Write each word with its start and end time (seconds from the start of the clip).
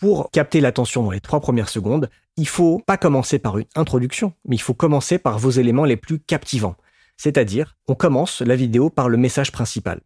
Pour 0.00 0.30
capter 0.30 0.62
l'attention 0.62 1.02
dans 1.02 1.10
les 1.10 1.20
trois 1.20 1.40
premières 1.40 1.68
secondes, 1.68 2.08
il 2.38 2.48
faut 2.48 2.78
pas 2.78 2.96
commencer 2.96 3.38
par 3.38 3.58
une 3.58 3.66
introduction, 3.76 4.32
mais 4.46 4.56
il 4.56 4.60
faut 4.60 4.72
commencer 4.72 5.18
par 5.18 5.38
vos 5.38 5.50
éléments 5.50 5.84
les 5.84 5.98
plus 5.98 6.18
captivants. 6.20 6.74
C'est-à-dire, 7.18 7.76
on 7.86 7.94
commence 7.94 8.40
la 8.40 8.56
vidéo 8.56 8.88
par 8.88 9.10
le 9.10 9.18
message 9.18 9.52
principal. 9.52 10.00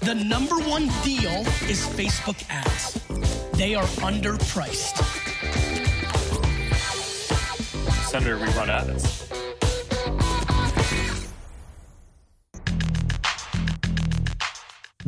The 0.00 0.14
number 0.14 0.56
one 0.66 0.88
deal 1.04 1.44
is 1.68 1.86
Facebook 1.98 2.38
ads. 2.48 2.98
They 3.58 3.74
are 3.74 3.86
underpriced. 4.02 5.02
Senator, 8.06 8.38
we 8.38 8.48
run 8.56 8.70
ads. 8.70 9.28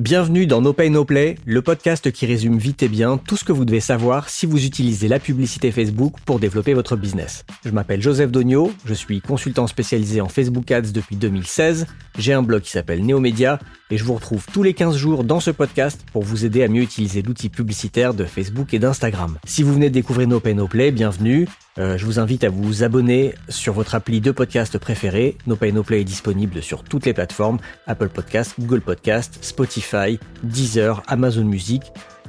Bienvenue 0.01 0.46
dans 0.46 0.62
No 0.62 0.73
Pay 0.73 0.89
No 0.89 1.05
Play, 1.05 1.37
le 1.45 1.61
podcast 1.61 2.11
qui 2.11 2.25
résume 2.25 2.57
vite 2.57 2.83
et 2.83 2.89
bien 2.89 3.19
tout 3.19 3.37
ce 3.37 3.45
que 3.45 3.52
vous 3.52 3.66
devez 3.66 3.80
savoir 3.80 4.30
si 4.30 4.47
vous 4.47 4.65
utilisez 4.65 5.09
la 5.09 5.19
publicité 5.19 5.70
Facebook 5.70 6.15
pour 6.25 6.41
développer 6.41 6.73
votre 6.73 6.97
business. 6.97 7.45
Je 7.66 7.70
m'appelle 7.70 8.01
Joseph 8.01 8.30
Dogno, 8.30 8.73
je 8.87 8.95
suis 8.95 9.20
consultant 9.20 9.66
spécialisé 9.66 10.23
en 10.23 10.30
Facebook 10.30 10.70
Ads 10.70 10.92
depuis 10.95 11.16
2016, 11.16 11.87
j'ai 12.19 12.33
un 12.33 12.42
blog 12.42 12.62
qui 12.62 12.70
s'appelle 12.70 13.05
Neomedia 13.05 13.59
et 13.91 13.97
je 13.97 14.05
vous 14.05 14.15
retrouve 14.15 14.47
tous 14.53 14.62
les 14.62 14.75
15 14.75 14.97
jours 14.97 15.25
dans 15.25 15.41
ce 15.41 15.51
podcast 15.51 16.01
pour 16.12 16.23
vous 16.23 16.45
aider 16.45 16.62
à 16.62 16.69
mieux 16.69 16.83
utiliser 16.83 17.23
l'outil 17.23 17.48
publicitaire 17.48 18.15
de 18.15 18.25
Facebook 18.25 18.73
et 18.75 18.79
d'Instagram. 18.79 19.39
Si 19.45 19.62
vous 19.62 19.75
venez 19.75 19.89
de 19.89 19.95
découvrir 19.95 20.29
No 20.29 20.41
Pay 20.41 20.55
No 20.55 20.69
Play, 20.69 20.91
bienvenue. 20.91 21.48
Euh, 21.79 21.98
je 21.98 22.07
vous 22.07 22.19
invite 22.19 22.45
à 22.45 22.51
vous 22.51 22.83
abonner 22.83 23.34
sur 23.48 23.73
votre 23.73 23.95
appli 23.95 24.21
de 24.21 24.31
podcast 24.31 24.79
préféré. 24.79 25.37
No 25.47 25.57
Pay 25.57 25.73
No 25.73 25.83
Play 25.83 26.03
est 26.03 26.05
disponible 26.05 26.62
sur 26.62 26.84
toutes 26.84 27.07
les 27.07 27.15
plateformes 27.15 27.59
Apple 27.87 28.09
Podcast, 28.09 28.55
Google 28.59 28.81
Podcast, 28.81 29.39
Spotify, 29.41 30.19
Deezer, 30.43 31.03
Amazon 31.07 31.45
Music 31.45 31.83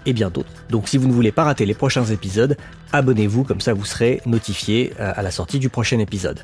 et 0.05 0.13
bien 0.13 0.29
d'autres. 0.29 0.49
Donc 0.69 0.87
si 0.87 0.97
vous 0.97 1.07
ne 1.07 1.13
voulez 1.13 1.31
pas 1.31 1.43
rater 1.43 1.65
les 1.65 1.75
prochains 1.75 2.05
épisodes, 2.05 2.57
abonnez-vous 2.91 3.43
comme 3.43 3.61
ça 3.61 3.73
vous 3.73 3.85
serez 3.85 4.21
notifié 4.25 4.93
euh, 4.99 5.11
à 5.15 5.21
la 5.21 5.31
sortie 5.31 5.59
du 5.59 5.69
prochain 5.69 5.99
épisode. 5.99 6.39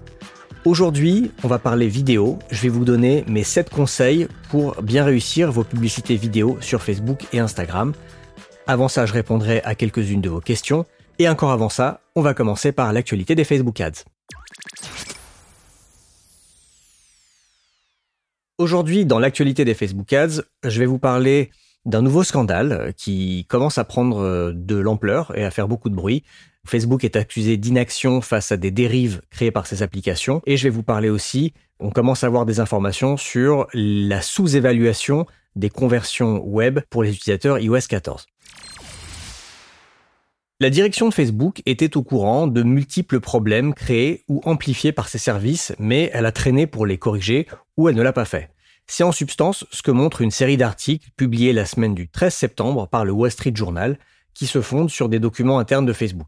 Aujourd'hui, 0.67 1.31
on 1.45 1.47
va 1.47 1.59
parler 1.59 1.87
vidéo. 1.87 2.39
Je 2.51 2.63
vais 2.63 2.67
vous 2.67 2.83
donner 2.83 3.23
mes 3.25 3.45
7 3.45 3.69
conseils 3.69 4.27
pour 4.49 4.81
bien 4.81 5.05
réussir 5.05 5.49
vos 5.49 5.63
publicités 5.63 6.17
vidéo 6.17 6.57
sur 6.59 6.83
Facebook 6.83 7.23
et 7.31 7.39
Instagram. 7.39 7.93
Avant 8.67 8.89
ça, 8.89 9.05
je 9.05 9.13
répondrai 9.13 9.61
à 9.63 9.75
quelques-unes 9.75 10.19
de 10.19 10.27
vos 10.27 10.41
questions. 10.41 10.85
Et 11.19 11.29
encore 11.29 11.51
avant 11.51 11.69
ça, 11.69 12.01
on 12.17 12.21
va 12.21 12.33
commencer 12.33 12.73
par 12.73 12.91
l'actualité 12.91 13.33
des 13.33 13.45
Facebook 13.45 13.79
Ads. 13.79 14.03
Aujourd'hui, 18.57 19.05
dans 19.05 19.19
l'actualité 19.19 19.63
des 19.63 19.73
Facebook 19.73 20.11
Ads, 20.11 20.41
je 20.65 20.79
vais 20.79 20.85
vous 20.85 20.99
parler 20.99 21.49
d'un 21.87 22.03
nouveau 22.03 22.23
scandale 22.23 22.93
qui 22.95 23.45
commence 23.49 23.79
à 23.79 23.83
prendre 23.83 24.51
de 24.53 24.75
l'ampleur 24.75 25.35
et 25.35 25.43
à 25.43 25.51
faire 25.51 25.67
beaucoup 25.67 25.89
de 25.89 25.95
bruit. 25.95 26.23
Facebook 26.67 27.03
est 27.05 27.15
accusé 27.15 27.57
d'inaction 27.57 28.21
face 28.21 28.51
à 28.51 28.57
des 28.57 28.71
dérives 28.71 29.21
créées 29.31 29.51
par 29.51 29.65
ses 29.65 29.81
applications. 29.81 30.41
Et 30.45 30.57
je 30.57 30.63
vais 30.63 30.69
vous 30.69 30.83
parler 30.83 31.09
aussi, 31.09 31.53
on 31.79 31.89
commence 31.89 32.23
à 32.23 32.27
avoir 32.27 32.45
des 32.45 32.59
informations 32.59 33.15
sur 33.15 33.67
la 33.73 34.21
sous-évaluation 34.21 35.25
des 35.55 35.69
conversions 35.69 36.43
web 36.45 36.79
pour 36.89 37.03
les 37.03 37.11
utilisateurs 37.11 37.57
iOS 37.59 37.87
14. 37.87 38.27
La 40.59 40.69
direction 40.69 41.07
de 41.07 41.13
Facebook 41.13 41.61
était 41.65 41.95
au 41.95 42.03
courant 42.03 42.47
de 42.47 42.63
multiples 42.63 43.19
problèmes 43.19 43.73
créés 43.73 44.25
ou 44.27 44.41
amplifiés 44.43 44.91
par 44.91 45.07
ses 45.07 45.19
services, 45.19 45.73
mais 45.79 46.09
elle 46.13 46.25
a 46.25 46.31
traîné 46.31 46.67
pour 46.67 46.85
les 46.85 46.97
corriger 46.97 47.47
ou 47.77 47.87
elle 47.87 47.95
ne 47.95 48.01
l'a 48.01 48.13
pas 48.13 48.25
fait. 48.25 48.49
C'est 48.89 49.03
en 49.03 49.11
substance 49.11 49.65
ce 49.71 49.81
que 49.81 49.91
montre 49.91 50.21
une 50.21 50.31
série 50.31 50.57
d'articles 50.57 51.09
publiés 51.17 51.53
la 51.53 51.65
semaine 51.65 51.93
du 51.93 52.07
13 52.07 52.33
septembre 52.33 52.87
par 52.87 53.03
le 53.03 53.11
Wall 53.11 53.31
Street 53.31 53.51
Journal 53.53 53.99
qui 54.33 54.47
se 54.47 54.61
fondent 54.61 54.89
sur 54.89 55.09
des 55.09 55.19
documents 55.19 55.59
internes 55.59 55.85
de 55.85 55.93
Facebook. 55.93 56.27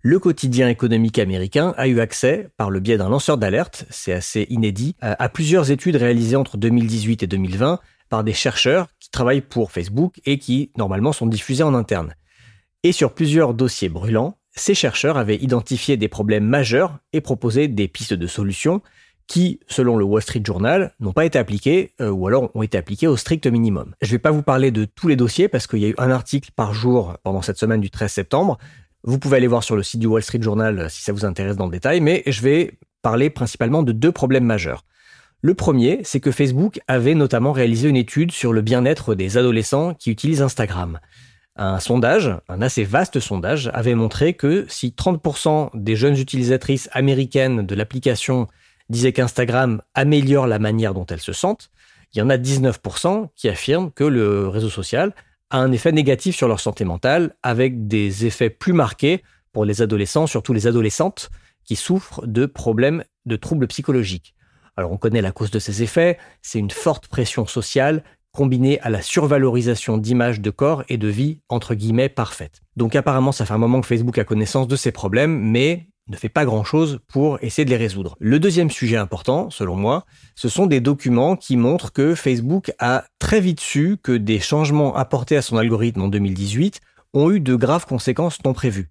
Le 0.00 0.18
quotidien 0.18 0.68
économique 0.68 1.18
américain 1.18 1.74
a 1.76 1.88
eu 1.88 1.98
accès, 1.98 2.48
par 2.56 2.70
le 2.70 2.78
biais 2.78 2.98
d'un 2.98 3.08
lanceur 3.08 3.38
d'alerte, 3.38 3.86
c'est 3.88 4.12
assez 4.12 4.46
inédit, 4.50 4.94
à 5.00 5.28
plusieurs 5.30 5.70
études 5.70 5.96
réalisées 5.96 6.36
entre 6.36 6.58
2018 6.58 7.22
et 7.22 7.26
2020 7.26 7.80
par 8.10 8.22
des 8.22 8.34
chercheurs 8.34 8.88
qui 9.00 9.10
travaillent 9.10 9.40
pour 9.40 9.72
Facebook 9.72 10.20
et 10.26 10.38
qui 10.38 10.70
normalement 10.76 11.12
sont 11.12 11.26
diffusés 11.26 11.62
en 11.62 11.74
interne. 11.74 12.14
Et 12.82 12.92
sur 12.92 13.14
plusieurs 13.14 13.54
dossiers 13.54 13.88
brûlants, 13.88 14.36
ces 14.54 14.74
chercheurs 14.74 15.16
avaient 15.16 15.38
identifié 15.38 15.96
des 15.96 16.08
problèmes 16.08 16.44
majeurs 16.44 16.98
et 17.14 17.22
proposé 17.22 17.66
des 17.66 17.88
pistes 17.88 18.14
de 18.14 18.26
solutions 18.26 18.82
qui, 19.26 19.60
selon 19.66 19.96
le 19.96 20.04
Wall 20.04 20.22
Street 20.22 20.42
Journal, 20.44 20.92
n'ont 21.00 21.12
pas 21.12 21.24
été 21.24 21.38
appliquées 21.38 21.92
euh, 22.00 22.10
ou 22.10 22.26
alors 22.26 22.50
ont 22.54 22.62
été 22.62 22.78
appliquées 22.78 23.06
au 23.06 23.16
strict 23.16 23.46
minimum. 23.46 23.94
Je 24.02 24.08
ne 24.08 24.12
vais 24.12 24.18
pas 24.18 24.30
vous 24.30 24.42
parler 24.42 24.70
de 24.70 24.84
tous 24.84 25.08
les 25.08 25.16
dossiers 25.16 25.48
parce 25.48 25.66
qu'il 25.66 25.80
y 25.80 25.86
a 25.86 25.88
eu 25.88 25.94
un 25.98 26.10
article 26.10 26.50
par 26.54 26.74
jour 26.74 27.16
pendant 27.22 27.42
cette 27.42 27.58
semaine 27.58 27.80
du 27.80 27.90
13 27.90 28.12
septembre. 28.12 28.58
Vous 29.02 29.18
pouvez 29.18 29.36
aller 29.36 29.46
voir 29.46 29.62
sur 29.62 29.76
le 29.76 29.82
site 29.82 30.00
du 30.00 30.06
Wall 30.06 30.22
Street 30.22 30.42
Journal 30.42 30.78
euh, 30.78 30.88
si 30.88 31.02
ça 31.02 31.12
vous 31.12 31.24
intéresse 31.24 31.56
dans 31.56 31.66
le 31.66 31.72
détail, 31.72 32.00
mais 32.00 32.22
je 32.26 32.42
vais 32.42 32.78
parler 33.02 33.30
principalement 33.30 33.82
de 33.82 33.92
deux 33.92 34.12
problèmes 34.12 34.44
majeurs. 34.44 34.84
Le 35.42 35.52
premier, 35.52 36.00
c'est 36.04 36.20
que 36.20 36.30
Facebook 36.30 36.80
avait 36.88 37.14
notamment 37.14 37.52
réalisé 37.52 37.88
une 37.90 37.96
étude 37.96 38.32
sur 38.32 38.54
le 38.54 38.62
bien-être 38.62 39.14
des 39.14 39.36
adolescents 39.36 39.92
qui 39.92 40.10
utilisent 40.10 40.40
Instagram. 40.40 41.00
Un 41.56 41.80
sondage, 41.80 42.34
un 42.48 42.62
assez 42.62 42.82
vaste 42.82 43.20
sondage, 43.20 43.70
avait 43.74 43.94
montré 43.94 44.32
que 44.32 44.64
si 44.68 44.94
30% 44.96 45.70
des 45.74 45.96
jeunes 45.96 46.16
utilisatrices 46.16 46.88
américaines 46.92 47.66
de 47.66 47.74
l'application 47.74 48.48
disaient 48.88 49.12
qu'Instagram 49.12 49.82
améliore 49.94 50.46
la 50.46 50.58
manière 50.58 50.94
dont 50.94 51.06
elles 51.06 51.20
se 51.20 51.32
sentent, 51.32 51.70
il 52.14 52.18
y 52.18 52.22
en 52.22 52.30
a 52.30 52.36
19% 52.36 53.28
qui 53.34 53.48
affirment 53.48 53.90
que 53.90 54.04
le 54.04 54.48
réseau 54.48 54.70
social 54.70 55.14
a 55.50 55.58
un 55.58 55.72
effet 55.72 55.92
négatif 55.92 56.36
sur 56.36 56.48
leur 56.48 56.60
santé 56.60 56.84
mentale, 56.84 57.34
avec 57.42 57.88
des 57.88 58.26
effets 58.26 58.50
plus 58.50 58.72
marqués 58.72 59.22
pour 59.52 59.64
les 59.64 59.82
adolescents, 59.82 60.26
surtout 60.26 60.52
les 60.52 60.66
adolescentes, 60.66 61.30
qui 61.64 61.76
souffrent 61.76 62.26
de 62.26 62.46
problèmes 62.46 63.04
de 63.26 63.36
troubles 63.36 63.66
psychologiques. 63.66 64.34
Alors 64.76 64.92
on 64.92 64.96
connaît 64.96 65.22
la 65.22 65.32
cause 65.32 65.50
de 65.50 65.58
ces 65.58 65.82
effets, 65.82 66.18
c'est 66.42 66.58
une 66.58 66.70
forte 66.70 67.08
pression 67.08 67.46
sociale 67.46 68.02
combiné 68.32 68.80
à 68.80 68.90
la 68.90 69.00
survalorisation 69.00 69.96
d'images 69.96 70.40
de 70.40 70.50
corps 70.50 70.82
et 70.88 70.98
de 70.98 71.06
vie 71.06 71.40
entre 71.48 71.74
guillemets 71.74 72.08
parfaites. 72.08 72.62
Donc 72.76 72.96
apparemment 72.96 73.30
ça 73.30 73.46
fait 73.46 73.54
un 73.54 73.58
moment 73.58 73.80
que 73.80 73.86
Facebook 73.86 74.18
a 74.18 74.24
connaissance 74.24 74.66
de 74.66 74.76
ces 74.76 74.90
problèmes, 74.90 75.38
mais 75.38 75.86
ne 76.08 76.16
fait 76.16 76.28
pas 76.28 76.44
grand-chose 76.44 77.00
pour 77.08 77.38
essayer 77.42 77.64
de 77.64 77.70
les 77.70 77.76
résoudre. 77.76 78.16
Le 78.20 78.38
deuxième 78.38 78.70
sujet 78.70 78.96
important, 78.96 79.50
selon 79.50 79.76
moi, 79.76 80.04
ce 80.34 80.48
sont 80.48 80.66
des 80.66 80.80
documents 80.80 81.36
qui 81.36 81.56
montrent 81.56 81.92
que 81.92 82.14
Facebook 82.14 82.72
a 82.78 83.04
très 83.18 83.40
vite 83.40 83.60
su 83.60 83.96
que 84.02 84.12
des 84.12 84.40
changements 84.40 84.94
apportés 84.96 85.36
à 85.36 85.42
son 85.42 85.56
algorithme 85.56 86.02
en 86.02 86.08
2018 86.08 86.80
ont 87.14 87.30
eu 87.30 87.40
de 87.40 87.54
graves 87.54 87.86
conséquences 87.86 88.44
non 88.44 88.52
prévues. 88.52 88.90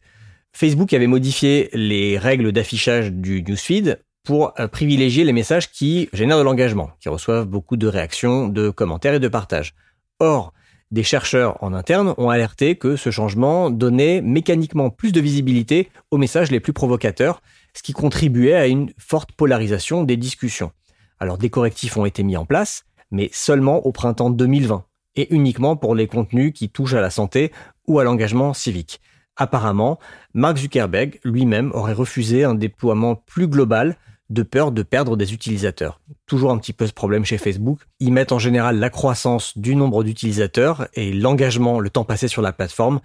Facebook 0.53 0.93
avait 0.93 1.07
modifié 1.07 1.69
les 1.73 2.17
règles 2.17 2.51
d'affichage 2.51 3.11
du 3.11 3.43
newsfeed 3.43 3.99
pour 4.23 4.53
euh, 4.59 4.67
privilégier 4.67 5.23
les 5.23 5.33
messages 5.33 5.71
qui 5.71 6.09
génèrent 6.13 6.37
de 6.37 6.43
l'engagement, 6.43 6.91
qui 6.99 7.09
reçoivent 7.09 7.45
beaucoup 7.45 7.75
de 7.75 7.87
réactions, 7.87 8.47
de 8.47 8.69
commentaires 8.69 9.15
et 9.15 9.19
de 9.19 9.27
partages. 9.27 9.73
Or, 10.19 10.53
des 10.93 11.01
chercheurs 11.01 11.57
en 11.63 11.73
interne 11.73 12.13
ont 12.19 12.29
alerté 12.29 12.75
que 12.75 12.95
ce 12.95 13.09
changement 13.09 13.71
donnait 13.71 14.21
mécaniquement 14.21 14.91
plus 14.91 15.11
de 15.11 15.19
visibilité 15.19 15.89
aux 16.11 16.19
messages 16.19 16.51
les 16.51 16.59
plus 16.59 16.71
provocateurs, 16.71 17.41
ce 17.73 17.81
qui 17.81 17.93
contribuait 17.93 18.53
à 18.53 18.67
une 18.67 18.93
forte 18.99 19.31
polarisation 19.31 20.03
des 20.03 20.17
discussions. 20.17 20.71
Alors 21.19 21.39
des 21.39 21.49
correctifs 21.49 21.97
ont 21.97 22.05
été 22.05 22.21
mis 22.21 22.37
en 22.37 22.45
place, 22.45 22.85
mais 23.09 23.31
seulement 23.33 23.83
au 23.87 23.91
printemps 23.91 24.29
2020, 24.29 24.85
et 25.15 25.33
uniquement 25.33 25.75
pour 25.75 25.95
les 25.95 26.05
contenus 26.05 26.53
qui 26.53 26.69
touchent 26.69 26.93
à 26.93 27.01
la 27.01 27.09
santé 27.09 27.51
ou 27.87 27.97
à 27.97 28.03
l'engagement 28.03 28.53
civique. 28.53 29.01
Apparemment, 29.35 29.97
Mark 30.35 30.57
Zuckerberg 30.57 31.19
lui-même 31.23 31.71
aurait 31.73 31.93
refusé 31.93 32.43
un 32.43 32.53
déploiement 32.53 33.15
plus 33.15 33.47
global 33.47 33.97
de 34.29 34.43
peur 34.43 34.71
de 34.71 34.83
perdre 34.83 35.17
des 35.17 35.33
utilisateurs. 35.33 36.01
Toujours 36.25 36.51
un 36.51 36.57
petit 36.57 36.73
peu 36.73 36.87
ce 36.87 36.93
problème 36.93 37.25
chez 37.25 37.37
Facebook. 37.37 37.79
Ils 37.99 38.13
mettent 38.13 38.31
en 38.31 38.39
général 38.39 38.79
la 38.79 38.89
croissance 38.89 39.57
du 39.57 39.75
nombre 39.75 40.03
d'utilisateurs 40.03 40.87
et 40.93 41.13
l'engagement, 41.13 41.79
le 41.79 41.89
temps 41.89 42.05
passé 42.05 42.27
sur 42.27 42.41
la 42.41 42.53
plateforme 42.53 42.99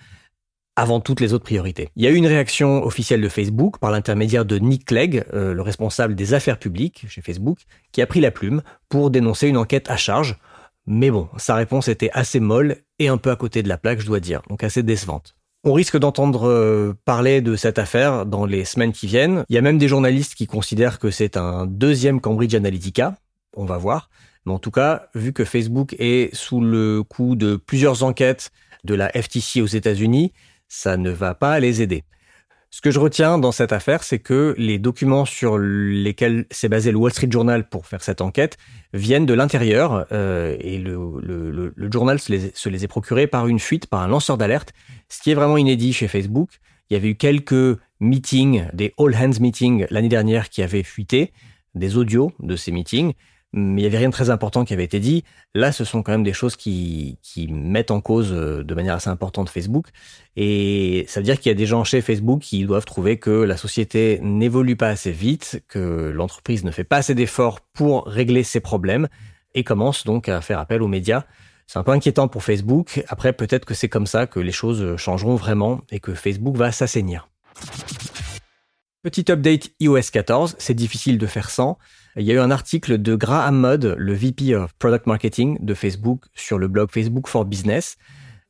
avant 0.77 1.01
toutes 1.01 1.21
les 1.21 1.33
autres 1.33 1.45
priorités. 1.45 1.91
Il 1.97 2.05
y 2.05 2.07
a 2.07 2.11
eu 2.11 2.15
une 2.15 2.27
réaction 2.27 2.85
officielle 2.85 3.21
de 3.21 3.29
Facebook 3.29 3.79
par 3.79 3.91
l'intermédiaire 3.91 4.45
de 4.45 4.59
Nick 4.59 4.85
Clegg, 4.85 5.25
euh, 5.35 5.53
le 5.53 5.61
responsable 5.61 6.15
des 6.15 6.35
affaires 6.35 6.59
publiques 6.59 7.05
chez 7.09 7.21
Facebook, 7.21 7.59
qui 7.91 8.01
a 8.01 8.07
pris 8.07 8.21
la 8.21 8.31
plume 8.31 8.63
pour 8.89 9.11
dénoncer 9.11 9.49
une 9.49 9.57
enquête 9.57 9.91
à 9.91 9.97
charge. 9.97 10.39
Mais 10.87 11.11
bon, 11.11 11.29
sa 11.37 11.57
réponse 11.57 11.89
était 11.89 12.11
assez 12.13 12.39
molle 12.39 12.77
et 13.01 13.09
un 13.09 13.19
peu 13.19 13.33
à 13.33 13.37
côté 13.37 13.65
de 13.65 13.69
la 13.69 13.77
plaque, 13.77 14.01
je 14.01 14.07
dois 14.07 14.21
dire, 14.21 14.41
donc 14.49 14.63
assez 14.63 14.85
décevante. 14.85 15.35
On 15.65 15.73
risque 15.73 15.99
d'entendre 15.99 16.49
euh, 16.49 16.97
parler 17.05 17.41
de 17.41 17.57
cette 17.57 17.81
affaire 17.81 18.27
dans 18.27 18.47
les 18.47 18.65
semaines 18.65 18.93
qui 18.93 19.09
viennent. 19.09 19.45
Il 19.49 19.57
y 19.57 19.59
a 19.59 19.61
même 19.61 19.79
des 19.79 19.89
journalistes 19.89 20.35
qui 20.37 20.47
considèrent 20.47 21.01
que 21.01 21.11
c'est 21.11 21.37
un 21.37 21.67
deuxième 21.67 22.21
Cambridge 22.21 22.55
Analytica. 22.55 23.17
On 23.57 23.65
va 23.65 23.77
voir. 23.77 24.09
Mais 24.47 24.53
en 24.53 24.61
tout 24.61 24.71
cas, 24.71 25.09
vu 25.17 25.33
que 25.33 25.45
Facebook 25.45 25.97
est 25.99 26.33
sous 26.35 26.61
le 26.61 27.03
coup 27.03 27.35
de 27.35 27.57
plusieurs 27.57 28.05
enquêtes 28.05 28.53
de 28.85 28.95
la 28.95 29.11
FTC 29.11 29.61
aux 29.61 29.67
États-Unis, 29.67 30.33
ça 30.69 30.97
ne 30.97 31.11
va 31.11 31.35
pas 31.35 31.59
les 31.59 31.83
aider. 31.83 32.05
Ce 32.71 32.83
que 32.83 32.91
je 32.91 33.01
retiens 33.01 33.39
dans 33.39 33.51
cette 33.51 33.73
affaire, 33.73 34.03
c'est 34.05 34.19
que 34.19 34.55
les 34.59 34.79
documents 34.79 35.25
sur 35.25 35.57
lesquels 35.59 36.45
s'est 36.51 36.69
basé 36.69 36.93
le 36.93 36.99
Wall 36.99 37.13
Street 37.13 37.31
Journal 37.31 37.67
pour 37.67 37.87
faire 37.87 38.03
cette 38.03 38.21
enquête 38.21 38.59
viennent 38.93 39.25
de 39.25 39.33
l'intérieur 39.33 40.07
euh, 40.13 40.55
et 40.61 40.77
le, 40.77 41.73
journal 41.91 42.21
se 42.21 42.31
les, 42.31 42.53
se 42.55 42.69
les 42.69 42.85
est 42.85 42.89
procurés 42.89 43.27
par 43.27 43.49
une 43.49 43.59
fuite, 43.59 43.87
par 43.87 44.03
un 44.03 44.09
lanceur 44.09 44.37
d'alerte, 44.37 44.75
ce 45.09 45.23
qui 45.23 45.31
est 45.31 45.35
vraiment 45.35 45.57
inédit 45.57 45.93
chez 45.93 46.09
Facebook. 46.09 46.61
Il 46.91 46.95
y 46.95 46.97
avait 46.97 47.09
eu 47.09 47.17
quelques 47.17 47.79
meetings, 48.01 48.67
des 48.73 48.95
all 48.99 49.15
hands 49.15 49.41
meetings 49.41 49.87
l'année 49.91 50.09
dernière 50.09 50.49
qui 50.49 50.63
avaient 50.63 50.83
fuité, 50.83 51.33
des 51.75 51.97
audios 51.97 52.33
de 52.41 52.57
ces 52.57 52.73
meetings, 52.73 53.13
mais 53.53 53.81
il 53.81 53.85
y 53.85 53.87
avait 53.87 53.99
rien 53.99 54.09
de 54.09 54.13
très 54.13 54.29
important 54.29 54.65
qui 54.65 54.75
avait 54.75 54.85
été 54.85 55.01
dit. 55.01 55.25
Là, 55.55 55.73
ce 55.73 55.85
sont 55.85 56.03
quand 56.03 56.13
même 56.13 56.23
des 56.23 56.35
choses 56.35 56.55
qui, 56.57 57.19
qui 57.23 57.49
mettent 57.49 57.91
en 57.91 58.01
cause 58.01 58.31
euh, 58.33 58.63
de 58.63 58.75
manière 58.75 58.95
assez 58.95 59.09
importante 59.09 59.49
Facebook. 59.49 59.87
Et 60.37 61.07
ça 61.09 61.21
veut 61.21 61.25
dire 61.25 61.41
qu'il 61.41 61.49
y 61.49 61.55
a 61.55 61.57
des 61.57 61.67
gens 61.67 61.83
chez 61.83 62.03
Facebook 62.03 62.41
qui 62.41 62.65
doivent 62.65 62.85
trouver 62.85 63.19
que 63.19 63.31
la 63.31 63.57
société 63.57 64.21
n'évolue 64.23 64.77
pas 64.77 64.89
assez 64.89 65.13
vite, 65.13 65.63
que 65.69 66.11
l'entreprise 66.15 66.65
ne 66.65 66.71
fait 66.71 66.85
pas 66.85 66.99
assez 66.99 67.15
d'efforts 67.15 67.61
pour 67.61 68.07
régler 68.07 68.43
ses 68.43 68.61
problèmes 68.61 69.09
et 69.55 69.65
commence 69.65 70.05
donc 70.05 70.29
à 70.29 70.43
faire 70.43 70.59
appel 70.59 70.83
aux 70.83 70.89
médias. 70.89 71.25
C'est 71.69 71.79
un 71.79 71.83
peu 71.83 71.93
inquiétant 71.93 72.29
pour 72.29 72.43
Facebook. 72.43 73.05
Après, 73.09 73.35
peut-être 73.35 73.67
que 73.67 73.75
c'est 73.75 73.91
comme 73.91 74.07
ça 74.07 74.27
que 74.27 74.41
les 74.41 74.53
choses 74.53 74.97
changeront 74.97 75.37
vraiment 75.37 75.83
et 75.91 76.01
que 76.01 76.15
Facebook 76.15 76.57
va 76.57 76.73
s'assainir. 76.73 77.29
Petit 79.03 79.31
update 79.31 79.71
iOS 79.79 80.11
14, 80.11 80.57
c'est 80.59 80.73
difficile 80.73 81.19
de 81.19 81.27
faire 81.27 81.51
sans. 81.51 81.77
Il 82.17 82.25
y 82.25 82.31
a 82.31 82.35
eu 82.35 82.39
un 82.39 82.51
article 82.51 82.97
de 82.97 83.15
Graham 83.15 83.61
Mudd, 83.61 83.95
le 83.99 84.15
VP 84.15 84.55
of 84.57 84.73
Product 84.79 85.07
Marketing 85.07 85.59
de 85.61 85.75
Facebook, 85.75 86.25
sur 86.35 86.59
le 86.59 86.69
blog 86.69 86.91
Facebook 86.91 87.29
for 87.29 87.45
Business. 87.45 87.99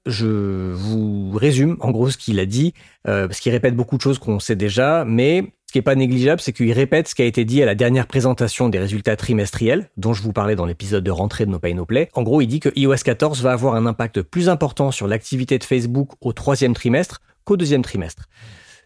Je 0.07 0.73
vous 0.73 1.33
résume 1.33 1.77
en 1.81 1.91
gros 1.91 2.11
ce 2.11 2.17
qu'il 2.17 2.39
a 2.39 2.47
dit, 2.47 2.73
euh, 3.09 3.27
parce 3.27 3.41
qu'il 3.41 3.51
répète 3.51 3.75
beaucoup 3.75 3.97
de 3.97 4.03
choses 4.03 4.21
qu'on 4.21 4.39
sait 4.39 4.57
déjà, 4.57 5.05
mais 5.05 5.53
ce 5.69 5.73
qui 5.73 5.79
est 5.79 5.83
pas 5.83 5.95
négligeable, 5.95 6.41
c'est 6.41 6.55
qu'il 6.55 6.73
répète 6.73 7.09
ce 7.09 7.15
qui 7.15 7.21
a 7.21 7.27
été 7.27 7.45
dit 7.45 7.63
à 7.63 7.67
la 7.67 7.75
dernière 7.75 8.07
présentation 8.07 8.71
des 8.71 8.79
résultats 8.79 9.17
trimestriels, 9.17 9.91
dont 9.99 10.15
je 10.15 10.23
vous 10.23 10.33
parlais 10.33 10.57
dans 10.57 10.65
l'épisode 10.65 11.05
de 11.05 11.11
rentrée 11.11 11.45
de 11.45 11.51
No 11.51 11.59
Pay 11.59 11.75
No 11.75 11.85
Play. 11.85 12.09
En 12.15 12.23
gros, 12.23 12.41
il 12.41 12.47
dit 12.47 12.59
que 12.59 12.71
iOS 12.75 12.97
14 13.05 13.43
va 13.43 13.53
avoir 13.53 13.75
un 13.75 13.85
impact 13.85 14.23
plus 14.23 14.49
important 14.49 14.91
sur 14.91 15.07
l'activité 15.07 15.59
de 15.59 15.65
Facebook 15.65 16.13
au 16.23 16.33
troisième 16.33 16.73
trimestre 16.73 17.21
qu'au 17.45 17.59
deuxième 17.59 17.83
trimestre 17.83 18.29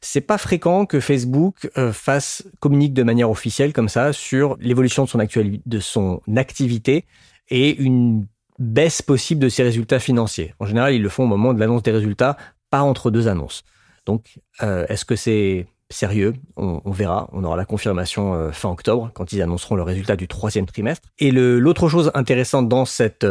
c'est 0.05 0.20
pas 0.20 0.37
fréquent 0.37 0.84
que 0.84 0.99
Facebook 0.99 1.70
euh, 1.79 1.93
fasse 1.93 2.43
communique 2.58 2.93
de 2.93 3.05
manière 3.05 3.31
officielle 3.31 3.73
comme 3.73 3.88
ça 3.88 4.12
sur 4.12 4.56
l'évolution 4.58 5.05
de 5.05 5.08
son 5.08 5.19
de 5.64 5.78
son 5.78 6.20
activité 6.37 7.06
et 7.50 7.76
une 7.81 8.26
baisse 8.58 9.00
possible 9.00 9.40
de 9.40 9.49
ses 9.49 9.62
résultats 9.62 10.00
financiers. 10.00 10.55
En 10.58 10.67
général, 10.67 10.93
ils 10.94 11.02
le 11.02 11.08
font 11.08 11.23
au 11.23 11.28
moment 11.28 11.55
de 11.55 11.61
l'annonce 11.61 11.85
des 11.85 11.93
résultats, 11.93 12.37
pas 12.69 12.82
entre 12.82 13.12
deux 13.12 13.28
annonces. 13.28 13.62
Donc, 14.05 14.40
euh, 14.62 14.85
est-ce 14.88 15.05
que 15.05 15.14
c'est 15.14 15.67
sérieux 15.93 16.35
on, 16.56 16.91
verra. 16.91 17.29
On 17.33 17.44
aura 17.44 17.56
la 17.56 17.65
confirmation 17.65 18.35
euh, 18.35 18.53
fin 18.53 18.71
octobre 18.71 19.11
quand 19.15 19.33
ils 19.33 19.43
annonceront 19.43 19.77
le 19.77 19.83
résultat 19.83 20.17
du 20.17 20.29
troisième 20.29 20.67
trimestre. 20.67 21.09
Et 21.19 21.31
l'autre 21.31 21.89
chose 21.89 22.11
intéressante 22.15 22.69
dans 22.69 22.85
cet 22.85 23.27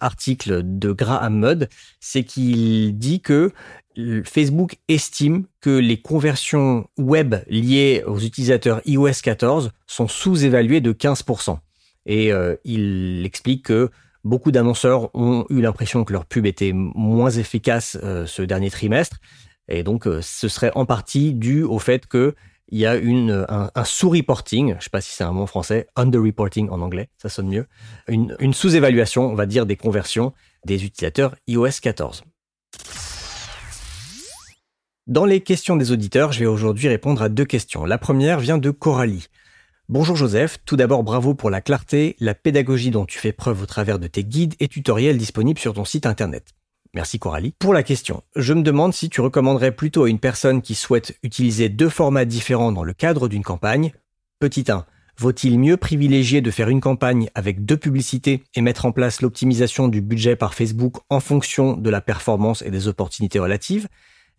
article 0.00 0.62
de 0.64 0.92
Graham 0.92 1.38
Mudd, 1.38 1.68
c'est 2.00 2.24
qu'il 2.24 2.98
dit 2.98 3.20
que 3.20 3.52
Facebook 4.24 4.76
estime 4.88 5.44
que 5.60 5.70
les 5.70 6.00
conversions 6.00 6.88
web 6.98 7.36
liées 7.48 8.02
aux 8.06 8.18
utilisateurs 8.18 8.80
iOS 8.84 9.22
14 9.22 9.70
sont 9.86 10.08
sous-évaluées 10.08 10.80
de 10.80 10.92
15%. 10.92 11.58
Et 12.04 12.32
euh, 12.32 12.56
il 12.64 13.24
explique 13.24 13.64
que 13.66 13.90
beaucoup 14.22 14.52
d'annonceurs 14.52 15.14
ont 15.14 15.46
eu 15.50 15.60
l'impression 15.60 16.04
que 16.04 16.12
leur 16.12 16.26
pub 16.26 16.46
était 16.46 16.72
moins 16.74 17.30
efficace 17.30 17.98
euh, 18.02 18.26
ce 18.26 18.42
dernier 18.42 18.70
trimestre. 18.70 19.18
Et 19.68 19.82
donc, 19.82 20.06
euh, 20.06 20.20
ce 20.22 20.48
serait 20.48 20.72
en 20.74 20.86
partie 20.86 21.34
dû 21.34 21.62
au 21.62 21.78
fait 21.78 22.06
que 22.06 22.34
il 22.68 22.78
y 22.80 22.86
a 22.86 22.96
une, 22.96 23.46
un, 23.48 23.84
sous-reporting, 23.84 24.70
je 24.70 24.74
ne 24.74 24.80
sais 24.80 24.90
pas 24.90 25.00
si 25.00 25.12
c'est 25.12 25.22
un 25.22 25.30
mot 25.30 25.46
français, 25.46 25.86
under-reporting 25.94 26.68
en 26.70 26.80
anglais, 26.80 27.08
ça 27.16 27.28
sonne 27.28 27.46
mieux, 27.46 27.66
une 28.08 28.54
sous-évaluation, 28.54 29.24
on 29.24 29.36
va 29.36 29.46
dire, 29.46 29.66
des 29.66 29.76
conversions 29.76 30.32
des 30.64 30.84
utilisateurs 30.84 31.36
iOS 31.46 31.78
14. 31.80 32.24
Dans 35.06 35.24
les 35.24 35.40
questions 35.40 35.76
des 35.76 35.92
auditeurs, 35.92 36.32
je 36.32 36.40
vais 36.40 36.46
aujourd'hui 36.46 36.88
répondre 36.88 37.22
à 37.22 37.28
deux 37.28 37.44
questions. 37.44 37.84
La 37.84 37.98
première 37.98 38.40
vient 38.40 38.58
de 38.58 38.72
Coralie. 38.72 39.28
Bonjour 39.88 40.16
Joseph, 40.16 40.58
tout 40.64 40.74
d'abord 40.74 41.04
bravo 41.04 41.34
pour 41.34 41.48
la 41.48 41.60
clarté, 41.60 42.16
la 42.18 42.34
pédagogie 42.34 42.90
dont 42.90 43.04
tu 43.04 43.20
fais 43.20 43.30
preuve 43.30 43.62
au 43.62 43.66
travers 43.66 44.00
de 44.00 44.08
tes 44.08 44.24
guides 44.24 44.54
et 44.58 44.66
tutoriels 44.66 45.16
disponibles 45.16 45.60
sur 45.60 45.74
ton 45.74 45.84
site 45.84 46.06
internet. 46.06 46.54
Merci 46.96 47.18
Coralie. 47.18 47.52
Pour 47.58 47.74
la 47.74 47.82
question, 47.82 48.22
je 48.36 48.54
me 48.54 48.62
demande 48.62 48.94
si 48.94 49.10
tu 49.10 49.20
recommanderais 49.20 49.72
plutôt 49.72 50.04
à 50.04 50.08
une 50.08 50.18
personne 50.18 50.62
qui 50.62 50.74
souhaite 50.74 51.18
utiliser 51.22 51.68
deux 51.68 51.90
formats 51.90 52.24
différents 52.24 52.72
dans 52.72 52.84
le 52.84 52.94
cadre 52.94 53.28
d'une 53.28 53.42
campagne. 53.42 53.92
Petit 54.40 54.64
1. 54.66 54.86
Vaut-il 55.18 55.58
mieux 55.58 55.76
privilégier 55.76 56.40
de 56.40 56.50
faire 56.50 56.70
une 56.70 56.80
campagne 56.80 57.28
avec 57.34 57.66
deux 57.66 57.76
publicités 57.76 58.44
et 58.54 58.62
mettre 58.62 58.86
en 58.86 58.92
place 58.92 59.20
l'optimisation 59.20 59.88
du 59.88 60.00
budget 60.00 60.36
par 60.36 60.54
Facebook 60.54 60.96
en 61.10 61.20
fonction 61.20 61.76
de 61.76 61.90
la 61.90 62.00
performance 62.00 62.62
et 62.62 62.70
des 62.70 62.88
opportunités 62.88 63.40
relatives? 63.40 63.88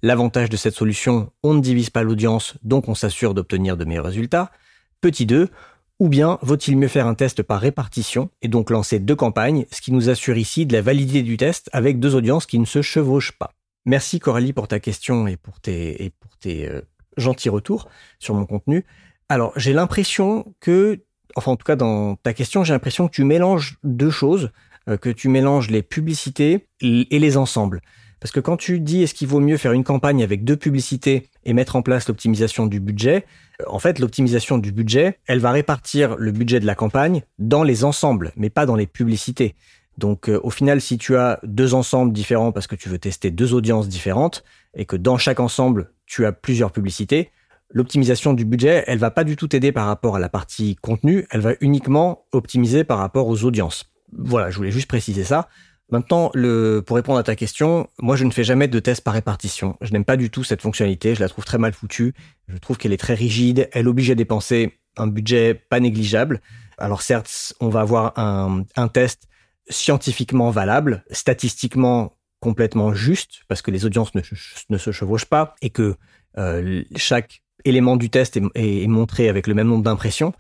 L'avantage 0.02 0.50
de 0.50 0.58
cette 0.58 0.74
solution, 0.74 1.32
on 1.44 1.54
ne 1.54 1.62
divise 1.62 1.92
pas 1.92 2.02
l'audience, 2.02 2.56
donc 2.64 2.90
on 2.90 2.96
s'assure 2.96 3.36
d'obtenir 3.36 3.78
de 3.78 3.86
meilleurs 3.86 4.06
résultats. 4.06 4.52
Petit 5.00 5.28
2, 5.28 5.50
ou 6.00 6.10
bien 6.10 6.38
vaut-il 6.42 6.78
mieux 6.78 6.88
faire 6.88 7.08
un 7.08 7.16
test 7.16 7.44
par 7.44 7.60
répartition 7.60 8.30
et 8.42 8.48
donc 8.48 8.70
lancer 8.70 9.00
deux 9.00 9.16
campagnes, 9.16 9.66
ce 9.72 9.82
qui 9.82 9.92
nous 9.92 10.10
assure 10.10 10.38
ici 10.38 10.66
de 10.66 10.74
la 10.74 10.82
validité 10.82 11.24
du 11.24 11.38
test 11.38 11.70
avec 11.74 12.00
deux 12.00 12.16
audiences 12.16 12.46
qui 12.46 12.60
ne 12.60 12.66
se 12.66 12.82
chevauchent 12.82 13.38
pas. 13.38 13.54
Merci 13.86 14.20
Coralie 14.20 14.54
pour 14.54 14.68
ta 14.68 14.80
question 14.80 15.28
et 15.28 15.38
pour 15.38 15.60
tes, 15.60 16.14
euh, 16.46 16.82
gentils 17.16 17.50
retours 17.50 17.90
sur 18.20 18.36
mon 18.36 18.46
contenu. 18.46 18.86
Alors 19.30 19.54
j'ai 19.56 19.74
l'impression 19.74 20.54
que, 20.60 21.04
enfin 21.36 21.52
en 21.52 21.56
tout 21.56 21.66
cas 21.66 21.76
dans 21.76 22.16
ta 22.16 22.34
question, 22.34 22.64
j'ai 22.64 22.74
l'impression 22.74 23.08
que 23.08 23.14
tu 23.14 23.24
mélanges 23.24 23.78
deux 23.84 24.12
choses, 24.12 24.52
euh, 24.90 24.98
que 24.98 25.10
tu 25.10 25.30
mélanges 25.30 25.70
les 25.70 25.82
publicités 25.82 26.68
et 26.82 27.20
les 27.20 27.38
ensembles. 27.38 27.82
Parce 28.20 28.32
que 28.32 28.40
quand 28.40 28.58
tu 28.58 28.80
dis 28.80 29.04
est-ce 29.04 29.14
qu'il 29.14 29.28
vaut 29.28 29.40
mieux 29.40 29.58
faire 29.58 29.74
une 29.74 29.84
campagne 29.84 30.24
avec 30.24 30.44
deux 30.44 30.56
publicités 30.56 31.30
et 31.46 31.54
mettre 31.54 31.76
en 31.76 31.82
place 31.82 32.08
l'optimisation 32.08 32.66
du 32.66 32.80
budget, 32.80 33.26
euh, 33.62 33.66
en 33.68 33.80
fait, 33.80 34.00
l'optimisation 34.00 34.58
du 34.58 34.72
budget, 34.72 35.20
elle 35.28 35.40
va 35.40 35.52
répartir 35.52 36.16
le 36.18 36.32
budget 36.32 36.60
de 36.60 36.66
la 36.66 36.76
campagne 36.76 37.24
dans 37.40 37.64
les 37.64 37.84
ensembles, 37.84 38.32
mais 38.36 38.50
pas 38.50 38.66
dans 38.66 38.76
les 38.76 38.88
publicités. 38.88 39.56
Donc 39.98 40.30
euh, 40.30 40.40
au 40.44 40.50
final, 40.50 40.82
si 40.82 40.98
tu 40.98 41.16
as 41.16 41.40
deux 41.44 41.74
ensembles 41.74 42.14
différents 42.14 42.52
parce 42.52 42.68
que 42.68 42.76
tu 42.76 42.90
veux 42.90 43.00
tester 43.00 43.32
deux 43.32 43.54
audiences 43.54 43.88
différentes 43.88 44.44
et 44.76 44.86
que 44.86 44.96
dans 44.96 45.18
chaque 45.18 45.40
ensemble, 45.40 45.92
tu 46.06 46.26
as 46.26 46.32
plusieurs 46.32 46.72
publicités, 46.72 47.32
l'optimisation 47.70 48.34
du 48.34 48.46
budget, 48.46 48.84
elle 48.88 49.00
va 49.00 49.12
pas 49.12 49.24
du 49.24 49.36
tout 49.36 49.48
t'aider 49.48 49.72
par 49.72 49.88
rapport 49.88 50.16
à 50.16 50.20
la 50.20 50.30
partie 50.30 50.76
contenu, 50.78 51.26
elle 51.32 51.42
va 51.42 51.54
uniquement 51.62 52.26
optimiser 52.32 52.84
par 52.84 53.00
rapport 53.00 53.28
aux 53.28 53.44
audiences. 53.44 53.92
Voilà, 54.14 54.50
je 54.50 54.58
voulais 54.58 54.72
juste 54.72 54.88
préciser 54.88 55.24
ça. 55.24 55.50
Maintenant, 55.90 56.32
le, 56.34 56.82
pour 56.86 56.98
répondre 56.98 57.18
à 57.18 57.24
ta 57.24 57.36
question, 57.36 57.88
moi 58.00 58.18
je 58.18 58.26
ne 58.26 58.32
fais 58.32 58.44
jamais 58.44 58.68
de 58.68 58.80
test 58.80 59.02
par 59.02 59.14
répartition. 59.14 59.78
Je 59.80 59.94
n'aime 59.94 60.04
pas 60.04 60.18
du 60.18 60.30
tout 60.30 60.44
cette 60.44 60.62
fonctionnalité, 60.62 61.16
je 61.16 61.22
la 61.22 61.30
trouve 61.30 61.46
très 61.46 61.58
mal 61.58 61.72
foutue. 61.72 62.14
Je 62.50 62.58
trouve 62.58 62.78
qu'elle 62.78 62.92
est 62.92 62.98
très 62.98 63.14
rigide, 63.14 63.70
elle 63.72 63.88
oblige 63.88 64.12
à 64.12 64.16
dépenser 64.16 64.80
un 64.98 65.08
budget 65.08 65.54
pas 65.54 65.80
négligeable. 65.80 66.42
Alors 66.78 67.02
certes, 67.02 67.54
on 67.62 67.70
va 67.70 67.82
avoir 67.82 68.20
un, 68.20 68.66
un 68.76 68.88
test 68.90 69.28
scientifiquement 69.70 70.50
valable, 70.50 71.04
statistiquement 71.12 72.18
complètement 72.42 72.94
juste, 72.94 73.44
parce 73.48 73.62
que 73.62 73.72
les 73.72 73.86
audiences 73.86 74.12
ne, 74.14 74.78
se 74.78 74.92
chevauchent 74.92 75.26
pas 75.26 75.56
et 75.62 75.70
que 75.70 75.96
euh, 76.38 76.84
chaque 76.96 77.42
élément 77.64 77.96
du 77.96 78.10
test 78.10 78.38
est, 78.38 78.44
est, 78.56 78.88
montré 78.88 79.30
avec 79.30 79.48
le 79.48 79.54
même 79.54 79.68
nombre 79.68 79.84
d'impressions. 79.84 80.34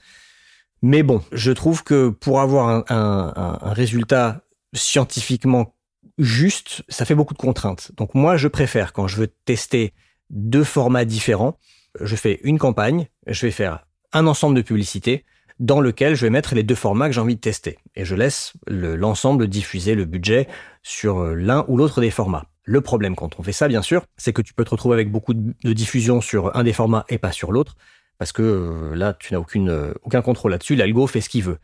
Mais 0.82 1.04
bon, 1.04 1.24
je 1.32 1.51
trouve 1.51 1.84
que 1.84 2.10
pour 2.10 2.39
avoir 2.42 2.70
un, 2.70 2.84
un, 2.89 3.58
un 3.62 3.74
résultat 3.74 4.42
scientifiquement 4.78 5.76
juste, 6.18 6.84
ça 6.90 7.06
fait 7.06 7.16
beaucoup 7.16 7.34
de 7.34 7.40
contraintes. 7.40 7.92
Donc 7.96 8.16
moi, 8.16 8.38
je 8.38 8.48
préfère 8.48 8.94
quand 8.94 9.08
je 9.08 9.18
veux 9.18 9.28
tester 9.28 9.94
deux 10.30 10.64
formats 10.64 11.06
différents, 11.06 11.58
je 12.02 12.16
fais 12.16 12.40
une 12.44 12.60
campagne, 12.60 13.08
je 13.28 13.46
vais 13.46 13.52
faire 13.52 13.86
un 14.14 14.28
ensemble 14.28 14.56
de 14.56 14.62
publicités 14.62 15.26
dans 15.60 15.82
lequel 15.82 16.16
je 16.16 16.26
vais 16.26 16.30
mettre 16.30 16.54
les 16.54 16.64
deux 16.64 16.76
formats 16.76 17.08
que 17.08 17.14
j'ai 17.14 17.22
envie 17.22 17.36
de 17.36 17.42
tester. 17.42 17.78
Et 17.96 18.06
je 18.06 18.16
laisse 18.16 18.54
l'ensemble 18.68 19.48
diffuser 19.48 19.96
le 19.96 20.06
budget 20.06 20.48
sur 20.84 21.20
euh, 21.20 21.34
l'un 21.34 21.66
ou 21.68 21.78
l'autre 21.78 22.00
des 22.00 22.12
formats. 22.12 22.46
Le 22.64 22.82
problème 22.82 23.16
quand 23.16 23.40
on 23.40 23.44
fait 23.44 23.54
ça, 23.54 23.68
bien 23.68 23.82
sûr, 23.82 24.06
c'est 24.18 24.34
que 24.34 24.42
tu 24.42 24.54
peux 24.54 24.64
te 24.64 24.70
retrouver 24.70 24.94
avec 24.96 25.12
beaucoup 25.12 25.34
de 25.34 25.74
diffusion 25.74 26.22
sur 26.22 26.56
un 26.56 26.64
des 26.64 26.74
formats 26.74 27.06
et 27.10 27.18
pas 27.18 27.32
sur 27.32 27.52
l'autre, 27.52 27.76
parce 28.18 28.32
que 28.32 28.42
euh, 28.44 28.96
là, 28.96 29.14
tu 29.14 29.34
n'as 29.34 29.42
euh, 29.70 29.94
aucun 30.04 30.22
contrôle 30.22 30.52
là-dessus, 30.52 30.76
l'algo 30.76 31.08
fait 31.08 31.22
ce 31.22 31.30
qu'il 31.30 31.44
veut. 31.44 31.60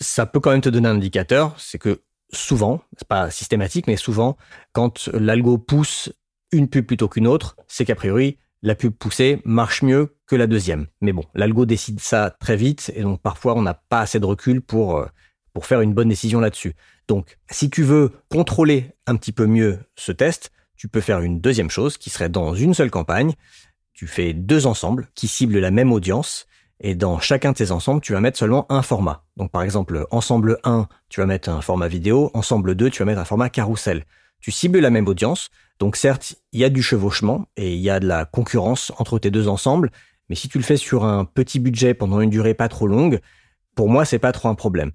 Ça 0.00 0.26
peut 0.26 0.40
quand 0.40 0.50
même 0.50 0.60
te 0.60 0.68
donner 0.68 0.88
un 0.88 0.96
indicateur, 0.96 1.54
c'est 1.58 1.78
que 1.78 2.00
souvent, 2.36 2.82
c'est 2.96 3.08
pas 3.08 3.30
systématique, 3.30 3.86
mais 3.86 3.96
souvent, 3.96 4.36
quand 4.72 5.08
l'algo 5.12 5.58
pousse 5.58 6.12
une 6.52 6.68
pub 6.68 6.86
plutôt 6.86 7.08
qu'une 7.08 7.26
autre, 7.26 7.56
c'est 7.68 7.84
qu'a 7.84 7.94
priori, 7.94 8.38
la 8.62 8.74
pub 8.74 8.92
poussée 8.92 9.40
marche 9.44 9.82
mieux 9.82 10.16
que 10.26 10.36
la 10.36 10.46
deuxième. 10.46 10.86
Mais 11.00 11.12
bon, 11.12 11.24
l'algo 11.34 11.66
décide 11.66 12.00
ça 12.00 12.30
très 12.30 12.56
vite, 12.56 12.92
et 12.94 13.02
donc 13.02 13.20
parfois 13.20 13.54
on 13.54 13.62
n'a 13.62 13.74
pas 13.74 14.00
assez 14.00 14.20
de 14.20 14.26
recul 14.26 14.60
pour, 14.60 14.98
euh, 14.98 15.06
pour 15.52 15.66
faire 15.66 15.80
une 15.80 15.94
bonne 15.94 16.08
décision 16.08 16.40
là-dessus. 16.40 16.74
Donc, 17.08 17.38
si 17.50 17.70
tu 17.70 17.82
veux 17.82 18.12
contrôler 18.30 18.92
un 19.06 19.16
petit 19.16 19.32
peu 19.32 19.46
mieux 19.46 19.78
ce 19.94 20.12
test, 20.12 20.50
tu 20.76 20.88
peux 20.88 21.00
faire 21.00 21.20
une 21.20 21.40
deuxième 21.40 21.70
chose 21.70 21.96
qui 21.96 22.10
serait 22.10 22.28
dans 22.28 22.54
une 22.54 22.74
seule 22.74 22.90
campagne, 22.90 23.34
Tu 23.92 24.06
fais 24.06 24.34
deux 24.34 24.66
ensembles 24.66 25.08
qui 25.14 25.26
ciblent 25.26 25.58
la 25.58 25.70
même 25.70 25.90
audience 25.90 26.46
et 26.80 26.94
dans 26.94 27.18
chacun 27.18 27.52
de 27.52 27.56
ces 27.56 27.72
ensembles, 27.72 28.00
tu 28.00 28.12
vas 28.12 28.20
mettre 28.20 28.38
seulement 28.38 28.66
un 28.70 28.82
format. 28.82 29.24
Donc 29.36 29.50
par 29.50 29.62
exemple, 29.62 30.06
ensemble 30.10 30.58
1, 30.64 30.88
tu 31.08 31.20
vas 31.20 31.26
mettre 31.26 31.48
un 31.48 31.60
format 31.60 31.88
vidéo, 31.88 32.30
ensemble 32.34 32.74
2, 32.74 32.90
tu 32.90 32.98
vas 33.00 33.06
mettre 33.06 33.20
un 33.20 33.24
format 33.24 33.48
carrousel. 33.48 34.04
Tu 34.40 34.50
cibles 34.50 34.78
la 34.78 34.90
même 34.90 35.08
audience, 35.08 35.50
donc 35.78 35.96
certes, 35.96 36.36
il 36.52 36.60
y 36.60 36.64
a 36.64 36.68
du 36.68 36.82
chevauchement 36.82 37.46
et 37.56 37.74
il 37.74 37.80
y 37.80 37.90
a 37.90 38.00
de 38.00 38.06
la 38.06 38.24
concurrence 38.24 38.92
entre 38.98 39.18
tes 39.18 39.30
deux 39.30 39.48
ensembles, 39.48 39.90
mais 40.28 40.36
si 40.36 40.48
tu 40.48 40.58
le 40.58 40.64
fais 40.64 40.76
sur 40.76 41.04
un 41.04 41.24
petit 41.24 41.58
budget 41.58 41.94
pendant 41.94 42.20
une 42.20 42.30
durée 42.30 42.54
pas 42.54 42.68
trop 42.68 42.86
longue, 42.86 43.20
pour 43.74 43.88
moi, 43.88 44.04
c'est 44.04 44.18
pas 44.18 44.32
trop 44.32 44.48
un 44.48 44.54
problème. 44.54 44.92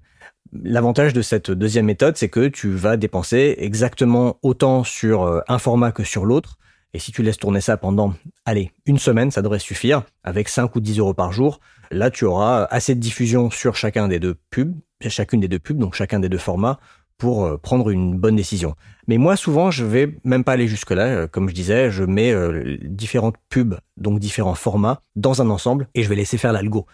L'avantage 0.52 1.12
de 1.12 1.22
cette 1.22 1.50
deuxième 1.50 1.86
méthode, 1.86 2.16
c'est 2.16 2.28
que 2.28 2.48
tu 2.48 2.70
vas 2.70 2.96
dépenser 2.96 3.54
exactement 3.58 4.38
autant 4.42 4.84
sur 4.84 5.22
euh, 5.22 5.40
un 5.48 5.58
format 5.58 5.92
que 5.92 6.04
sur 6.04 6.26
l'autre. 6.26 6.58
Et 6.94 6.98
si 6.98 7.10
tu 7.10 7.22
laisses 7.22 7.38
tourner 7.38 7.60
ça 7.60 7.76
pendant, 7.76 8.14
allez, 8.44 8.70
une 8.84 8.98
semaine, 8.98 9.30
ça 9.30 9.40
devrait 9.40 9.58
suffire, 9.58 10.02
avec 10.24 10.48
5 10.48 10.74
ou 10.76 10.80
10 10.80 10.98
euros 10.98 11.14
par 11.14 11.32
jour. 11.32 11.60
Là, 11.90 12.10
tu 12.10 12.24
auras 12.24 12.64
assez 12.64 12.94
de 12.94 13.00
diffusion 13.00 13.50
sur 13.50 13.76
chacun 13.76 14.08
des 14.08 14.20
deux 14.20 14.36
pubs, 14.50 14.74
chacune 15.00 15.40
des 15.40 15.48
deux 15.48 15.58
pubs, 15.58 15.78
donc 15.78 15.94
chacun 15.94 16.20
des 16.20 16.28
deux 16.28 16.38
formats, 16.38 16.78
pour 17.22 17.44
euh, 17.44 17.56
prendre 17.56 17.90
une 17.90 18.18
bonne 18.18 18.34
décision. 18.34 18.74
Mais 19.06 19.16
moi, 19.16 19.36
souvent, 19.36 19.70
je 19.70 19.84
vais 19.84 20.18
même 20.24 20.42
pas 20.42 20.52
aller 20.52 20.66
jusque-là. 20.66 21.04
Euh, 21.04 21.26
comme 21.28 21.48
je 21.48 21.54
disais, 21.54 21.88
je 21.90 22.02
mets 22.02 22.32
euh, 22.32 22.76
différentes 22.82 23.36
pubs, 23.48 23.76
donc 23.96 24.18
différents 24.18 24.56
formats, 24.56 25.00
dans 25.14 25.40
un 25.40 25.48
ensemble 25.48 25.88
et 25.94 26.02
je 26.02 26.08
vais 26.08 26.16
laisser 26.16 26.36
faire 26.36 26.52
l'algo. 26.52 26.86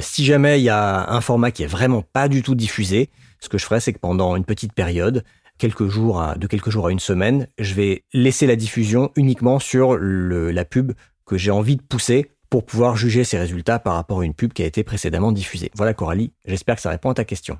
si 0.00 0.24
jamais 0.24 0.60
il 0.60 0.62
y 0.62 0.70
a 0.70 1.10
un 1.10 1.20
format 1.20 1.50
qui 1.50 1.64
est 1.64 1.66
vraiment 1.66 2.02
pas 2.02 2.28
du 2.28 2.42
tout 2.42 2.54
diffusé, 2.54 3.10
ce 3.40 3.48
que 3.48 3.58
je 3.58 3.64
ferai, 3.64 3.80
c'est 3.80 3.92
que 3.92 3.98
pendant 3.98 4.36
une 4.36 4.44
petite 4.44 4.72
période, 4.72 5.24
de 5.58 6.46
quelques 6.46 6.70
jours 6.70 6.86
à 6.86 6.90
une 6.90 7.00
semaine, 7.00 7.48
je 7.58 7.74
vais 7.74 8.04
laisser 8.12 8.46
la 8.46 8.56
diffusion 8.56 9.10
uniquement 9.16 9.58
sur 9.58 9.96
la 9.98 10.64
pub 10.64 10.92
que 11.24 11.36
j'ai 11.36 11.50
envie 11.50 11.76
de 11.76 11.82
pousser 11.82 12.30
pour 12.50 12.64
pouvoir 12.64 12.96
juger 12.96 13.24
ses 13.24 13.38
résultats 13.38 13.78
par 13.78 13.94
rapport 13.94 14.20
à 14.20 14.24
une 14.24 14.34
pub 14.34 14.52
qui 14.52 14.62
a 14.62 14.66
été 14.66 14.84
précédemment 14.84 15.32
diffusée. 15.32 15.70
Voilà 15.74 15.94
Coralie, 15.94 16.32
j'espère 16.44 16.76
que 16.76 16.82
ça 16.82 16.90
répond 16.90 17.10
à 17.10 17.14
ta 17.14 17.24
question. 17.24 17.58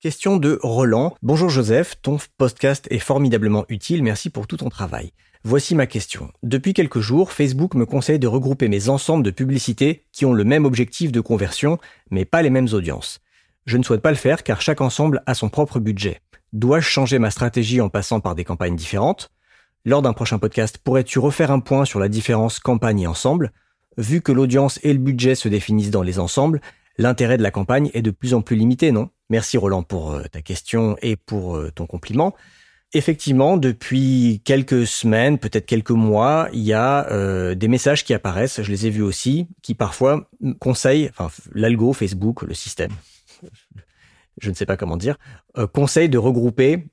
Question 0.00 0.36
de 0.36 0.58
Roland. 0.62 1.14
Bonjour 1.22 1.48
Joseph, 1.48 1.94
ton 2.02 2.18
podcast 2.36 2.86
est 2.90 2.98
formidablement 2.98 3.64
utile, 3.70 4.02
merci 4.02 4.28
pour 4.28 4.46
tout 4.46 4.58
ton 4.58 4.68
travail. 4.68 5.12
Voici 5.44 5.74
ma 5.74 5.86
question. 5.86 6.30
Depuis 6.42 6.74
quelques 6.74 7.00
jours, 7.00 7.32
Facebook 7.32 7.74
me 7.74 7.86
conseille 7.86 8.18
de 8.18 8.26
regrouper 8.26 8.68
mes 8.68 8.88
ensembles 8.88 9.22
de 9.22 9.30
publicités 9.30 10.04
qui 10.12 10.24
ont 10.24 10.32
le 10.32 10.44
même 10.44 10.64
objectif 10.64 11.12
de 11.12 11.20
conversion, 11.20 11.78
mais 12.10 12.24
pas 12.24 12.42
les 12.42 12.50
mêmes 12.50 12.68
audiences. 12.72 13.20
Je 13.66 13.78
ne 13.78 13.82
souhaite 13.82 14.02
pas 14.02 14.10
le 14.10 14.16
faire 14.16 14.42
car 14.42 14.60
chaque 14.60 14.80
ensemble 14.80 15.22
a 15.26 15.34
son 15.34 15.48
propre 15.48 15.80
budget. 15.80 16.20
Dois-je 16.52 16.86
changer 16.86 17.18
ma 17.18 17.30
stratégie 17.30 17.80
en 17.80 17.88
passant 17.88 18.20
par 18.20 18.34
des 18.34 18.44
campagnes 18.44 18.76
différentes? 18.76 19.30
Lors 19.86 20.02
d'un 20.02 20.12
prochain 20.12 20.38
podcast, 20.38 20.78
pourrais-tu 20.78 21.18
refaire 21.18 21.50
un 21.50 21.60
point 21.60 21.84
sur 21.84 21.98
la 21.98 22.08
différence 22.08 22.58
campagne 22.58 23.00
et 23.00 23.06
ensemble? 23.06 23.52
Vu 23.96 24.20
que 24.20 24.32
l'audience 24.32 24.78
et 24.82 24.92
le 24.92 24.98
budget 24.98 25.34
se 25.34 25.48
définissent 25.48 25.90
dans 25.90 26.02
les 26.02 26.18
ensembles, 26.18 26.60
l'intérêt 26.98 27.38
de 27.38 27.42
la 27.42 27.50
campagne 27.50 27.90
est 27.94 28.02
de 28.02 28.10
plus 28.10 28.34
en 28.34 28.42
plus 28.42 28.56
limité, 28.56 28.92
non? 28.92 29.10
Merci 29.30 29.56
Roland 29.56 29.82
pour 29.82 30.12
euh, 30.12 30.24
ta 30.30 30.42
question 30.42 30.96
et 31.02 31.16
pour 31.16 31.56
euh, 31.56 31.70
ton 31.74 31.86
compliment. 31.86 32.34
Effectivement, 32.92 33.56
depuis 33.56 34.40
quelques 34.44 34.86
semaines, 34.86 35.38
peut-être 35.38 35.66
quelques 35.66 35.90
mois, 35.90 36.48
il 36.52 36.62
y 36.62 36.72
a 36.72 37.10
euh, 37.10 37.54
des 37.54 37.66
messages 37.66 38.04
qui 38.04 38.14
apparaissent, 38.14 38.62
je 38.62 38.70
les 38.70 38.86
ai 38.86 38.90
vus 38.90 39.02
aussi, 39.02 39.48
qui 39.62 39.74
parfois 39.74 40.30
conseillent, 40.60 41.10
enfin 41.16 41.30
l'algo, 41.52 41.92
Facebook, 41.92 42.42
le 42.42 42.54
système, 42.54 42.92
je 44.40 44.50
ne 44.50 44.54
sais 44.54 44.66
pas 44.66 44.76
comment 44.76 44.96
dire, 44.96 45.16
conseille 45.72 46.08
de 46.08 46.18
regrouper 46.18 46.88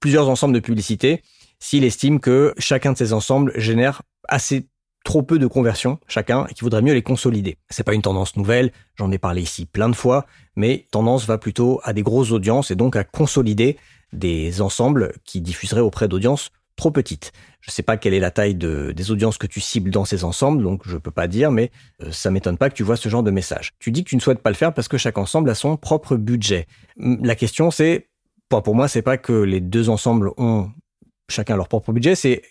plusieurs 0.00 0.28
ensembles 0.28 0.54
de 0.54 0.60
publicités 0.60 1.22
s'il 1.58 1.84
estime 1.84 2.20
que 2.20 2.54
chacun 2.58 2.92
de 2.92 2.98
ces 2.98 3.12
ensembles 3.12 3.52
génère 3.56 4.02
assez 4.28 4.68
trop 5.04 5.22
peu 5.22 5.38
de 5.38 5.46
conversions 5.46 6.00
chacun 6.08 6.46
et 6.46 6.54
qu'il 6.54 6.64
vaudrait 6.64 6.82
mieux 6.82 6.92
les 6.92 7.02
consolider. 7.02 7.58
C'est 7.70 7.84
pas 7.84 7.94
une 7.94 8.02
tendance 8.02 8.36
nouvelle, 8.36 8.72
j'en 8.96 9.10
ai 9.12 9.18
parlé 9.18 9.42
ici 9.42 9.64
plein 9.64 9.88
de 9.88 9.94
fois, 9.94 10.26
mais 10.56 10.86
tendance 10.90 11.26
va 11.26 11.38
plutôt 11.38 11.80
à 11.84 11.92
des 11.92 12.02
grosses 12.02 12.32
audiences 12.32 12.70
et 12.70 12.76
donc 12.76 12.96
à 12.96 13.04
consolider 13.04 13.78
des 14.12 14.60
ensembles 14.60 15.12
qui 15.24 15.40
diffuseraient 15.40 15.80
auprès 15.80 16.08
d'audiences 16.08 16.50
trop 16.74 16.90
petites. 16.90 17.32
Je 17.66 17.72
sais 17.72 17.82
pas 17.82 17.96
quelle 17.96 18.14
est 18.14 18.20
la 18.20 18.30
taille 18.30 18.54
de, 18.54 18.92
des 18.92 19.10
audiences 19.10 19.38
que 19.38 19.46
tu 19.46 19.60
cibles 19.60 19.90
dans 19.90 20.04
ces 20.04 20.22
ensembles, 20.22 20.62
donc 20.62 20.82
je 20.86 20.96
peux 20.96 21.10
pas 21.10 21.26
dire, 21.26 21.50
mais 21.50 21.72
euh, 22.02 22.12
ça 22.12 22.30
m'étonne 22.30 22.56
pas 22.56 22.70
que 22.70 22.74
tu 22.74 22.84
vois 22.84 22.96
ce 22.96 23.08
genre 23.08 23.24
de 23.24 23.32
message. 23.32 23.72
Tu 23.80 23.90
dis 23.90 24.04
que 24.04 24.08
tu 24.08 24.16
ne 24.16 24.20
souhaites 24.20 24.40
pas 24.40 24.50
le 24.50 24.56
faire 24.56 24.72
parce 24.72 24.86
que 24.86 24.98
chaque 24.98 25.18
ensemble 25.18 25.50
a 25.50 25.54
son 25.56 25.76
propre 25.76 26.16
budget. 26.16 26.68
La 26.96 27.34
question 27.34 27.72
c'est, 27.72 28.08
pour 28.48 28.74
moi, 28.74 28.86
c'est 28.86 29.02
pas 29.02 29.18
que 29.18 29.32
les 29.32 29.60
deux 29.60 29.88
ensembles 29.88 30.30
ont 30.36 30.70
chacun 31.28 31.56
leur 31.56 31.66
propre 31.66 31.92
budget, 31.92 32.14
c'est 32.14 32.42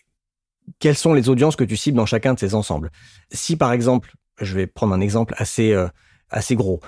quelles 0.79 0.97
sont 0.97 1.13
les 1.13 1.29
audiences 1.29 1.55
que 1.55 1.63
tu 1.63 1.77
cibles 1.77 1.95
dans 1.95 2.05
chacun 2.05 2.33
de 2.33 2.39
ces 2.39 2.53
ensembles. 2.53 2.91
Si 3.31 3.55
par 3.55 3.71
exemple, 3.71 4.13
je 4.41 4.53
vais 4.53 4.67
prendre 4.67 4.93
un 4.93 4.99
exemple 4.99 5.33
assez 5.37 5.71
euh, 5.71 5.87
assez 6.29 6.55
gros. 6.55 6.81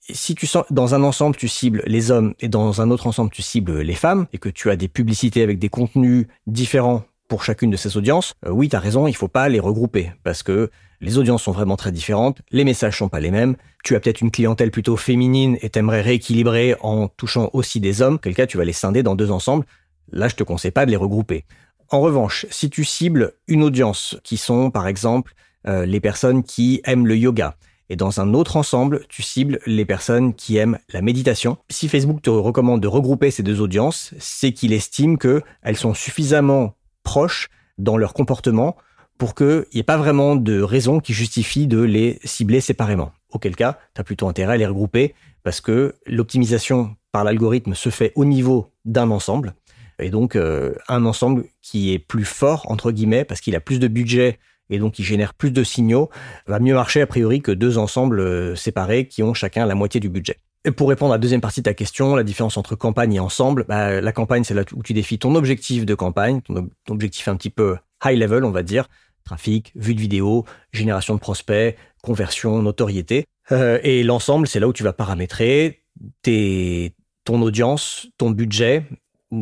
Si 0.00 0.34
tu 0.34 0.46
sens 0.46 0.64
dans 0.70 0.94
un 0.94 1.02
ensemble 1.02 1.36
tu 1.36 1.48
cibles 1.48 1.82
les 1.86 2.10
hommes 2.10 2.34
et 2.40 2.48
dans 2.48 2.80
un 2.80 2.90
autre 2.90 3.06
ensemble 3.06 3.30
tu 3.30 3.42
cibles 3.42 3.80
les 3.80 3.94
femmes 3.94 4.26
et 4.32 4.38
que 4.38 4.48
tu 4.48 4.70
as 4.70 4.76
des 4.76 4.88
publicités 4.88 5.42
avec 5.42 5.58
des 5.58 5.68
contenus 5.68 6.26
différents 6.46 7.04
pour 7.28 7.44
chacune 7.44 7.70
de 7.70 7.76
ces 7.76 7.96
audiences, 7.96 8.34
euh, 8.46 8.50
oui, 8.50 8.68
tu 8.68 8.76
as 8.76 8.80
raison, 8.80 9.06
il 9.06 9.14
faut 9.14 9.28
pas 9.28 9.48
les 9.48 9.60
regrouper 9.60 10.12
parce 10.22 10.42
que 10.42 10.70
les 11.00 11.18
audiences 11.18 11.42
sont 11.42 11.52
vraiment 11.52 11.76
très 11.76 11.92
différentes, 11.92 12.40
les 12.50 12.64
messages 12.64 12.98
sont 12.98 13.08
pas 13.08 13.20
les 13.20 13.30
mêmes, 13.30 13.56
tu 13.82 13.94
as 13.96 14.00
peut-être 14.00 14.20
une 14.20 14.30
clientèle 14.30 14.70
plutôt 14.70 14.96
féminine 14.96 15.58
et 15.60 15.70
t'aimerais 15.70 16.00
rééquilibrer 16.00 16.76
en 16.80 17.08
touchant 17.08 17.50
aussi 17.52 17.80
des 17.80 18.02
hommes, 18.02 18.18
quel 18.18 18.34
cas 18.34 18.46
tu 18.46 18.56
vas 18.56 18.64
les 18.64 18.72
scinder 18.72 19.02
dans 19.02 19.14
deux 19.14 19.30
ensembles. 19.30 19.66
Là, 20.12 20.28
je 20.28 20.34
te 20.34 20.42
conseille 20.42 20.70
pas 20.70 20.86
de 20.86 20.90
les 20.90 20.96
regrouper. 20.96 21.44
En 21.90 22.00
revanche, 22.00 22.46
si 22.50 22.70
tu 22.70 22.84
cibles 22.84 23.34
une 23.48 23.62
audience 23.62 24.16
qui 24.24 24.36
sont 24.36 24.70
par 24.70 24.86
exemple 24.86 25.34
euh, 25.66 25.86
les 25.86 26.00
personnes 26.00 26.42
qui 26.42 26.80
aiment 26.84 27.06
le 27.06 27.16
yoga, 27.16 27.56
et 27.90 27.96
dans 27.96 28.20
un 28.20 28.32
autre 28.32 28.56
ensemble, 28.56 29.04
tu 29.08 29.22
cibles 29.22 29.60
les 29.66 29.84
personnes 29.84 30.34
qui 30.34 30.56
aiment 30.56 30.78
la 30.92 31.02
méditation. 31.02 31.58
Si 31.68 31.88
Facebook 31.88 32.22
te 32.22 32.30
recommande 32.30 32.80
de 32.80 32.88
regrouper 32.88 33.30
ces 33.30 33.42
deux 33.42 33.60
audiences, 33.60 34.14
c'est 34.18 34.52
qu'il 34.52 34.72
estime 34.72 35.18
qu'elles 35.18 35.76
sont 35.76 35.92
suffisamment 35.92 36.74
proches 37.04 37.48
dans 37.78 37.96
leur 37.96 38.14
comportement 38.14 38.76
pour 39.16 39.36
qu'il 39.36 39.66
n'y 39.72 39.80
ait 39.80 39.84
pas 39.84 39.96
vraiment 39.96 40.34
de 40.34 40.60
raison 40.60 40.98
qui 40.98 41.12
justifie 41.12 41.68
de 41.68 41.80
les 41.80 42.18
cibler 42.24 42.60
séparément. 42.60 43.12
Auquel 43.30 43.54
cas, 43.54 43.78
tu 43.94 44.00
as 44.00 44.04
plutôt 44.04 44.28
intérêt 44.28 44.54
à 44.54 44.56
les 44.56 44.66
regrouper 44.66 45.14
parce 45.44 45.60
que 45.60 45.94
l'optimisation 46.06 46.96
par 47.12 47.22
l'algorithme 47.22 47.74
se 47.74 47.90
fait 47.90 48.12
au 48.16 48.24
niveau 48.24 48.72
d'un 48.84 49.10
ensemble 49.10 49.54
et 49.98 50.10
donc 50.10 50.36
euh, 50.36 50.74
un 50.88 51.04
ensemble 51.04 51.44
qui 51.62 51.92
est 51.92 51.98
plus 51.98 52.24
fort, 52.24 52.70
entre 52.70 52.90
guillemets, 52.90 53.24
parce 53.24 53.40
qu'il 53.40 53.54
a 53.54 53.60
plus 53.60 53.78
de 53.78 53.88
budget 53.88 54.38
et 54.70 54.78
donc 54.78 54.98
il 54.98 55.04
génère 55.04 55.34
plus 55.34 55.50
de 55.50 55.62
signaux, 55.62 56.10
va 56.46 56.58
mieux 56.58 56.74
marcher 56.74 57.02
a 57.02 57.06
priori 57.06 57.42
que 57.42 57.52
deux 57.52 57.78
ensembles 57.78 58.20
euh, 58.20 58.56
séparés 58.56 59.06
qui 59.06 59.22
ont 59.22 59.34
chacun 59.34 59.66
la 59.66 59.74
moitié 59.74 60.00
du 60.00 60.08
budget. 60.08 60.38
Pour 60.76 60.88
répondre 60.88 61.12
à 61.12 61.16
la 61.16 61.20
deuxième 61.20 61.40
partie 61.40 61.60
de 61.60 61.64
ta 61.64 61.74
question, 61.74 62.16
la 62.16 62.22
différence 62.22 62.56
entre 62.56 62.74
campagne 62.74 63.14
et 63.14 63.20
ensemble, 63.20 63.66
bah, 63.68 64.00
la 64.00 64.12
campagne 64.12 64.44
c'est 64.44 64.54
là 64.54 64.62
où 64.74 64.82
tu 64.82 64.94
définis 64.94 65.18
ton 65.18 65.34
objectif 65.34 65.84
de 65.84 65.94
campagne, 65.94 66.40
ton, 66.40 66.70
objectif 66.88 67.28
un 67.28 67.36
petit 67.36 67.50
peu 67.50 67.76
high 68.04 68.18
level 68.18 68.44
on 68.44 68.50
va 68.50 68.62
dire, 68.62 68.88
trafic, 69.24 69.72
vue 69.74 69.94
de 69.94 70.00
vidéo, 70.00 70.44
génération 70.72 71.14
de 71.14 71.20
prospects, 71.20 71.76
conversion, 72.02 72.62
notoriété. 72.62 73.26
Euh, 73.52 73.78
et 73.82 74.02
l'ensemble 74.02 74.46
c'est 74.46 74.58
là 74.58 74.66
où 74.66 74.72
tu 74.72 74.82
vas 74.82 74.94
paramétrer 74.94 75.82
tes, 76.22 76.94
ton 77.24 77.42
audience, 77.42 78.08
ton 78.16 78.30
budget 78.30 78.86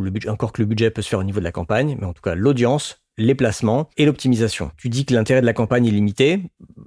le 0.01 0.11
budget, 0.11 0.29
encore 0.29 0.53
que 0.53 0.63
le 0.63 0.67
budget 0.67 0.91
peut 0.91 1.03
se 1.03 1.09
faire 1.09 1.19
au 1.19 1.25
niveau 1.25 1.41
de 1.41 1.45
la 1.45 1.53
campagne, 1.53 1.97
mais 2.01 2.07
en 2.07 2.13
tout 2.13 2.23
cas 2.23 2.35
l'audience, 2.35 3.03
les 3.19 3.35
placements 3.35 3.89
et 3.97 4.07
l'optimisation. 4.07 4.71
Tu 4.77 4.89
dis 4.89 5.05
que 5.05 5.13
l'intérêt 5.13 5.41
de 5.41 5.47
la 5.47 5.53
campagne 5.53 5.87
est 5.87 5.91
limité. 5.91 6.41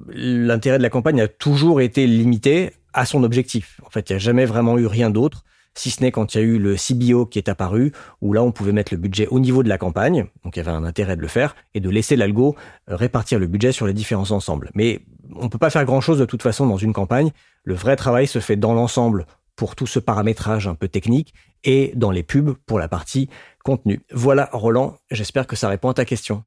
L'intérêt 0.10 0.78
de 0.78 0.84
la 0.84 0.90
campagne 0.90 1.22
a 1.22 1.28
toujours 1.28 1.82
été 1.82 2.08
limité 2.08 2.72
à 2.96 3.06
son 3.06 3.24
objectif. 3.24 3.80
En 3.86 3.90
fait, 3.90 4.10
il 4.10 4.14
n'y 4.14 4.16
a 4.16 4.20
jamais 4.20 4.46
vraiment 4.46 4.78
eu 4.78 4.88
rien 4.88 5.10
d'autre, 5.10 5.44
si 5.76 5.92
ce 5.92 6.02
n'est 6.02 6.12
quand 6.12 6.34
il 6.34 6.38
y 6.38 6.42
a 6.42 6.44
eu 6.44 6.58
le 6.58 6.76
CBO 6.76 7.26
qui 7.26 7.38
est 7.38 7.50
apparu, 7.50 7.92
où 8.22 8.34
là 8.34 8.42
on 8.42 8.52
pouvait 8.52 8.72
mettre 8.72 8.94
le 8.94 8.98
budget 8.98 9.28
au 9.28 9.40
niveau 9.40 9.62
de 9.62 9.70
la 9.70 9.78
campagne, 9.78 10.26
donc 10.44 10.56
il 10.56 10.60
y 10.60 10.62
avait 10.62 10.72
un 10.72 10.86
intérêt 10.86 11.18
de 11.18 11.22
le 11.22 11.28
faire, 11.28 11.56
et 11.74 11.82
de 11.82 11.90
laisser 11.90 12.16
l'algo 12.16 12.56
euh, 12.90 12.96
répartir 12.96 13.38
le 13.38 13.48
budget 13.48 13.74
sur 13.74 13.86
les 13.86 13.94
différents 13.94 14.32
ensembles. 14.32 14.72
Mais 14.74 15.02
on 15.36 15.50
peut 15.50 15.58
pas 15.58 15.70
faire 15.70 15.86
grand-chose 15.86 16.18
de 16.18 16.26
toute 16.26 16.42
façon 16.42 16.66
dans 16.66 16.78
une 16.78 16.94
campagne. 16.94 17.32
Le 17.64 17.76
vrai 17.76 17.96
travail 17.98 18.28
se 18.28 18.40
fait 18.40 18.56
dans 18.56 18.74
l'ensemble 18.74 19.26
pour 19.56 19.76
tout 19.76 19.88
ce 19.88 20.00
paramétrage 20.00 20.68
un 20.68 20.76
peu 20.76 20.88
technique 20.88 21.34
et 21.64 21.92
dans 21.96 22.12
les 22.12 22.24
pubs 22.24 22.56
pour 22.66 22.80
la 22.80 22.88
partie 22.88 23.30
contenu. 23.64 24.02
Voilà 24.12 24.50
Roland, 24.54 24.98
j'espère 25.12 25.48
que 25.48 25.56
ça 25.56 25.68
répond 25.68 25.90
à 25.90 25.94
ta 25.94 26.06
question. 26.06 26.44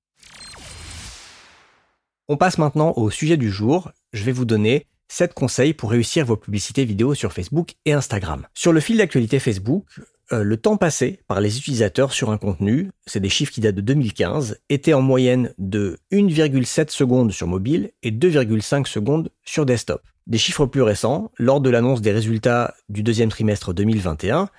On 2.29 2.37
passe 2.37 2.59
maintenant 2.59 2.93
au 2.97 3.11
sujet 3.11 3.37
du 3.37 3.51
jour. 3.51 3.91
Je 4.13 4.23
vais 4.23 4.33
vous 4.33 4.45
donner 4.45 4.87
7 5.09 5.35
conseils 5.35 5.75
pour 5.75 5.91
réussir 5.91 6.25
vos 6.25 6.37
publicités 6.37 6.85
vidéo 6.85 7.15
sur 7.15 7.33
Facebook 7.33 7.75
et 7.85 7.93
Instagram. 7.93 8.47
Sur 8.55 8.73
le 8.73 8.81
fil 8.81 8.99
d'actualité 8.99 9.39
Facebook, 9.39 9.85
euh, 10.33 10.43
le 10.43 10.57
temps 10.59 10.77
passé 10.77 11.21
par 11.27 11.41
les 11.41 11.57
utilisateurs 11.57 12.13
sur 12.13 12.31
un 12.31 12.37
contenu, 12.37 12.91
c'est 13.07 13.21
des 13.21 13.31
chiffres 13.31 13.53
qui 13.53 13.61
datent 13.61 13.77
de 13.77 13.81
2015, 13.81 14.61
était 14.69 14.93
en 14.93 15.01
moyenne 15.01 15.55
de 15.57 15.99
1,7 16.13 16.91
secondes 16.91 17.33
sur 17.33 17.47
mobile 17.47 17.93
et 18.03 18.11
2,5 18.11 18.87
secondes 18.87 19.31
sur 19.45 19.65
desktop. 19.65 20.03
Des 20.27 20.37
chiffres 20.37 20.67
plus 20.67 20.83
récents, 20.83 21.31
lors 21.39 21.63
de 21.63 21.71
l'annonce 21.71 22.03
des 22.03 22.13
résultats 22.13 22.75
du 22.91 23.03
deuxième 23.03 23.31
trimestre 23.31 23.73
2021, 23.73 24.51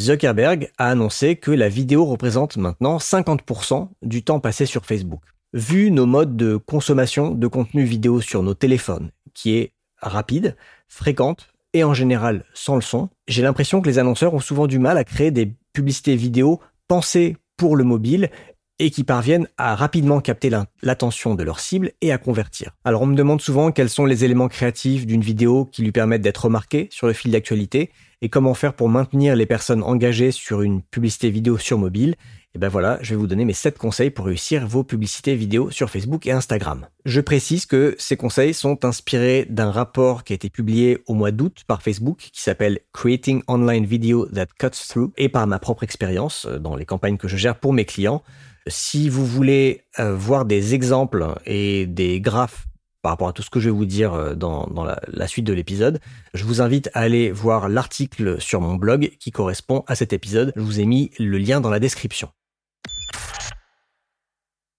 Zuckerberg 0.00 0.70
a 0.78 0.88
annoncé 0.88 1.36
que 1.36 1.52
la 1.52 1.68
vidéo 1.68 2.04
représente 2.04 2.56
maintenant 2.56 2.96
50% 2.96 3.88
du 4.02 4.24
temps 4.24 4.40
passé 4.40 4.66
sur 4.66 4.84
Facebook. 4.84 5.22
Vu 5.52 5.92
nos 5.92 6.06
modes 6.06 6.36
de 6.36 6.56
consommation 6.56 7.30
de 7.30 7.46
contenu 7.46 7.84
vidéo 7.84 8.20
sur 8.20 8.42
nos 8.42 8.54
téléphones, 8.54 9.10
qui 9.34 9.56
est 9.56 9.72
rapide, 10.02 10.56
fréquente 10.88 11.48
et 11.72 11.84
en 11.84 11.94
général 11.94 12.44
sans 12.52 12.74
le 12.74 12.82
son, 12.82 13.08
j'ai 13.28 13.42
l'impression 13.42 13.80
que 13.80 13.88
les 13.88 13.98
annonceurs 13.98 14.34
ont 14.34 14.40
souvent 14.40 14.66
du 14.66 14.78
mal 14.78 14.98
à 14.98 15.04
créer 15.04 15.30
des 15.30 15.54
publicités 15.72 16.16
vidéo 16.16 16.60
pensées 16.88 17.36
pour 17.56 17.76
le 17.76 17.84
mobile 17.84 18.30
et 18.78 18.90
qui 18.90 19.04
parviennent 19.04 19.48
à 19.58 19.76
rapidement 19.76 20.20
capter 20.20 20.50
l'attention 20.82 21.34
de 21.34 21.44
leur 21.44 21.60
cible 21.60 21.92
et 22.00 22.10
à 22.10 22.18
convertir. 22.18 22.72
Alors 22.84 23.02
on 23.02 23.06
me 23.06 23.14
demande 23.14 23.40
souvent 23.40 23.70
quels 23.70 23.88
sont 23.88 24.06
les 24.06 24.24
éléments 24.24 24.48
créatifs 24.48 25.06
d'une 25.06 25.20
vidéo 25.20 25.66
qui 25.66 25.82
lui 25.82 25.92
permettent 25.92 26.22
d'être 26.22 26.46
remarqués 26.46 26.88
sur 26.90 27.06
le 27.06 27.12
fil 27.12 27.30
d'actualité 27.30 27.90
et 28.22 28.28
comment 28.28 28.54
faire 28.54 28.74
pour 28.74 28.88
maintenir 28.88 29.36
les 29.36 29.46
personnes 29.46 29.82
engagées 29.82 30.32
sur 30.32 30.62
une 30.62 30.82
publicité 30.82 31.30
vidéo 31.30 31.58
sur 31.58 31.78
mobile. 31.78 32.16
Et 32.54 32.58
ben 32.58 32.68
voilà, 32.68 32.98
je 33.00 33.10
vais 33.10 33.16
vous 33.16 33.26
donner 33.26 33.46
mes 33.46 33.54
7 33.54 33.78
conseils 33.78 34.10
pour 34.10 34.26
réussir 34.26 34.66
vos 34.66 34.84
publicités 34.84 35.34
vidéo 35.34 35.70
sur 35.70 35.88
Facebook 35.88 36.26
et 36.26 36.32
Instagram. 36.32 36.86
Je 37.06 37.22
précise 37.22 37.64
que 37.64 37.96
ces 37.98 38.18
conseils 38.18 38.52
sont 38.52 38.84
inspirés 38.84 39.46
d'un 39.48 39.70
rapport 39.70 40.22
qui 40.22 40.34
a 40.34 40.36
été 40.36 40.50
publié 40.50 40.98
au 41.06 41.14
mois 41.14 41.30
d'août 41.30 41.62
par 41.66 41.80
Facebook 41.80 42.28
qui 42.30 42.42
s'appelle 42.42 42.80
Creating 42.92 43.42
Online 43.48 43.86
Video 43.86 44.26
That 44.26 44.48
Cuts 44.58 44.86
Through 44.86 45.12
et 45.16 45.30
par 45.30 45.46
ma 45.46 45.58
propre 45.58 45.82
expérience 45.82 46.44
euh, 46.44 46.58
dans 46.58 46.76
les 46.76 46.84
campagnes 46.84 47.16
que 47.16 47.26
je 47.26 47.38
gère 47.38 47.58
pour 47.58 47.72
mes 47.72 47.86
clients. 47.86 48.22
Si 48.66 49.08
vous 49.08 49.24
voulez 49.24 49.84
euh, 49.98 50.14
voir 50.14 50.44
des 50.44 50.74
exemples 50.74 51.34
et 51.46 51.86
des 51.86 52.20
graphes 52.20 52.66
par 53.00 53.12
rapport 53.12 53.28
à 53.28 53.32
tout 53.32 53.42
ce 53.42 53.48
que 53.48 53.60
je 53.60 53.70
vais 53.70 53.74
vous 53.74 53.86
dire 53.86 54.12
euh, 54.12 54.34
dans, 54.34 54.68
la, 55.08 55.26
suite 55.26 55.46
de 55.46 55.54
l'épisode, 55.54 56.00
je 56.34 56.44
vous 56.44 56.60
invite 56.60 56.90
à 56.92 57.00
aller 57.00 57.32
voir 57.32 57.70
l'article 57.70 58.42
sur 58.42 58.60
mon 58.60 58.74
blog 58.74 59.12
qui 59.18 59.30
correspond 59.30 59.84
à 59.86 59.94
cet 59.94 60.12
épisode. 60.12 60.52
Je 60.54 60.60
vous 60.60 60.80
ai 60.80 60.84
mis 60.84 61.10
le 61.18 61.38
lien 61.38 61.62
dans 61.62 61.70
la 61.70 61.80
description. 61.80 62.28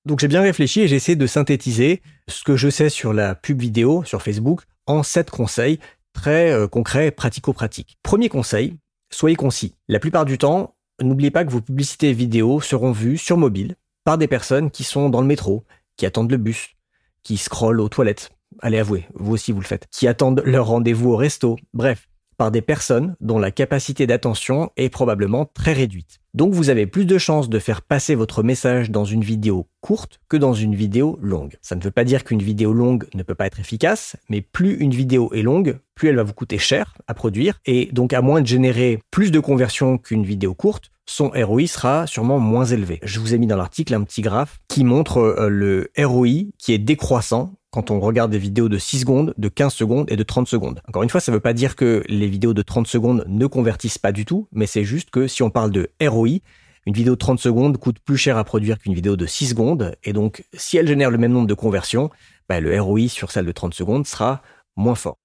Donc 0.06 0.20
j'ai 0.20 0.28
bien 0.28 0.42
réfléchi 0.42 0.82
et 0.82 0.88
j'ai 0.88 0.98
essayé 0.98 1.16
de 1.16 1.28
synthétiser 1.28 2.02
ce 2.28 2.44
que 2.44 2.58
je 2.58 2.70
sais 2.70 2.90
sur 2.90 3.14
la 3.14 3.36
pub 3.36 3.62
vidéo 3.62 4.04
sur 4.04 4.22
Facebook 4.22 4.64
en 4.86 5.02
sept 5.02 5.30
conseils 5.30 5.80
très 6.14 6.52
euh, 6.52 6.68
concrets, 6.68 7.12
pratico-pratiques. 7.12 7.98
Premier 8.04 8.28
conseil, 8.28 8.76
soyez 9.12 9.36
concis. 9.36 9.76
La 9.88 10.00
plupart 10.00 10.26
du 10.26 10.38
temps, 10.38 10.76
n'oubliez 11.02 11.32
pas 11.32 11.46
que 11.46 11.52
vos 11.52 11.62
publicités 11.62 12.12
vidéo 12.12 12.60
seront 12.60 12.92
vues 12.92 13.18
sur 13.18 13.38
mobile 13.38 13.76
par 14.04 14.18
des 14.18 14.28
personnes 14.28 14.72
qui 14.72 14.84
sont 14.84 15.10
dans 15.10 15.22
le 15.22 15.28
métro, 15.28 15.64
qui 15.96 16.06
attendent 16.06 16.32
le 16.32 16.38
bus, 16.38 16.76
qui 17.24 17.38
scrollent 17.38 17.80
aux 17.80 17.90
toilettes. 17.90 18.32
Allez 18.60 18.80
avouer, 18.80 19.08
vous 19.14 19.34
aussi 19.34 19.54
vous 19.54 19.62
le 19.62 19.66
faites. 19.66 19.88
Qui 19.90 20.08
attendent 20.08 20.44
leur 20.46 20.68
rendez-vous 20.68 21.12
au 21.12 21.16
resto. 21.16 21.58
Bref, 21.74 22.08
par 22.38 22.52
des 22.52 22.62
personnes 22.62 23.16
dont 23.22 23.40
la 23.40 23.52
capacité 23.52 24.08
d'attention 24.08 24.72
est 24.78 24.90
probablement 24.90 25.46
très 25.46 25.74
réduite. 25.74 26.20
Donc 26.34 26.54
vous 26.54 26.72
avez 26.72 26.88
plus 26.88 27.06
de 27.06 27.20
chances 27.20 27.48
de 27.48 27.60
faire 27.60 27.84
passer 27.84 28.16
votre 28.16 28.42
message 28.42 28.90
dans 28.90 29.06
une 29.06 29.24
vidéo 29.24 29.68
courte 29.82 30.20
que 30.30 30.38
dans 30.38 30.54
une 30.54 30.74
vidéo 30.74 31.20
longue. 31.22 31.58
Ça 31.62 31.76
ne 31.76 31.82
veut 31.82 31.92
pas 31.92 32.06
dire 32.06 32.24
qu'une 32.24 32.42
vidéo 32.42 32.74
longue 32.74 33.06
ne 33.14 33.22
peut 33.22 33.36
pas 33.36 33.46
être 33.46 33.60
efficace, 33.60 34.16
mais 34.30 34.42
plus 34.42 34.76
une 34.78 34.94
vidéo 34.94 35.32
est 35.34 35.44
longue, 35.44 35.78
plus 35.94 36.10
elle 36.10 36.16
va 36.16 36.24
vous 36.24 36.34
coûter 36.34 36.58
cher 36.58 36.96
à 37.06 37.14
produire, 37.14 37.60
et 37.68 37.90
donc 37.92 38.14
à 38.14 38.22
moins 38.22 38.42
de 38.42 38.48
générer 38.48 39.00
plus 39.12 39.30
de 39.30 39.40
conversions 39.40 40.00
qu'une 40.00 40.24
vidéo 40.24 40.56
courte, 40.56 40.92
son 41.06 41.30
ROI 41.30 41.68
sera 41.68 42.08
sûrement 42.08 42.40
moins 42.40 42.66
élevé. 42.66 43.00
Je 43.04 43.20
vous 43.20 43.34
ai 43.34 43.38
mis 43.38 43.48
dans 43.48 43.58
l'article 43.58 43.94
un 43.94 44.04
petit 44.04 44.22
graphe 44.22 44.60
qui 44.68 44.84
montre 44.84 45.18
euh, 45.18 45.50
le 45.50 45.92
ROI 45.98 46.52
qui 46.58 46.74
est 46.74 46.78
décroissant 46.78 47.54
quand 47.72 47.90
on 47.90 48.00
regarde 48.00 48.32
des 48.32 48.38
vidéos 48.38 48.70
de 48.70 48.78
6 48.78 49.00
secondes, 49.00 49.34
de 49.38 49.50
15 49.50 49.74
secondes 49.74 50.12
et 50.12 50.16
de 50.16 50.24
30 50.24 50.48
secondes. 50.48 50.80
Encore 50.88 51.02
une 51.02 51.10
fois, 51.10 51.20
ça 51.20 51.32
ne 51.32 51.38
veut 51.38 51.42
pas 51.42 51.54
dire 51.54 51.76
que 51.76 52.04
les 52.08 52.28
vidéos 52.28 52.54
de 52.54 52.62
30 52.62 52.86
secondes 52.86 53.26
ne 53.28 53.48
convertissent 53.48 53.98
pas 53.98 54.12
du 54.12 54.26
tout, 54.26 54.48
mais 54.52 54.68
c'est 54.68 54.84
juste 54.84 55.10
que 55.10 55.28
si 55.28 55.42
on 55.42 55.50
parle 55.50 55.72
de 55.72 55.90
ROI, 56.00 56.40
une 56.86 56.94
vidéo 56.94 57.14
de 57.14 57.20
30 57.20 57.40
secondes 57.40 57.78
coûte 57.78 57.98
plus 58.00 58.18
cher 58.18 58.38
à 58.38 58.44
produire 58.44 58.78
qu'une 58.78 58.94
vidéo 58.94 59.16
de 59.16 59.26
6 59.26 59.50
secondes, 59.50 59.96
et 60.04 60.14
donc 60.14 60.44
si 60.54 60.78
elle 60.78 60.88
génère 60.88 61.10
le 61.10 61.18
même 61.18 61.32
nombre 61.32 61.48
de 61.48 61.54
conversions, 61.56 62.12
bah, 62.48 62.60
le 62.60 62.80
ROI 62.80 63.08
sur 63.08 63.32
celle 63.32 63.46
de 63.46 63.52
30 63.52 63.74
secondes 63.74 64.06
sera 64.06 64.44
moins 64.76 64.96
fort. 64.96 65.18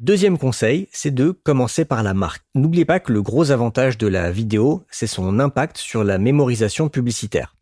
Deuxième 0.00 0.38
conseil, 0.38 0.88
c'est 0.92 1.10
de 1.10 1.30
commencer 1.30 1.84
par 1.84 2.02
la 2.02 2.14
marque. 2.14 2.42
N'oubliez 2.54 2.86
pas 2.86 3.00
que 3.00 3.12
le 3.12 3.20
gros 3.20 3.50
avantage 3.50 3.98
de 3.98 4.06
la 4.06 4.30
vidéo, 4.30 4.82
c'est 4.90 5.06
son 5.06 5.38
impact 5.38 5.76
sur 5.76 6.04
la 6.04 6.16
mémorisation 6.16 6.88
publicitaire. 6.88 7.54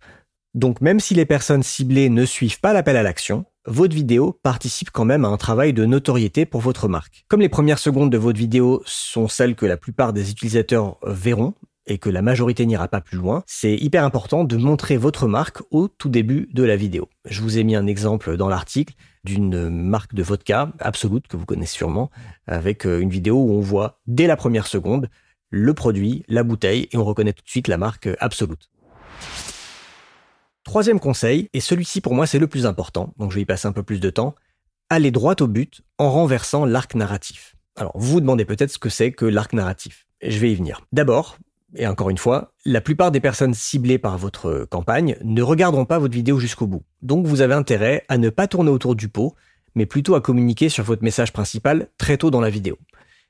Donc 0.54 0.80
même 0.80 1.00
si 1.00 1.14
les 1.14 1.26
personnes 1.26 1.64
ciblées 1.64 2.08
ne 2.10 2.24
suivent 2.24 2.60
pas 2.60 2.72
l'appel 2.72 2.96
à 2.96 3.02
l'action, 3.02 3.44
votre 3.66 3.92
vidéo 3.92 4.38
participe 4.40 4.92
quand 4.92 5.04
même 5.04 5.24
à 5.24 5.28
un 5.28 5.36
travail 5.36 5.72
de 5.72 5.84
notoriété 5.84 6.46
pour 6.46 6.60
votre 6.60 6.86
marque. 6.86 7.24
Comme 7.26 7.40
les 7.40 7.48
premières 7.48 7.80
secondes 7.80 8.12
de 8.12 8.18
votre 8.18 8.38
vidéo 8.38 8.84
sont 8.86 9.26
celles 9.26 9.56
que 9.56 9.66
la 9.66 9.76
plupart 9.76 10.12
des 10.12 10.30
utilisateurs 10.30 10.96
verront, 11.04 11.54
et 11.88 11.98
que 11.98 12.10
la 12.10 12.22
majorité 12.22 12.66
n'ira 12.66 12.86
pas 12.86 13.00
plus 13.00 13.16
loin, 13.16 13.42
c'est 13.46 13.74
hyper 13.74 14.04
important 14.04 14.44
de 14.44 14.56
montrer 14.56 14.96
votre 14.96 15.26
marque 15.26 15.62
au 15.70 15.88
tout 15.88 16.08
début 16.08 16.48
de 16.52 16.62
la 16.62 16.76
vidéo. 16.76 17.08
Je 17.24 17.42
vous 17.42 17.58
ai 17.58 17.64
mis 17.64 17.74
un 17.74 17.86
exemple 17.86 18.36
dans 18.36 18.48
l'article 18.48 18.94
d'une 19.28 19.68
marque 19.68 20.14
de 20.14 20.22
vodka 20.22 20.72
absolute 20.78 21.28
que 21.28 21.36
vous 21.36 21.44
connaissez 21.44 21.74
sûrement, 21.74 22.10
avec 22.46 22.86
euh, 22.86 23.00
une 23.00 23.10
vidéo 23.10 23.36
où 23.36 23.52
on 23.52 23.60
voit 23.60 24.00
dès 24.06 24.26
la 24.26 24.36
première 24.36 24.66
seconde 24.66 25.08
le 25.50 25.72
produit, 25.74 26.24
la 26.28 26.42
bouteille, 26.42 26.88
et 26.92 26.96
on 26.96 27.04
reconnaît 27.04 27.32
tout 27.32 27.42
de 27.42 27.48
suite 27.48 27.68
la 27.68 27.78
marque 27.78 28.08
absolute. 28.20 28.70
Troisième 30.64 31.00
conseil, 31.00 31.48
et 31.52 31.60
celui-ci 31.60 32.00
pour 32.00 32.14
moi 32.14 32.26
c'est 32.26 32.38
le 32.38 32.46
plus 32.46 32.66
important, 32.66 33.14
donc 33.18 33.30
je 33.30 33.36
vais 33.36 33.42
y 33.42 33.46
passer 33.46 33.66
un 33.66 33.72
peu 33.72 33.82
plus 33.82 34.00
de 34.00 34.10
temps, 34.10 34.34
allez 34.90 35.10
droit 35.10 35.34
au 35.40 35.46
but 35.46 35.82
en 35.98 36.10
renversant 36.10 36.64
l'arc 36.64 36.94
narratif. 36.94 37.56
Alors 37.76 37.92
vous 37.96 38.12
vous 38.12 38.20
demandez 38.20 38.44
peut-être 38.44 38.70
ce 38.70 38.78
que 38.78 38.90
c'est 38.90 39.12
que 39.12 39.24
l'arc 39.24 39.52
narratif. 39.52 40.06
Je 40.20 40.38
vais 40.38 40.52
y 40.52 40.54
venir. 40.54 40.82
D'abord, 40.92 41.38
et 41.74 41.86
encore 41.86 42.10
une 42.10 42.18
fois, 42.18 42.52
la 42.64 42.80
plupart 42.80 43.10
des 43.10 43.20
personnes 43.20 43.54
ciblées 43.54 43.98
par 43.98 44.16
votre 44.16 44.66
campagne 44.70 45.16
ne 45.22 45.42
regarderont 45.42 45.84
pas 45.84 45.98
votre 45.98 46.14
vidéo 46.14 46.38
jusqu'au 46.38 46.66
bout. 46.66 46.82
Donc 47.02 47.26
vous 47.26 47.40
avez 47.40 47.54
intérêt 47.54 48.04
à 48.08 48.18
ne 48.18 48.30
pas 48.30 48.46
tourner 48.46 48.70
autour 48.70 48.94
du 48.94 49.08
pot, 49.08 49.34
mais 49.74 49.86
plutôt 49.86 50.14
à 50.14 50.20
communiquer 50.20 50.68
sur 50.68 50.84
votre 50.84 51.04
message 51.04 51.32
principal 51.32 51.88
très 51.98 52.16
tôt 52.16 52.30
dans 52.30 52.40
la 52.40 52.50
vidéo. 52.50 52.78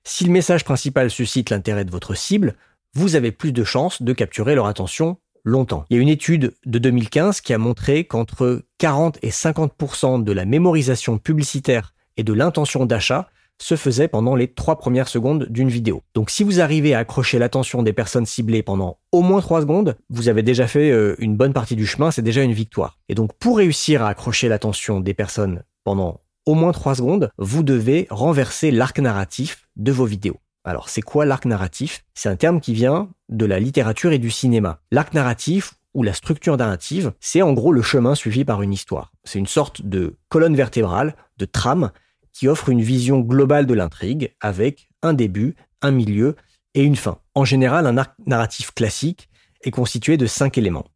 Si 0.04 0.24
le 0.24 0.30
message 0.30 0.64
principal 0.64 1.10
suscite 1.10 1.50
l'intérêt 1.50 1.84
de 1.84 1.90
votre 1.90 2.14
cible, 2.14 2.54
vous 2.94 3.16
avez 3.16 3.32
plus 3.32 3.52
de 3.52 3.64
chances 3.64 4.02
de 4.02 4.12
capturer 4.12 4.54
leur 4.54 4.66
attention 4.66 5.18
longtemps. 5.44 5.84
Il 5.90 5.96
y 5.96 5.98
a 5.98 6.02
une 6.02 6.08
étude 6.08 6.54
de 6.64 6.78
2015 6.78 7.40
qui 7.40 7.52
a 7.52 7.58
montré 7.58 8.04
qu'entre 8.04 8.62
40 8.78 9.18
et 9.22 9.30
50% 9.30 10.22
de 10.22 10.32
la 10.32 10.44
mémorisation 10.44 11.18
publicitaire 11.18 11.94
et 12.16 12.24
de 12.24 12.32
l'intention 12.32 12.86
d'achat 12.86 13.28
se 13.60 13.76
faisait 13.76 14.08
pendant 14.08 14.34
les 14.34 14.48
trois 14.48 14.78
premières 14.78 15.08
secondes 15.08 15.46
d'une 15.50 15.68
vidéo. 15.68 16.02
Donc 16.14 16.30
si 16.30 16.44
vous 16.44 16.60
arrivez 16.60 16.94
à 16.94 17.00
accrocher 17.00 17.38
l'attention 17.38 17.82
des 17.82 17.92
personnes 17.92 18.26
ciblées 18.26 18.62
pendant 18.62 18.98
au 19.12 19.22
moins 19.22 19.40
trois 19.40 19.60
secondes, 19.60 19.96
vous 20.10 20.28
avez 20.28 20.42
déjà 20.42 20.66
fait 20.66 20.90
euh, 20.90 21.16
une 21.18 21.36
bonne 21.36 21.52
partie 21.52 21.76
du 21.76 21.86
chemin, 21.86 22.10
c'est 22.10 22.22
déjà 22.22 22.42
une 22.42 22.52
victoire. 22.52 22.98
Et 23.08 23.14
donc 23.14 23.32
pour 23.34 23.58
réussir 23.58 24.02
à 24.02 24.08
accrocher 24.08 24.48
l'attention 24.48 25.00
des 25.00 25.14
personnes 25.14 25.62
pendant 25.84 26.20
au 26.46 26.54
moins 26.54 26.72
trois 26.72 26.94
secondes, 26.94 27.30
vous 27.36 27.62
devez 27.62 28.06
renverser 28.08 28.70
l'arc 28.70 28.98
narratif 29.00 29.68
de 29.76 29.92
vos 29.92 30.06
vidéos. 30.06 30.38
Alors, 30.64 30.88
c'est 30.88 31.02
quoi 31.02 31.24
l'arc 31.24 31.44
narratif? 31.44 32.04
C'est 32.14 32.28
un 32.28 32.36
terme 32.36 32.60
qui 32.60 32.74
vient 32.74 33.10
de 33.28 33.46
la 33.46 33.60
littérature 33.60 34.12
et 34.12 34.18
du 34.18 34.30
cinéma. 34.30 34.80
L'arc 34.90 35.14
narratif 35.14 35.74
ou 35.94 36.02
la 36.02 36.12
structure 36.12 36.56
narrative, 36.56 37.12
c'est 37.20 37.42
en 37.42 37.52
gros 37.52 37.72
le 37.72 37.82
chemin 37.82 38.14
suivi 38.14 38.44
par 38.44 38.62
une 38.62 38.72
histoire. 38.72 39.12
C'est 39.24 39.38
une 39.38 39.46
sorte 39.46 39.82
de 39.82 40.16
colonne 40.28 40.56
vertébrale, 40.56 41.16
de 41.38 41.44
trame, 41.44 41.90
qui 42.32 42.48
offre 42.48 42.68
une 42.68 42.82
vision 42.82 43.20
globale 43.20 43.66
de 43.66 43.74
l'intrigue 43.74 44.34
avec 44.40 44.88
un 45.02 45.14
début, 45.14 45.56
un 45.82 45.90
milieu 45.90 46.36
et 46.74 46.82
une 46.82 46.96
fin. 46.96 47.18
En 47.34 47.44
général, 47.44 47.86
un 47.86 47.96
arc 47.96 48.14
narratif 48.26 48.72
classique 48.72 49.28
est 49.62 49.70
constitué 49.70 50.16
de 50.16 50.26
cinq 50.26 50.58
éléments. 50.58 50.86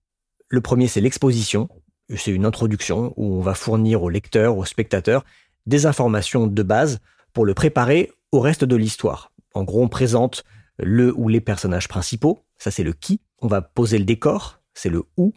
Le 0.48 0.60
premier, 0.60 0.86
c'est 0.86 1.00
l'exposition. 1.00 1.68
C'est 2.14 2.30
une 2.30 2.44
introduction 2.44 3.14
où 3.16 3.38
on 3.38 3.40
va 3.40 3.54
fournir 3.54 4.02
au 4.02 4.08
lecteur, 4.08 4.58
au 4.58 4.64
spectateur, 4.64 5.24
des 5.66 5.86
informations 5.86 6.46
de 6.46 6.62
base 6.62 7.00
pour 7.32 7.46
le 7.46 7.54
préparer 7.54 8.12
au 8.32 8.40
reste 8.40 8.64
de 8.64 8.76
l'histoire. 8.76 9.32
En 9.54 9.64
gros, 9.64 9.82
on 9.82 9.88
présente 9.88 10.44
le 10.78 11.12
ou 11.16 11.28
les 11.28 11.40
personnages 11.40 11.88
principaux, 11.88 12.44
ça 12.58 12.70
c'est 12.70 12.82
le 12.82 12.92
qui. 12.92 13.20
On 13.40 13.46
va 13.46 13.62
poser 13.62 13.98
le 13.98 14.04
décor, 14.04 14.60
c'est 14.74 14.88
le 14.88 15.02
où. 15.16 15.32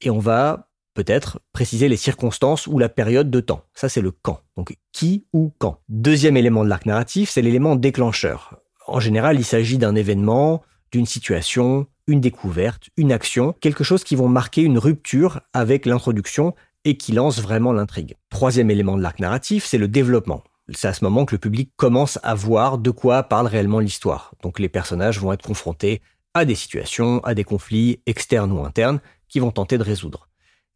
Et 0.00 0.10
on 0.10 0.18
va 0.18 0.68
peut-être 0.94 1.40
préciser 1.52 1.88
les 1.88 1.96
circonstances 1.96 2.66
ou 2.66 2.78
la 2.78 2.88
période 2.88 3.30
de 3.30 3.40
temps, 3.40 3.64
ça 3.74 3.88
c'est 3.88 4.00
le 4.00 4.10
quand. 4.10 4.40
Donc 4.56 4.76
qui 4.92 5.26
ou 5.32 5.52
quand. 5.58 5.80
Deuxième 5.88 6.36
élément 6.36 6.64
de 6.64 6.68
l'arc 6.68 6.86
narratif, 6.86 7.30
c'est 7.30 7.42
l'élément 7.42 7.76
déclencheur. 7.76 8.58
En 8.86 9.00
général, 9.00 9.38
il 9.38 9.44
s'agit 9.44 9.78
d'un 9.78 9.94
événement, 9.94 10.62
d'une 10.92 11.06
situation, 11.06 11.86
une 12.06 12.20
découverte, 12.20 12.90
une 12.96 13.12
action, 13.12 13.54
quelque 13.60 13.84
chose 13.84 14.04
qui 14.04 14.14
vont 14.14 14.28
marquer 14.28 14.62
une 14.62 14.78
rupture 14.78 15.40
avec 15.52 15.86
l'introduction 15.86 16.54
et 16.84 16.96
qui 16.96 17.12
lance 17.12 17.40
vraiment 17.40 17.72
l'intrigue. 17.72 18.16
Troisième 18.28 18.70
élément 18.70 18.96
de 18.96 19.02
l'arc 19.02 19.18
narratif, 19.18 19.64
c'est 19.64 19.78
le 19.78 19.88
développement 19.88 20.44
c'est 20.72 20.88
à 20.88 20.94
ce 20.94 21.04
moment 21.04 21.24
que 21.24 21.34
le 21.34 21.38
public 21.38 21.70
commence 21.76 22.18
à 22.22 22.34
voir 22.34 22.78
de 22.78 22.90
quoi 22.90 23.22
parle 23.24 23.46
réellement 23.46 23.80
l'histoire. 23.80 24.34
Donc 24.42 24.58
les 24.58 24.68
personnages 24.68 25.20
vont 25.20 25.32
être 25.32 25.44
confrontés 25.44 26.00
à 26.32 26.44
des 26.44 26.54
situations, 26.54 27.20
à 27.24 27.34
des 27.34 27.44
conflits 27.44 28.00
externes 28.06 28.52
ou 28.52 28.64
internes 28.64 29.00
qui 29.28 29.40
vont 29.40 29.50
tenter 29.50 29.78
de 29.78 29.82
résoudre. 29.82 30.28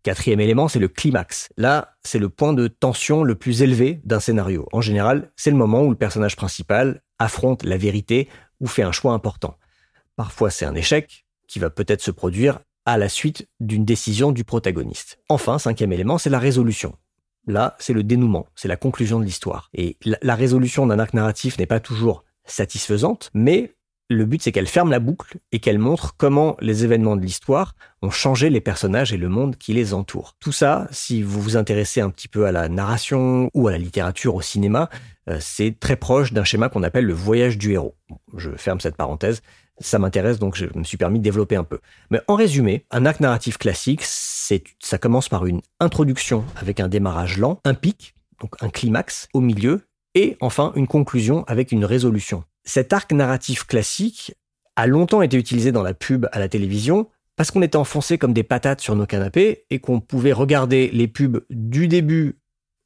Quatrième 0.03 0.41
élément, 0.41 0.69
c'est 0.69 0.79
le 0.79 0.89
climax. 0.89 1.49
Là, 1.57 1.97
c'est 2.03 2.19
le 2.19 2.29
point 2.29 2.53
de 2.53 2.69
tension 2.69 3.25
le 3.25 3.35
plus 3.35 3.63
élevé 3.63 4.01
d'un 4.05 4.21
scénario. 4.21 4.67
En 4.73 4.81
général, 4.81 5.33
c'est 5.37 5.51
le 5.51 5.57
moment 5.57 5.83
où 5.83 5.91
le 5.91 5.97
personnage 5.97 6.37
principal 6.37 7.03
affronte 7.19 7.65
la 7.65 7.77
vérité 7.77 8.29
ou 8.61 8.67
fait 8.67 8.83
un 8.83 8.93
choix 8.93 9.13
important. 9.13 9.57
Parfois, 10.17 10.51
c'est 10.51 10.65
un 10.65 10.75
échec 10.75 11.27
qui 11.47 11.59
va 11.59 11.71
peut-être 11.71 12.03
se 12.03 12.11
produire 12.11 12.61
à 12.87 12.97
la 12.97 13.09
suite 13.09 13.49
d'une 13.61 13.85
décision 13.85 14.33
du 14.33 14.45
protagoniste. 14.45 15.19
Enfin, 15.29 15.59
cinquième 15.59 15.93
élément, 15.93 16.17
c'est 16.19 16.31
la 16.31 16.39
résolution. 16.39 16.97
Là, 17.47 17.77
c'est 17.79 17.93
le 17.93 18.03
dénouement, 18.03 18.47
c'est 18.55 18.69
la 18.69 18.77
conclusion 18.77 19.21
de 19.21 19.25
l'histoire. 19.25 19.71
Et 19.75 19.97
la, 20.05 20.35
résolution 20.35 20.87
d'un 20.87 20.99
arc 20.99 21.15
narratif 21.15 21.59
n'est 21.59 21.67
pas 21.67 21.81
toujours 21.81 22.25
satisfaisante, 22.45 23.31
mais 23.35 23.75
le 24.09 24.25
but, 24.25 24.43
c'est 24.43 24.53
qu'elle 24.53 24.67
ferme 24.67 24.91
la 24.91 25.01
boucle 25.01 25.39
et 25.53 25.59
qu'elle 25.59 25.79
montre 25.79 26.15
comment 26.17 26.57
les 26.61 26.85
événements 26.85 27.17
de 27.17 27.21
l'histoire 27.21 27.75
ont 28.01 28.11
changé 28.11 28.49
les 28.49 28.61
personnages 28.61 29.13
et 29.13 29.19
le 29.19 29.29
monde 29.29 29.57
qui 29.57 29.75
les 29.75 29.93
entoure. 29.93 30.35
Tout 30.41 30.53
ça, 30.53 30.89
si 30.91 31.23
vous 31.23 31.43
vous 31.43 31.57
intéressez 31.57 32.01
un 32.01 32.09
petit 32.09 32.29
peu 32.29 32.47
à 32.47 32.53
la 32.53 32.69
narration 32.69 33.51
ou 33.53 33.69
à 33.69 33.73
la 33.73 33.79
littérature, 33.79 34.35
au 34.35 34.41
cinéma, 34.41 34.89
euh, 35.29 35.37
c'est 35.41 35.79
très 35.79 35.97
proche 35.97 36.33
d'un 36.33 36.45
schéma 36.45 36.71
qu'on 36.71 36.83
appelle 36.83 37.05
le 37.05 37.13
voyage 37.13 37.59
du 37.59 37.73
héros. 37.73 37.97
Je 38.37 38.51
ferme 38.53 38.81
cette 38.81 38.97
parenthèse. 38.97 39.43
Ça 39.79 39.99
m'intéresse, 39.99 40.39
donc 40.39 40.57
je 40.57 40.67
me 40.75 40.85
suis 40.85 40.97
permis 40.97 41.19
de 41.19 41.25
développer 41.25 41.57
un 41.57 41.65
peu. 41.65 41.79
Mais 42.11 42.21
en 42.29 42.35
résumé, 42.35 42.87
un 42.91 43.05
acte 43.05 43.21
narratif 43.21 43.59
classique, 43.59 44.01
c'est, 44.03 44.65
ça 44.81 44.99
commence 44.99 45.29
par 45.29 45.45
une 45.47 45.61
introduction 45.81 46.45
avec 46.57 46.81
un 46.81 46.89
démarrage 46.89 47.39
lent, 47.39 47.61
un 47.65 47.75
pic, 47.75 48.15
donc 48.41 48.55
un 48.61 48.71
climax 48.71 49.29
au 49.35 49.41
milieu, 49.41 49.83
et 50.15 50.37
enfin 50.41 50.73
une 50.75 50.89
conclusion 50.89 51.45
avec 51.47 51.71
une 51.71 51.85
résolution. 51.85 52.43
Cet 52.69 52.93
arc 52.93 53.13
narratif 53.13 53.65
classique 53.65 54.35
a 54.77 54.87
longtemps 54.87 55.23
été 55.23 55.39
utilisé 55.39 55.73
dans 55.73 55.83
la 55.83 55.95
pub 55.95 56.27
à 56.33 56.39
la 56.39 56.51
télévision 56.51 57.09
parce 57.35 57.51
qu'on 57.51 57.63
était 57.63 57.77
enfoncé 57.77 58.19
comme 58.19 58.35
des 58.35 58.43
patates 58.43 58.83
sur 58.83 58.95
nos 58.95 59.07
canapés 59.07 59.65
et 59.71 59.79
qu'on 59.79 60.01
pouvait 60.01 60.35
regarder 60.35 60.91
les 60.93 61.09
pubs 61.09 61.41
du 61.49 61.89
début 61.89 62.39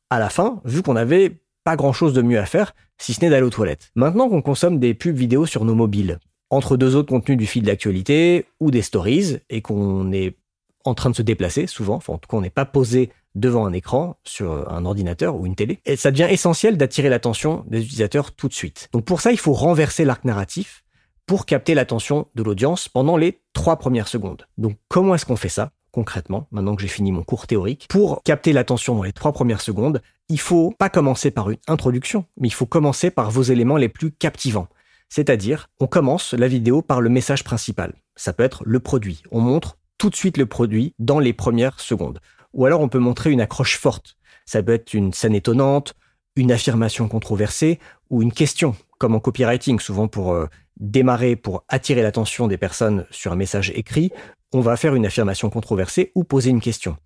à 0.09 0.21
la 0.21 0.29
fin, 0.29 0.61
vu 0.65 0.83
qu'on 0.83 0.95
n'avait 0.95 1.43
pas 1.65 1.75
grand 1.75 1.93
chose 1.93 2.13
de 2.13 2.23
mieux 2.23 2.39
à 2.39 2.47
faire 2.47 2.77
si 2.97 3.13
ce 3.13 3.23
n'est 3.23 3.31
d'aller 3.31 3.45
aux 3.45 3.51
toilettes. 3.51 3.91
Maintenant 3.97 4.29
qu'on 4.29 4.41
consomme 4.41 4.79
des 4.79 4.95
pubs 4.95 5.17
vidéo 5.17 5.47
sur 5.47 5.65
nos 5.65 5.75
mobiles, 5.75 6.21
entre 6.51 6.77
deux 6.77 6.95
autres 6.95 7.09
contenus 7.09 7.37
du 7.37 7.47
fil 7.47 7.65
d'actualité 7.65 8.47
ou 8.61 8.71
des 8.71 8.83
stories, 8.83 9.39
et 9.51 9.63
qu'on 9.63 10.13
est 10.13 10.37
en 10.85 10.95
train 10.95 11.11
de 11.11 11.17
se 11.17 11.23
déplacer 11.23 11.67
souvent, 11.67 11.97
enfin 11.97 12.13
en 12.13 12.19
tout 12.19 12.29
cas 12.29 12.37
on 12.37 12.43
n'est 12.43 12.51
pas 12.51 12.67
posé 12.67 13.11
devant 13.35 13.67
un 13.67 13.73
écran 13.73 14.19
sur 14.25 14.71
un 14.71 14.85
ordinateur 14.85 15.37
ou 15.37 15.47
une 15.47 15.55
télé. 15.55 15.81
Et 15.85 15.97
ça 15.97 16.11
devient 16.11 16.29
essentiel 16.31 16.77
d'attirer 16.77 17.09
l'attention 17.09 17.65
des 17.69 17.81
utilisateurs 17.81 18.33
tout 18.33 18.49
de 18.49 18.55
suite. 18.55 18.89
Donc 18.93 19.05
pour 19.05 19.21
ça, 19.21 19.33
il 19.33 19.39
faut 19.39 19.53
renverser 19.53 20.05
l'arc 20.05 20.25
narratif 20.25 20.85
pour 21.27 21.47
capter 21.47 21.75
l'attention 21.75 22.27
de 22.35 22.43
l'audience 22.43 22.89
pendant 22.89 23.17
les 23.17 23.41
trois 23.53 23.77
premières 23.77 24.09
secondes. 24.09 24.47
Donc 24.59 24.77
comment 24.89 25.15
est-ce 25.15 25.27
qu'on 25.27 25.37
fait 25.37 25.49
ça 25.49 25.73
concrètement, 25.93 26.49
maintenant 26.51 26.75
que 26.75 26.83
j'ai 26.83 26.89
fini 26.89 27.13
mon 27.13 27.23
cours 27.23 27.47
théorique, 27.47 27.87
pour 27.89 28.23
capter 28.23 28.53
l'attention 28.53 28.97
dans 28.97 29.03
les 29.03 29.13
trois 29.13 29.33
premières 29.33 29.61
secondes, 29.61 30.03
il 30.29 30.41
faut 30.41 30.71
pas 30.71 30.89
commencer 30.89 31.31
par 31.31 31.51
une 31.51 31.59
introduction, 31.69 32.25
mais 32.39 32.49
il 32.49 32.53
faut 32.53 32.67
commencer 32.67 33.11
par 33.11 33.31
vos 33.31 33.43
éléments 33.43 33.77
les 33.77 33.91
plus 33.91 34.11
captivants. 34.11 34.69
C'est-à-dire, 35.11 35.69
on 35.79 35.87
commence 35.87 36.33
la 36.33 36.49
vidéo 36.49 36.81
par 36.81 37.03
le 37.03 37.11
message 37.11 37.45
principal. 37.45 37.93
Ça 38.17 38.33
peut 38.33 38.43
être 38.43 38.63
le 38.65 38.81
produit. 38.81 39.23
On 39.31 39.41
montre 39.41 39.77
tout 39.99 40.09
de 40.09 40.17
suite 40.17 40.39
le 40.39 40.47
produit 40.47 40.95
dans 40.99 41.19
les 41.19 41.35
premières 41.35 41.79
secondes. 41.79 42.19
Ou 42.55 42.67
alors 42.67 42.81
on 42.81 42.89
peut 42.89 42.99
montrer 42.99 43.31
une 43.31 43.41
accroche 43.41 43.79
forte. 43.79 44.17
Ça 44.47 44.63
peut 44.63 44.73
être 44.73 44.95
une 44.95 45.13
scène 45.13 45.35
étonnante, 45.35 45.95
une 46.37 46.53
affirmation 46.53 47.09
controversée 47.09 47.79
ou 48.11 48.23
une 48.23 48.33
question, 48.33 48.75
comme 48.99 49.15
en 49.15 49.21
copywriting, 49.21 49.79
souvent 49.81 50.09
pour 50.09 50.33
euh, 50.33 50.47
démarrer, 50.77 51.37
pour 51.37 51.65
attirer 51.69 52.03
l'attention 52.03 52.49
des 52.49 52.59
personnes 52.59 53.07
sur 53.11 53.33
un 53.33 53.37
message 53.37 53.73
écrit, 53.75 54.11
on 54.53 54.61
va 54.61 54.77
faire 54.77 54.95
une 54.95 55.07
affirmation 55.07 55.51
controversée 55.51 56.13
ou 56.15 56.25
poser 56.25 56.51
une 56.51 56.61
question. 56.61 56.97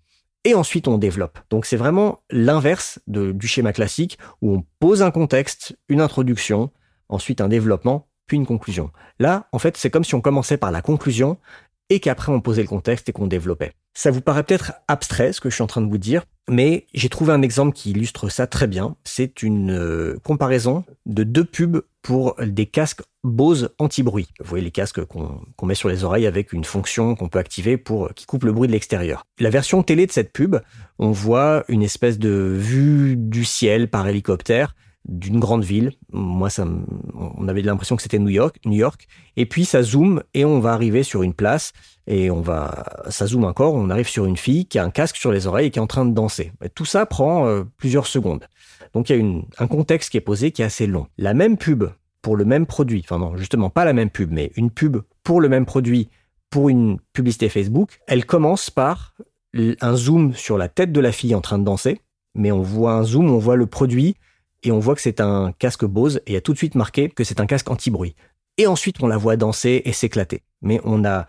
Et 0.43 0.53
ensuite 0.53 0.87
on 0.87 0.97
développe. 0.97 1.39
Donc 1.49 1.65
c'est 1.65 1.77
vraiment 1.77 2.21
l'inverse 2.29 2.99
du 3.07 3.47
schéma 3.47 3.73
classique 3.73 4.17
où 4.41 4.53
on 4.53 4.63
pose 4.79 5.01
un 5.01 5.11
contexte, 5.11 5.77
une 5.89 6.01
introduction, 6.01 6.71
ensuite 7.09 7.41
un 7.41 7.47
développement, 7.47 8.07
puis 8.27 8.37
une 8.37 8.45
conclusion. 8.45 8.91
Là, 9.19 9.47
en 9.51 9.59
fait, 9.59 9.77
c'est 9.77 9.89
comme 9.89 10.03
si 10.03 10.15
on 10.15 10.21
commençait 10.21 10.57
par 10.57 10.71
la 10.71 10.81
conclusion 10.81 11.37
et 11.89 11.99
qu'après 11.99 12.31
on 12.31 12.41
posait 12.41 12.61
le 12.61 12.67
contexte 12.67 13.09
et 13.09 13.13
qu'on 13.13 13.27
développait. 13.27 13.73
Ça 13.97 14.11
vous 14.11 14.21
paraît 14.21 14.43
peut-être 14.43 14.73
abstrait 14.87 15.33
ce 15.33 15.41
que 15.41 15.49
je 15.49 15.55
suis 15.55 15.63
en 15.63 15.67
train 15.67 15.81
de 15.81 15.89
vous 15.89 15.97
dire, 15.97 16.23
mais 16.47 16.85
j'ai 16.93 17.09
trouvé 17.09 17.33
un 17.33 17.41
exemple 17.41 17.73
qui 17.75 17.89
illustre 17.89 18.29
ça 18.29 18.45
très 18.45 18.67
bien. 18.67 18.95
C'est 19.03 19.41
une 19.41 19.71
euh, 19.71 20.19
comparaison 20.23 20.83
de 21.07 21.23
deux 21.23 21.43
pubs 21.43 21.81
pour 22.03 22.35
des 22.39 22.67
casques 22.67 23.01
Bose 23.23 23.73
anti-bruit. 23.79 24.27
Vous 24.39 24.45
voyez 24.45 24.63
les 24.63 24.69
casques 24.69 25.03
qu'on 25.03 25.65
met 25.65 25.73
sur 25.73 25.89
les 25.89 26.03
oreilles 26.03 26.27
avec 26.27 26.53
une 26.53 26.63
fonction 26.63 27.15
qu'on 27.15 27.27
peut 27.27 27.39
activer 27.39 27.75
pour 27.75 28.13
qui 28.13 28.27
coupe 28.27 28.43
le 28.43 28.51
bruit 28.51 28.67
de 28.67 28.73
l'extérieur. 28.73 29.25
La 29.39 29.49
version 29.49 29.81
télé 29.81 30.05
de 30.05 30.11
cette 30.11 30.31
pub, 30.31 30.57
on 30.99 31.09
voit 31.09 31.65
une 31.67 31.81
espèce 31.81 32.19
de 32.19 32.29
vue 32.29 33.15
du 33.17 33.45
ciel 33.45 33.89
par 33.89 34.07
hélicoptère 34.07 34.75
d'une 35.07 35.39
grande 35.39 35.63
ville. 35.63 35.93
Moi, 36.11 36.49
ça, 36.49 36.65
on 37.13 37.47
avait 37.47 37.61
l'impression 37.61 37.95
que 37.95 38.01
c'était 38.01 38.19
New 38.19 38.29
York, 38.29 38.57
New 38.65 38.77
York. 38.77 39.07
Et 39.35 39.45
puis 39.45 39.65
ça 39.65 39.81
zoome 39.81 40.23
et 40.33 40.45
on 40.45 40.59
va 40.59 40.73
arriver 40.73 41.03
sur 41.03 41.23
une 41.23 41.33
place 41.33 41.73
et 42.07 42.29
on 42.29 42.41
va, 42.41 42.83
ça 43.09 43.27
zoome 43.27 43.45
encore. 43.45 43.73
On 43.73 43.89
arrive 43.89 44.09
sur 44.09 44.25
une 44.25 44.37
fille 44.37 44.65
qui 44.65 44.79
a 44.79 44.83
un 44.83 44.89
casque 44.89 45.15
sur 45.15 45.31
les 45.31 45.47
oreilles 45.47 45.67
et 45.67 45.71
qui 45.71 45.79
est 45.79 45.81
en 45.81 45.87
train 45.87 46.05
de 46.05 46.13
danser. 46.13 46.51
tout 46.75 46.85
ça 46.85 47.05
prend 47.05 47.47
euh, 47.47 47.63
plusieurs 47.77 48.07
secondes. 48.07 48.45
Donc 48.93 49.09
il 49.09 49.17
y 49.17 49.21
a 49.21 49.63
un 49.63 49.67
contexte 49.67 50.09
qui 50.09 50.17
est 50.17 50.21
posé 50.21 50.51
qui 50.51 50.61
est 50.61 50.65
assez 50.65 50.87
long. 50.87 51.07
La 51.17 51.33
même 51.33 51.57
pub 51.57 51.85
pour 52.21 52.35
le 52.35 52.45
même 52.45 52.65
produit, 52.65 53.01
enfin 53.03 53.19
non, 53.19 53.37
justement 53.37 53.69
pas 53.69 53.85
la 53.85 53.93
même 53.93 54.09
pub, 54.09 54.31
mais 54.31 54.51
une 54.55 54.71
pub 54.71 54.97
pour 55.23 55.39
le 55.39 55.49
même 55.49 55.65
produit 55.65 56.09
pour 56.49 56.69
une 56.69 56.99
publicité 57.13 57.49
Facebook, 57.49 57.99
elle 58.07 58.25
commence 58.25 58.69
par 58.69 59.13
un 59.81 59.95
zoom 59.95 60.33
sur 60.33 60.57
la 60.57 60.67
tête 60.67 60.91
de 60.91 60.99
la 60.99 61.11
fille 61.11 61.35
en 61.35 61.41
train 61.41 61.59
de 61.59 61.63
danser, 61.63 62.01
mais 62.35 62.51
on 62.51 62.61
voit 62.61 62.93
un 62.93 63.03
zoom, 63.03 63.29
on 63.29 63.37
voit 63.37 63.55
le 63.55 63.65
produit 63.65 64.15
et 64.67 64.71
on 64.71 64.79
voit 64.79 64.95
que 64.95 65.01
c'est 65.01 65.21
un 65.21 65.53
casque 65.57 65.85
Bose 65.85 66.17
et 66.25 66.31
il 66.31 66.33
y 66.33 66.37
a 66.37 66.41
tout 66.41 66.51
de 66.51 66.57
suite 66.57 66.75
marqué 66.75 67.09
que 67.09 67.23
c'est 67.23 67.39
un 67.39 67.45
casque 67.45 67.69
anti-bruit. 67.69 68.15
Et 68.57 68.67
ensuite, 68.67 69.01
on 69.01 69.07
la 69.07 69.17
voit 69.17 69.37
danser 69.37 69.81
et 69.85 69.93
s'éclater. 69.93 70.43
Mais 70.61 70.81
on 70.83 71.05
a, 71.05 71.27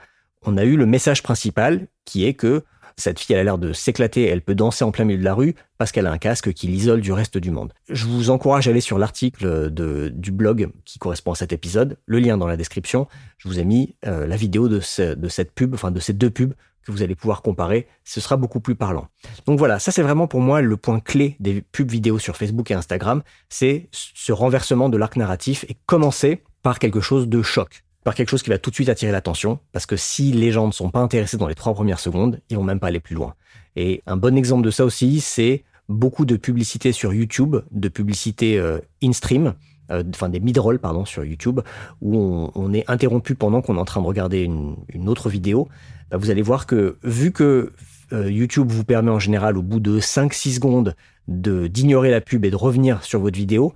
eu 0.64 0.76
le 0.76 0.86
message 0.86 1.22
principal 1.22 1.86
qui 2.04 2.24
est 2.24 2.34
que 2.34 2.64
cette 2.96 3.20
fille, 3.20 3.36
a 3.36 3.44
l'air 3.44 3.58
de 3.58 3.72
s'éclater, 3.72 4.24
elle 4.24 4.42
peut 4.42 4.56
danser 4.56 4.82
en 4.84 4.90
plein 4.90 5.04
milieu 5.04 5.20
de 5.20 5.24
la 5.24 5.34
rue 5.34 5.54
parce 5.76 5.92
qu'elle 5.92 6.06
a 6.06 6.10
un 6.10 6.18
casque 6.18 6.52
qui 6.52 6.66
l'isole 6.66 7.00
du 7.00 7.12
reste 7.12 7.38
du 7.38 7.52
monde. 7.52 7.72
Je 7.88 8.06
vous 8.06 8.30
encourage 8.30 8.66
à 8.66 8.72
aller 8.72 8.80
sur 8.80 8.98
l'article 8.98 9.70
du 9.70 10.32
blog 10.32 10.70
qui 10.84 10.98
correspond 10.98 11.30
à 11.30 11.36
cet 11.36 11.52
épisode, 11.52 11.96
le 12.06 12.18
lien 12.18 12.36
dans 12.36 12.48
la 12.48 12.56
description. 12.56 13.06
Je 13.36 13.46
vous 13.46 13.60
ai 13.60 13.64
mis 13.64 13.94
euh, 14.04 14.26
la 14.26 14.34
vidéo 14.34 14.68
de 14.68 14.80
cette 14.80 15.52
pub, 15.52 15.74
enfin 15.74 15.92
de 15.92 16.00
ces 16.00 16.12
deux 16.12 16.30
pubs 16.30 16.54
que 16.84 16.92
vous 16.92 17.02
allez 17.02 17.14
pouvoir 17.14 17.42
comparer, 17.42 17.86
ce 18.04 18.20
sera 18.20 18.36
beaucoup 18.36 18.60
plus 18.60 18.74
parlant. 18.74 19.08
Donc 19.46 19.58
voilà, 19.58 19.78
ça 19.78 19.92
c'est 19.92 20.02
vraiment 20.02 20.26
pour 20.26 20.40
moi 20.40 20.60
le 20.62 20.76
point 20.76 21.00
clé 21.00 21.36
des 21.40 21.60
pubs 21.60 21.90
vidéo 21.90 22.18
sur 22.18 22.36
Facebook 22.36 22.70
et 22.70 22.74
Instagram, 22.74 23.22
c'est 23.48 23.88
ce 23.92 24.32
renversement 24.32 24.88
de 24.88 24.96
l'arc 24.96 25.16
narratif 25.16 25.64
et 25.68 25.76
commencer 25.86 26.42
par 26.62 26.78
quelque 26.78 27.00
chose 27.00 27.28
de 27.28 27.42
choc, 27.42 27.84
par 28.04 28.14
quelque 28.14 28.30
chose 28.30 28.42
qui 28.42 28.50
va 28.50 28.58
tout 28.58 28.70
de 28.70 28.74
suite 28.74 28.88
attirer 28.88 29.12
l'attention, 29.12 29.58
parce 29.72 29.86
que 29.86 29.96
si 29.96 30.32
les 30.32 30.52
gens 30.52 30.66
ne 30.66 30.72
sont 30.72 30.90
pas 30.90 31.00
intéressés 31.00 31.36
dans 31.36 31.48
les 31.48 31.54
trois 31.54 31.74
premières 31.74 32.00
secondes, 32.00 32.40
ils 32.50 32.56
vont 32.56 32.64
même 32.64 32.80
pas 32.80 32.88
aller 32.88 33.00
plus 33.00 33.14
loin. 33.14 33.34
Et 33.76 34.02
un 34.06 34.16
bon 34.16 34.36
exemple 34.36 34.64
de 34.64 34.70
ça 34.70 34.84
aussi, 34.84 35.20
c'est 35.20 35.64
beaucoup 35.88 36.24
de 36.24 36.36
publicités 36.36 36.92
sur 36.92 37.14
YouTube, 37.14 37.56
de 37.70 37.88
publicités 37.88 38.58
euh, 38.58 38.78
in-stream, 39.02 39.54
euh, 39.90 40.02
des 40.02 40.40
mid-roll 40.40 40.78
pardon 40.78 41.04
sur 41.04 41.24
YouTube 41.24 41.60
où 42.00 42.50
on, 42.54 42.72
est 42.72 42.84
interrompu 42.88 43.34
pendant 43.34 43.62
qu'on 43.62 43.76
est 43.76 43.80
en 43.80 43.84
train 43.84 44.02
de 44.02 44.06
regarder 44.06 44.42
une, 44.42 45.08
autre 45.08 45.28
vidéo 45.28 45.68
bah, 46.10 46.16
vous 46.16 46.30
allez 46.30 46.42
voir 46.42 46.66
que 46.66 46.98
vu 47.02 47.32
que 47.32 47.72
euh, 48.12 48.30
YouTube 48.30 48.70
vous 48.70 48.84
permet 48.84 49.10
en 49.10 49.18
général 49.18 49.58
au 49.58 49.62
bout 49.62 49.80
de 49.80 50.00
5-6 50.00 50.54
secondes 50.54 50.94
de 51.28 51.66
d'ignorer 51.66 52.10
la 52.10 52.20
pub 52.20 52.44
et 52.44 52.50
de 52.50 52.56
revenir 52.56 53.04
sur 53.04 53.20
votre 53.20 53.36
vidéo, 53.36 53.74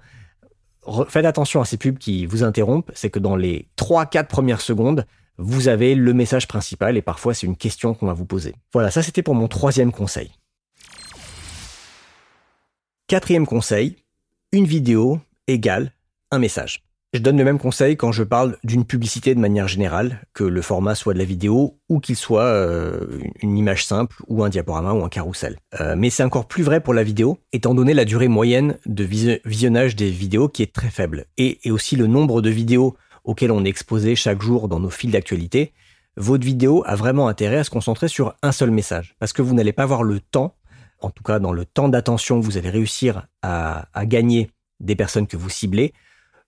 faites 1.08 1.26
attention 1.26 1.60
à 1.60 1.64
ces 1.66 1.76
pubs 1.76 1.98
qui 1.98 2.24
vous 2.24 2.42
interrompent, 2.42 2.90
c'est 2.94 3.10
que 3.10 3.18
dans 3.18 3.36
les 3.36 3.68
3-4 3.76 4.26
premières 4.26 4.62
secondes, 4.62 5.04
vous 5.36 5.68
avez 5.68 5.94
le 5.94 6.14
message 6.14 6.48
principal 6.48 6.96
et 6.96 7.02
parfois 7.02 7.34
c'est 7.34 7.46
une 7.46 7.56
question 7.56 7.94
qu'on 7.94 8.06
va 8.06 8.14
vous 8.14 8.24
poser. 8.24 8.54
Voilà, 8.72 8.90
ça 8.90 9.02
c'était 9.02 9.22
pour 9.22 9.34
mon 9.34 9.48
troisième 9.48 9.92
conseil. 9.92 10.30
Quatrième 13.06 13.46
conseil, 13.46 13.96
une 14.52 14.64
vidéo 14.64 15.20
égale 15.46 15.92
un 16.32 16.38
message. 16.40 16.82
Je 17.14 17.20
donne 17.20 17.36
le 17.36 17.44
même 17.44 17.58
conseil 17.58 17.98
quand 17.98 18.10
je 18.10 18.22
parle 18.22 18.56
d'une 18.64 18.86
publicité 18.86 19.34
de 19.34 19.40
manière 19.40 19.68
générale, 19.68 20.22
que 20.32 20.44
le 20.44 20.62
format 20.62 20.94
soit 20.94 21.12
de 21.12 21.18
la 21.18 21.26
vidéo 21.26 21.78
ou 21.90 22.00
qu'il 22.00 22.16
soit 22.16 22.44
euh, 22.44 23.20
une 23.42 23.58
image 23.58 23.84
simple 23.84 24.16
ou 24.28 24.42
un 24.42 24.48
diaporama 24.48 24.94
ou 24.94 25.04
un 25.04 25.10
carrousel. 25.10 25.58
Euh, 25.78 25.94
mais 25.94 26.08
c'est 26.08 26.22
encore 26.22 26.48
plus 26.48 26.62
vrai 26.62 26.80
pour 26.80 26.94
la 26.94 27.04
vidéo, 27.04 27.38
étant 27.52 27.74
donné 27.74 27.92
la 27.92 28.06
durée 28.06 28.28
moyenne 28.28 28.78
de 28.86 29.04
visionnage 29.44 29.94
des 29.94 30.10
vidéos 30.10 30.48
qui 30.48 30.62
est 30.62 30.72
très 30.72 30.88
faible, 30.88 31.26
et, 31.36 31.60
aussi 31.70 31.96
le 31.96 32.06
nombre 32.06 32.40
de 32.40 32.48
vidéos 32.48 32.96
auxquelles 33.24 33.52
on 33.52 33.62
est 33.66 33.68
exposé 33.68 34.16
chaque 34.16 34.40
jour 34.40 34.68
dans 34.68 34.80
nos 34.80 34.90
fils 34.90 35.10
d'actualité. 35.10 35.74
Votre 36.16 36.46
vidéo 36.46 36.82
a 36.86 36.96
vraiment 36.96 37.28
intérêt 37.28 37.58
à 37.58 37.64
se 37.64 37.70
concentrer 37.70 38.08
sur 38.08 38.34
un 38.42 38.52
seul 38.52 38.70
message, 38.70 39.16
parce 39.18 39.34
que 39.34 39.42
vous 39.42 39.54
n'allez 39.54 39.74
pas 39.74 39.82
avoir 39.82 40.02
le 40.02 40.18
temps, 40.18 40.54
en 40.98 41.10
tout 41.10 41.22
cas 41.22 41.40
dans 41.40 41.52
le 41.52 41.66
temps 41.66 41.90
d'attention 41.90 42.40
vous 42.40 42.56
allez 42.56 42.70
réussir 42.70 43.26
à 43.42 43.86
gagner 44.06 44.50
des 44.80 44.96
personnes 44.96 45.26
que 45.26 45.36
vous 45.36 45.50
ciblez, 45.50 45.92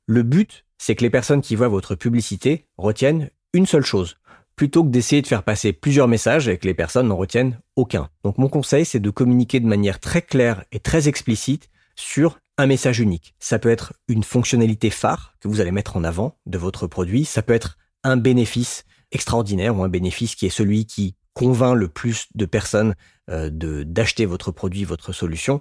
le 0.06 0.22
but, 0.22 0.64
c'est 0.78 0.94
que 0.94 1.02
les 1.02 1.10
personnes 1.10 1.40
qui 1.40 1.56
voient 1.56 1.68
votre 1.68 1.94
publicité 1.94 2.66
retiennent 2.76 3.30
une 3.52 3.66
seule 3.66 3.84
chose, 3.84 4.16
plutôt 4.56 4.84
que 4.84 4.90
d'essayer 4.90 5.22
de 5.22 5.26
faire 5.26 5.42
passer 5.42 5.72
plusieurs 5.72 6.08
messages 6.08 6.48
et 6.48 6.58
que 6.58 6.66
les 6.66 6.74
personnes 6.74 7.08
n'en 7.08 7.16
retiennent 7.16 7.58
aucun. 7.76 8.10
Donc 8.22 8.38
mon 8.38 8.48
conseil, 8.48 8.84
c'est 8.84 9.00
de 9.00 9.10
communiquer 9.10 9.60
de 9.60 9.66
manière 9.66 10.00
très 10.00 10.22
claire 10.22 10.64
et 10.72 10.80
très 10.80 11.08
explicite 11.08 11.70
sur 11.96 12.38
un 12.58 12.66
message 12.66 13.00
unique. 13.00 13.34
Ça 13.38 13.58
peut 13.58 13.70
être 13.70 13.94
une 14.08 14.22
fonctionnalité 14.22 14.90
phare 14.90 15.34
que 15.40 15.48
vous 15.48 15.60
allez 15.60 15.72
mettre 15.72 15.96
en 15.96 16.04
avant 16.04 16.38
de 16.46 16.58
votre 16.58 16.86
produit, 16.86 17.24
ça 17.24 17.42
peut 17.42 17.54
être 17.54 17.78
un 18.02 18.16
bénéfice 18.16 18.84
extraordinaire 19.10 19.76
ou 19.76 19.82
un 19.82 19.88
bénéfice 19.88 20.34
qui 20.34 20.46
est 20.46 20.50
celui 20.50 20.86
qui 20.86 21.16
convainc 21.32 21.76
le 21.76 21.88
plus 21.88 22.26
de 22.34 22.46
personnes 22.46 22.94
euh, 23.30 23.50
d'acheter 23.50 24.26
votre 24.26 24.52
produit, 24.52 24.84
votre 24.84 25.12
solution. 25.12 25.60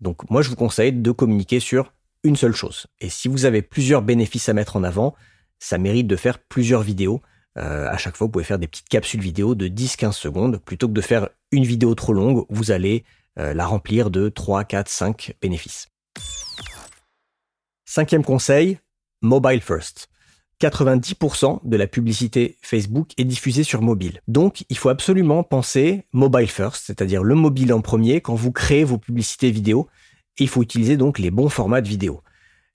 Donc 0.00 0.28
moi, 0.30 0.42
je 0.42 0.50
vous 0.50 0.56
conseille 0.56 0.92
de 0.92 1.10
communiquer 1.12 1.60
sur 1.60 1.92
une 2.24 2.36
seule 2.36 2.54
chose. 2.54 2.86
Et 3.00 3.08
si 3.08 3.28
vous 3.28 3.44
avez 3.44 3.62
plusieurs 3.62 4.02
bénéfices 4.02 4.48
à 4.48 4.54
mettre 4.54 4.76
en 4.76 4.82
avant, 4.82 5.14
ça 5.58 5.78
mérite 5.78 6.06
de 6.06 6.16
faire 6.16 6.38
plusieurs 6.38 6.82
vidéos. 6.82 7.22
Euh, 7.56 7.88
à 7.88 7.96
chaque 7.96 8.16
fois, 8.16 8.26
vous 8.26 8.32
pouvez 8.32 8.44
faire 8.44 8.58
des 8.58 8.66
petites 8.66 8.88
capsules 8.88 9.20
vidéo 9.20 9.54
de 9.54 9.68
10-15 9.68 10.12
secondes. 10.12 10.58
Plutôt 10.58 10.88
que 10.88 10.92
de 10.92 11.00
faire 11.00 11.28
une 11.52 11.64
vidéo 11.64 11.94
trop 11.94 12.12
longue, 12.12 12.44
vous 12.48 12.70
allez 12.70 13.04
euh, 13.38 13.54
la 13.54 13.66
remplir 13.66 14.10
de 14.10 14.28
3, 14.28 14.64
4, 14.64 14.88
5 14.88 15.34
bénéfices. 15.40 15.88
Cinquième 17.84 18.24
conseil, 18.24 18.78
mobile 19.22 19.60
first. 19.60 20.08
90% 20.60 21.60
de 21.64 21.76
la 21.76 21.86
publicité 21.86 22.58
Facebook 22.62 23.10
est 23.18 23.24
diffusée 23.24 23.64
sur 23.64 23.82
mobile. 23.82 24.20
Donc, 24.28 24.64
il 24.68 24.78
faut 24.78 24.88
absolument 24.88 25.42
penser 25.42 26.06
mobile 26.12 26.48
first, 26.48 26.84
c'est-à-dire 26.86 27.22
le 27.22 27.34
mobile 27.34 27.72
en 27.72 27.80
premier 27.80 28.20
quand 28.20 28.34
vous 28.34 28.52
créez 28.52 28.84
vos 28.84 28.98
publicités 28.98 29.50
vidéo. 29.50 29.88
Il 30.38 30.48
faut 30.48 30.62
utiliser 30.62 30.96
donc 30.96 31.18
les 31.18 31.30
bons 31.30 31.48
formats 31.48 31.80
de 31.80 31.88
vidéo. 31.88 32.22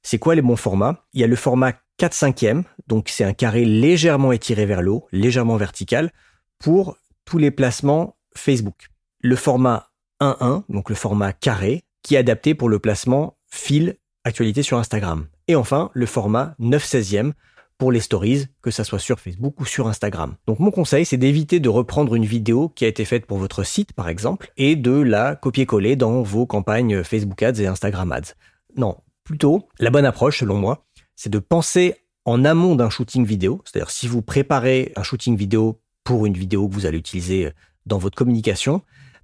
C'est 0.01 0.19
quoi 0.19 0.35
les 0.35 0.41
bons 0.41 0.55
formats? 0.55 1.05
Il 1.13 1.21
y 1.21 1.23
a 1.23 1.27
le 1.27 1.35
format 1.35 1.73
4 1.97 2.13
5 2.13 2.45
donc 2.87 3.09
c'est 3.09 3.25
un 3.25 3.33
carré 3.33 3.65
légèrement 3.65 4.31
étiré 4.31 4.65
vers 4.65 4.81
le 4.81 4.91
haut, 4.91 5.07
légèrement 5.11 5.57
vertical, 5.57 6.11
pour 6.57 6.97
tous 7.25 7.37
les 7.37 7.51
placements 7.51 8.15
Facebook. 8.35 8.87
Le 9.21 9.35
format 9.35 9.89
1-1, 10.21 10.63
donc 10.69 10.89
le 10.89 10.95
format 10.95 11.33
carré, 11.33 11.83
qui 12.01 12.15
est 12.15 12.19
adapté 12.19 12.55
pour 12.55 12.69
le 12.69 12.79
placement 12.79 13.37
fil 13.47 13.97
actualité 14.23 14.63
sur 14.63 14.77
Instagram. 14.77 15.27
Et 15.47 15.55
enfin, 15.55 15.91
le 15.93 16.05
format 16.05 16.55
9 16.59 16.83
16 16.83 17.33
pour 17.79 17.91
les 17.93 18.01
stories, 18.01 18.47
que 18.61 18.71
ça 18.71 18.83
soit 18.83 18.99
sur 18.99 19.19
Facebook 19.19 19.59
ou 19.59 19.65
sur 19.65 19.87
Instagram. 19.87 20.35
Donc 20.45 20.59
mon 20.59 20.69
conseil, 20.69 21.05
c'est 21.05 21.17
d'éviter 21.17 21.61
de 21.61 21.69
reprendre 21.69 22.13
une 22.13 22.25
vidéo 22.25 22.69
qui 22.69 22.83
a 22.83 22.89
été 22.89 23.05
faite 23.05 23.25
pour 23.25 23.37
votre 23.37 23.63
site, 23.63 23.93
par 23.93 24.09
exemple, 24.09 24.51
et 24.57 24.75
de 24.75 24.91
la 24.91 25.35
copier-coller 25.35 25.95
dans 25.95 26.21
vos 26.21 26.45
campagnes 26.45 27.03
Facebook 27.03 27.41
Ads 27.41 27.61
et 27.61 27.67
Instagram 27.67 28.11
Ads. 28.11 28.35
Non, 28.75 28.97
plutôt, 29.23 29.67
la 29.79 29.89
bonne 29.89 30.05
approche, 30.05 30.39
selon 30.39 30.57
moi, 30.57 30.85
c'est 31.15 31.29
de 31.29 31.39
penser 31.39 31.95
en 32.25 32.43
amont 32.43 32.75
d'un 32.75 32.89
shooting 32.89 33.25
vidéo. 33.25 33.61
C'est-à-dire, 33.63 33.91
si 33.91 34.07
vous 34.07 34.21
préparez 34.21 34.91
un 34.97 35.03
shooting 35.03 35.37
vidéo 35.37 35.79
pour 36.03 36.25
une 36.25 36.33
vidéo 36.33 36.67
que 36.67 36.73
vous 36.73 36.85
allez 36.85 36.97
utiliser 36.97 37.51
dans 37.85 37.97
votre 37.97 38.17
communication, 38.17 38.81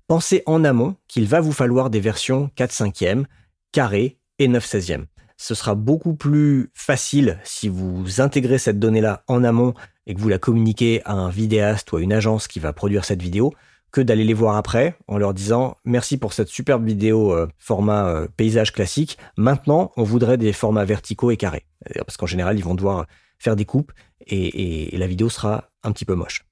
pensez 0.07 0.43
en 0.45 0.63
amont 0.63 0.95
qu'il 1.09 1.27
va 1.27 1.41
vous 1.41 1.51
falloir 1.51 1.89
des 1.89 1.99
versions 1.99 2.49
4 2.55 2.71
5e, 2.71 3.25
carré 3.73 4.17
et 4.39 4.47
9 4.47 4.65
16e 4.65 5.05
ce 5.37 5.55
sera 5.55 5.75
beaucoup 5.75 6.15
plus 6.15 6.71
facile 6.73 7.39
si 7.43 7.67
vous 7.67 8.21
intégrez 8.21 8.57
cette 8.57 8.79
donnée-là 8.79 9.23
en 9.27 9.43
amont 9.43 9.73
et 10.07 10.13
que 10.13 10.19
vous 10.19 10.29
la 10.29 10.37
communiquez 10.37 11.01
à 11.05 11.13
un 11.13 11.29
vidéaste 11.29 11.91
ou 11.91 11.97
à 11.97 12.01
une 12.01 12.13
agence 12.13 12.47
qui 12.47 12.59
va 12.59 12.73
produire 12.73 13.05
cette 13.05 13.21
vidéo 13.21 13.53
que 13.91 14.01
d'aller 14.01 14.25
les 14.25 14.33
voir 14.33 14.57
après 14.57 14.97
en 15.07 15.17
leur 15.17 15.33
disant 15.33 15.77
merci 15.85 16.17
pour 16.17 16.33
cette 16.33 16.49
superbe 16.49 16.85
vidéo 16.85 17.33
euh, 17.33 17.47
format 17.57 18.07
euh, 18.07 18.27
paysage 18.35 18.73
classique. 18.73 19.17
Maintenant, 19.37 19.91
on 19.95 20.03
voudrait 20.03 20.37
des 20.37 20.53
formats 20.53 20.85
verticaux 20.85 21.31
et 21.31 21.37
carrés. 21.37 21.65
Parce 22.05 22.17
qu'en 22.17 22.25
général, 22.25 22.57
ils 22.57 22.63
vont 22.63 22.75
devoir 22.75 23.05
faire 23.39 23.55
des 23.55 23.65
coupes 23.65 23.93
et, 24.27 24.93
et 24.93 24.97
la 24.97 25.07
vidéo 25.07 25.29
sera 25.29 25.69
un 25.83 25.91
petit 25.91 26.05
peu 26.05 26.15
moche. 26.15 26.45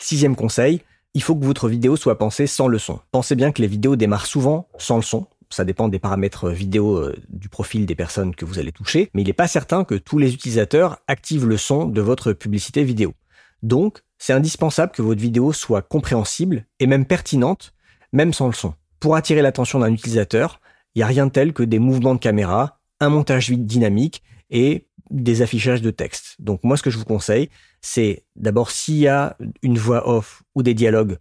Sixième 0.00 0.36
conseil, 0.36 0.82
il 1.12 1.22
faut 1.22 1.34
que 1.34 1.44
votre 1.44 1.68
vidéo 1.68 1.96
soit 1.96 2.16
pensée 2.16 2.46
sans 2.46 2.68
le 2.68 2.78
son. 2.78 3.00
Pensez 3.10 3.34
bien 3.34 3.52
que 3.52 3.60
les 3.60 3.68
vidéos 3.68 3.96
démarrent 3.96 4.26
souvent 4.26 4.68
sans 4.78 4.96
le 4.96 5.02
son 5.02 5.26
ça 5.50 5.64
dépend 5.64 5.88
des 5.88 5.98
paramètres 5.98 6.50
vidéo 6.50 6.96
euh, 6.96 7.16
du 7.28 7.48
profil 7.48 7.86
des 7.86 7.94
personnes 7.94 8.34
que 8.34 8.44
vous 8.44 8.58
allez 8.58 8.72
toucher, 8.72 9.10
mais 9.14 9.22
il 9.22 9.26
n'est 9.26 9.32
pas 9.32 9.48
certain 9.48 9.84
que 9.84 9.94
tous 9.94 10.18
les 10.18 10.34
utilisateurs 10.34 10.98
activent 11.06 11.46
le 11.46 11.56
son 11.56 11.86
de 11.86 12.00
votre 12.00 12.32
publicité 12.32 12.84
vidéo. 12.84 13.14
Donc, 13.62 14.00
c'est 14.18 14.32
indispensable 14.32 14.92
que 14.92 15.02
votre 15.02 15.20
vidéo 15.20 15.52
soit 15.52 15.82
compréhensible 15.82 16.66
et 16.80 16.86
même 16.86 17.06
pertinente, 17.06 17.74
même 18.12 18.32
sans 18.32 18.46
le 18.46 18.52
son. 18.52 18.74
Pour 19.00 19.16
attirer 19.16 19.42
l'attention 19.42 19.78
d'un 19.78 19.92
utilisateur, 19.92 20.60
il 20.94 20.98
n'y 20.98 21.02
a 21.02 21.06
rien 21.06 21.26
de 21.26 21.32
tel 21.32 21.52
que 21.52 21.62
des 21.62 21.78
mouvements 21.78 22.14
de 22.14 22.20
caméra, 22.20 22.80
un 23.00 23.08
montage 23.08 23.50
dynamique 23.50 24.22
et 24.50 24.88
des 25.10 25.42
affichages 25.42 25.82
de 25.82 25.90
texte. 25.90 26.36
Donc 26.38 26.64
moi, 26.64 26.76
ce 26.76 26.82
que 26.82 26.90
je 26.90 26.98
vous 26.98 27.04
conseille, 27.04 27.48
c'est 27.80 28.24
d'abord 28.36 28.70
s'il 28.70 28.96
y 28.96 29.08
a 29.08 29.36
une 29.62 29.78
voix 29.78 30.08
off 30.08 30.42
ou 30.54 30.62
des 30.62 30.74
dialogues, 30.74 31.18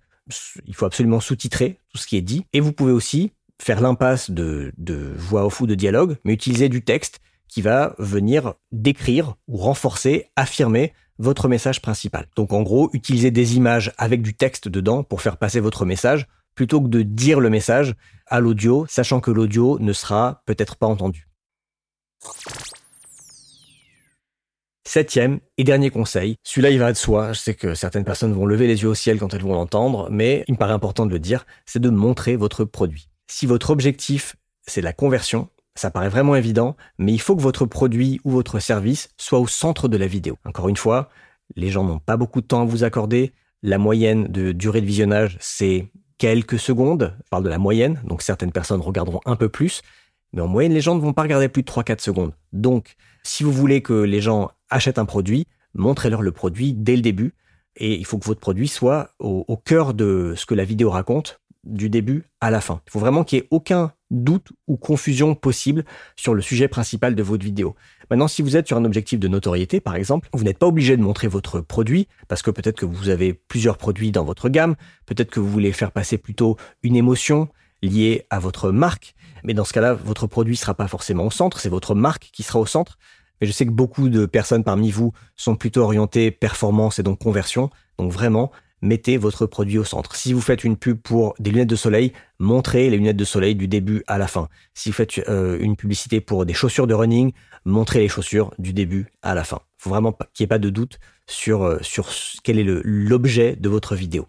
il 0.65 0.75
faut 0.75 0.85
absolument 0.85 1.19
sous-titrer 1.19 1.79
tout 1.89 1.97
ce 1.97 2.07
qui 2.07 2.17
est 2.17 2.21
dit. 2.21 2.45
Et 2.53 2.59
vous 2.59 2.73
pouvez 2.73 2.91
aussi 2.91 3.31
faire 3.62 3.82
l'impasse 3.82 4.30
de, 4.30 4.74
voix 5.15 5.46
off 5.46 5.62
ou 5.62 5.67
de 5.67 5.76
dialogue, 5.76 6.17
mais 6.24 6.34
utiliser 6.34 6.70
du 6.70 6.84
texte 6.84 7.20
qui 7.48 7.62
va 7.62 7.96
venir 7.98 8.56
décrire 8.72 9.36
ou 9.48 9.58
renforcer, 9.58 10.30
affirmer 10.36 10.93
votre 11.17 11.48
message 11.48 11.82
principal. 11.82 12.28
Donc 12.36 12.54
en 12.54 12.62
gros, 12.62 12.89
utiliser 12.93 13.32
des 13.32 13.56
images 13.56 13.93
avec 13.98 14.22
du 14.22 14.36
texte 14.36 14.67
dedans 14.67 15.04
pour 15.04 15.22
faire 15.22 15.38
passer 15.38 15.60
votre 15.60 15.86
message, 15.86 16.28
plutôt 16.56 16.82
que 16.82 16.88
de 16.88 17.02
dire 17.02 17.39
le 17.39 17.50
message 17.50 17.96
à 18.28 18.39
l'audio, 18.39 18.86
sachant 18.88 19.20
que 19.20 19.32
l'audio 19.32 19.80
ne 19.80 19.93
sera 19.93 20.43
peut-être 20.46 20.76
pas 20.76 20.88
entendu. 20.88 21.28
Septième 24.88 25.39
et 25.58 25.63
dernier 25.63 25.89
conseil, 25.89 26.38
celui-là 26.43 26.70
il 26.70 26.80
va 26.80 26.91
de 26.93 26.98
soi, 26.98 27.34
je 27.34 27.39
sais 27.39 27.54
que 27.54 27.76
certaines 27.76 28.06
personnes 28.06 28.34
vont 28.34 28.46
lever 28.46 28.67
les 28.67 28.84
yeux 28.84 28.89
au 28.89 28.96
ciel 28.96 29.20
quand 29.20 29.34
elles 29.34 29.41
vont 29.41 29.54
l'entendre, 29.54 30.08
mais 30.10 30.46
il 30.48 30.54
me 30.54 30.58
paraît 30.58 30.74
important 30.74 31.06
de 31.06 31.12
le 31.12 31.20
dire, 31.20 31.46
c'est 31.65 31.82
de 31.82 31.89
montrer 31.89 32.38
votre 32.38 32.63
produit. 32.63 33.10
Si 33.27 33.45
votre 33.45 33.69
objectif, 33.69 34.37
c'est 34.65 34.81
la 34.81 34.93
conversion, 34.93 35.49
ça 35.75 35.91
paraît 35.91 36.09
vraiment 36.09 36.35
évident, 36.35 36.75
mais 36.97 37.13
il 37.13 37.19
faut 37.19 37.35
que 37.35 37.41
votre 37.41 37.65
produit 37.65 38.19
ou 38.23 38.31
votre 38.31 38.59
service 38.59 39.09
soit 39.17 39.39
au 39.39 39.47
centre 39.47 39.87
de 39.87 39.97
la 39.97 40.07
vidéo. 40.07 40.37
Encore 40.45 40.69
une 40.69 40.77
fois, 40.77 41.09
les 41.55 41.69
gens 41.69 41.83
n'ont 41.83 41.99
pas 41.99 42.17
beaucoup 42.17 42.41
de 42.41 42.47
temps 42.47 42.61
à 42.61 42.65
vous 42.65 42.83
accorder. 42.83 43.33
La 43.63 43.77
moyenne 43.77 44.27
de 44.27 44.53
durée 44.53 44.81
de 44.81 44.85
visionnage, 44.85 45.37
c'est 45.39 45.91
quelques 46.17 46.57
secondes. 46.57 47.15
Je 47.25 47.29
parle 47.29 47.43
de 47.43 47.49
la 47.49 47.57
moyenne, 47.57 48.01
donc 48.05 48.21
certaines 48.21 48.51
personnes 48.51 48.81
regarderont 48.81 49.19
un 49.25 49.35
peu 49.35 49.49
plus. 49.49 49.81
Mais 50.33 50.41
en 50.41 50.47
moyenne, 50.47 50.73
les 50.73 50.81
gens 50.81 50.95
ne 50.95 51.01
vont 51.01 51.13
pas 51.13 51.23
regarder 51.23 51.49
plus 51.49 51.63
de 51.63 51.71
3-4 51.71 52.01
secondes. 52.01 52.33
Donc, 52.53 52.95
si 53.23 53.43
vous 53.43 53.51
voulez 53.51 53.81
que 53.81 53.93
les 53.93 54.21
gens 54.21 54.51
achètent 54.69 54.99
un 54.99 55.05
produit, 55.05 55.45
montrez-leur 55.73 56.21
le 56.21 56.31
produit 56.31 56.73
dès 56.73 56.95
le 56.95 57.01
début. 57.01 57.33
Et 57.75 57.95
il 57.95 58.05
faut 58.05 58.17
que 58.17 58.25
votre 58.25 58.39
produit 58.39 58.67
soit 58.67 59.11
au, 59.19 59.45
au 59.47 59.57
cœur 59.57 59.93
de 59.93 60.33
ce 60.35 60.45
que 60.45 60.55
la 60.55 60.63
vidéo 60.63 60.89
raconte 60.89 61.39
du 61.67 61.89
début 61.89 62.25
à 62.41 62.51
la 62.51 62.62
fin. 62.62 62.82
Il 62.88 62.91
faut 62.91 62.99
vraiment 62.99 63.23
qu'il 63.23 63.39
n'y 63.39 63.45
ait 63.45 63.47
aucun 63.51 63.91
doute 64.10 64.53
ou 64.67 64.77
confusion 64.77 65.36
possible 65.36 65.84
sur 66.15 66.34
le 66.34 66.41
sujet 66.41 66.67
principal 66.67 67.15
de 67.15 67.23
votre 67.23 67.43
vidéo. 67.43 67.75
Maintenant, 68.10 68.27
si 68.27 68.41
vous 68.41 68.56
êtes 68.56 68.67
sur 68.67 68.77
un 68.77 68.86
objectif 68.86 69.19
de 69.19 69.27
notoriété, 69.27 69.80
par 69.80 69.95
exemple, 69.95 70.30
vous 70.34 70.43
n'êtes 70.43 70.58
pas 70.58 70.67
obligé 70.67 70.95
de 70.95 71.01
montrer 71.01 71.27
votre 71.27 71.60
produit, 71.60 72.08
parce 72.27 72.41
que 72.41 72.51
peut-être 72.51 72.77
que 72.77 72.86
vous 72.86 73.10
avez 73.10 73.34
plusieurs 73.34 73.77
produits 73.77 74.12
dans 74.12 74.23
votre 74.23 74.49
gamme, 74.49 74.75
peut-être 75.06 75.30
que 75.30 75.39
vous 75.39 75.49
voulez 75.49 75.73
faire 75.73 75.91
passer 75.91 76.17
plutôt 76.17 76.58
une 76.84 76.95
émotion 76.95 77.49
liée 77.84 78.25
à 78.30 78.39
votre 78.39 78.71
marque, 78.71 79.13
mais 79.43 79.53
dans 79.53 79.65
ce 79.65 79.73
cas-là, 79.73 79.93
votre 79.93 80.25
produit 80.25 80.53
ne 80.53 80.58
sera 80.58 80.73
pas 80.73 80.88
forcément 80.88 81.25
au 81.25 81.32
centre, 81.32 81.60
c'est 81.60 81.69
votre 81.69 81.93
marque 81.93 82.30
qui 82.32 82.43
sera 82.43 82.60
au 82.60 82.65
centre. 82.65 82.97
Mais 83.39 83.45
je 83.45 83.51
sais 83.51 83.65
que 83.65 83.71
beaucoup 83.71 84.10
de 84.10 84.25
personnes 84.25 84.63
parmi 84.63 84.89
vous 84.89 85.13
sont 85.36 85.56
plutôt 85.56 85.82
orientées 85.82 86.32
performance 86.32 86.97
et 86.97 87.03
donc 87.03 87.19
conversion. 87.19 87.69
Donc 87.99 88.12
vraiment, 88.12 88.51
mettez 88.81 89.17
votre 89.17 89.45
produit 89.45 89.77
au 89.77 89.83
centre. 89.83 90.15
Si 90.15 90.33
vous 90.33 90.41
faites 90.41 90.63
une 90.63 90.77
pub 90.77 90.99
pour 90.99 91.33
des 91.39 91.51
lunettes 91.51 91.69
de 91.69 91.75
soleil, 91.75 92.13
montrez 92.39 92.89
les 92.89 92.97
lunettes 92.97 93.17
de 93.17 93.25
soleil 93.25 93.55
du 93.55 93.67
début 93.67 94.03
à 94.07 94.17
la 94.17 94.27
fin. 94.27 94.47
Si 94.73 94.89
vous 94.89 94.95
faites 94.95 95.19
euh, 95.29 95.57
une 95.59 95.75
publicité 95.75 96.21
pour 96.21 96.45
des 96.45 96.53
chaussures 96.53 96.87
de 96.87 96.93
running, 96.93 97.31
montrez 97.65 97.99
les 97.99 98.09
chaussures 98.09 98.53
du 98.59 98.73
début 98.73 99.07
à 99.21 99.33
la 99.33 99.43
fin. 99.43 99.59
Il 99.79 99.83
faut 99.83 99.89
vraiment 99.89 100.11
qu'il 100.11 100.43
n'y 100.43 100.45
ait 100.45 100.47
pas 100.47 100.59
de 100.59 100.69
doute 100.69 100.99
sur, 101.27 101.63
euh, 101.63 101.77
sur 101.81 102.09
quel 102.43 102.59
est 102.59 102.65
l'objet 102.83 103.55
de 103.55 103.69
votre 103.69 103.95
vidéo. 103.95 104.27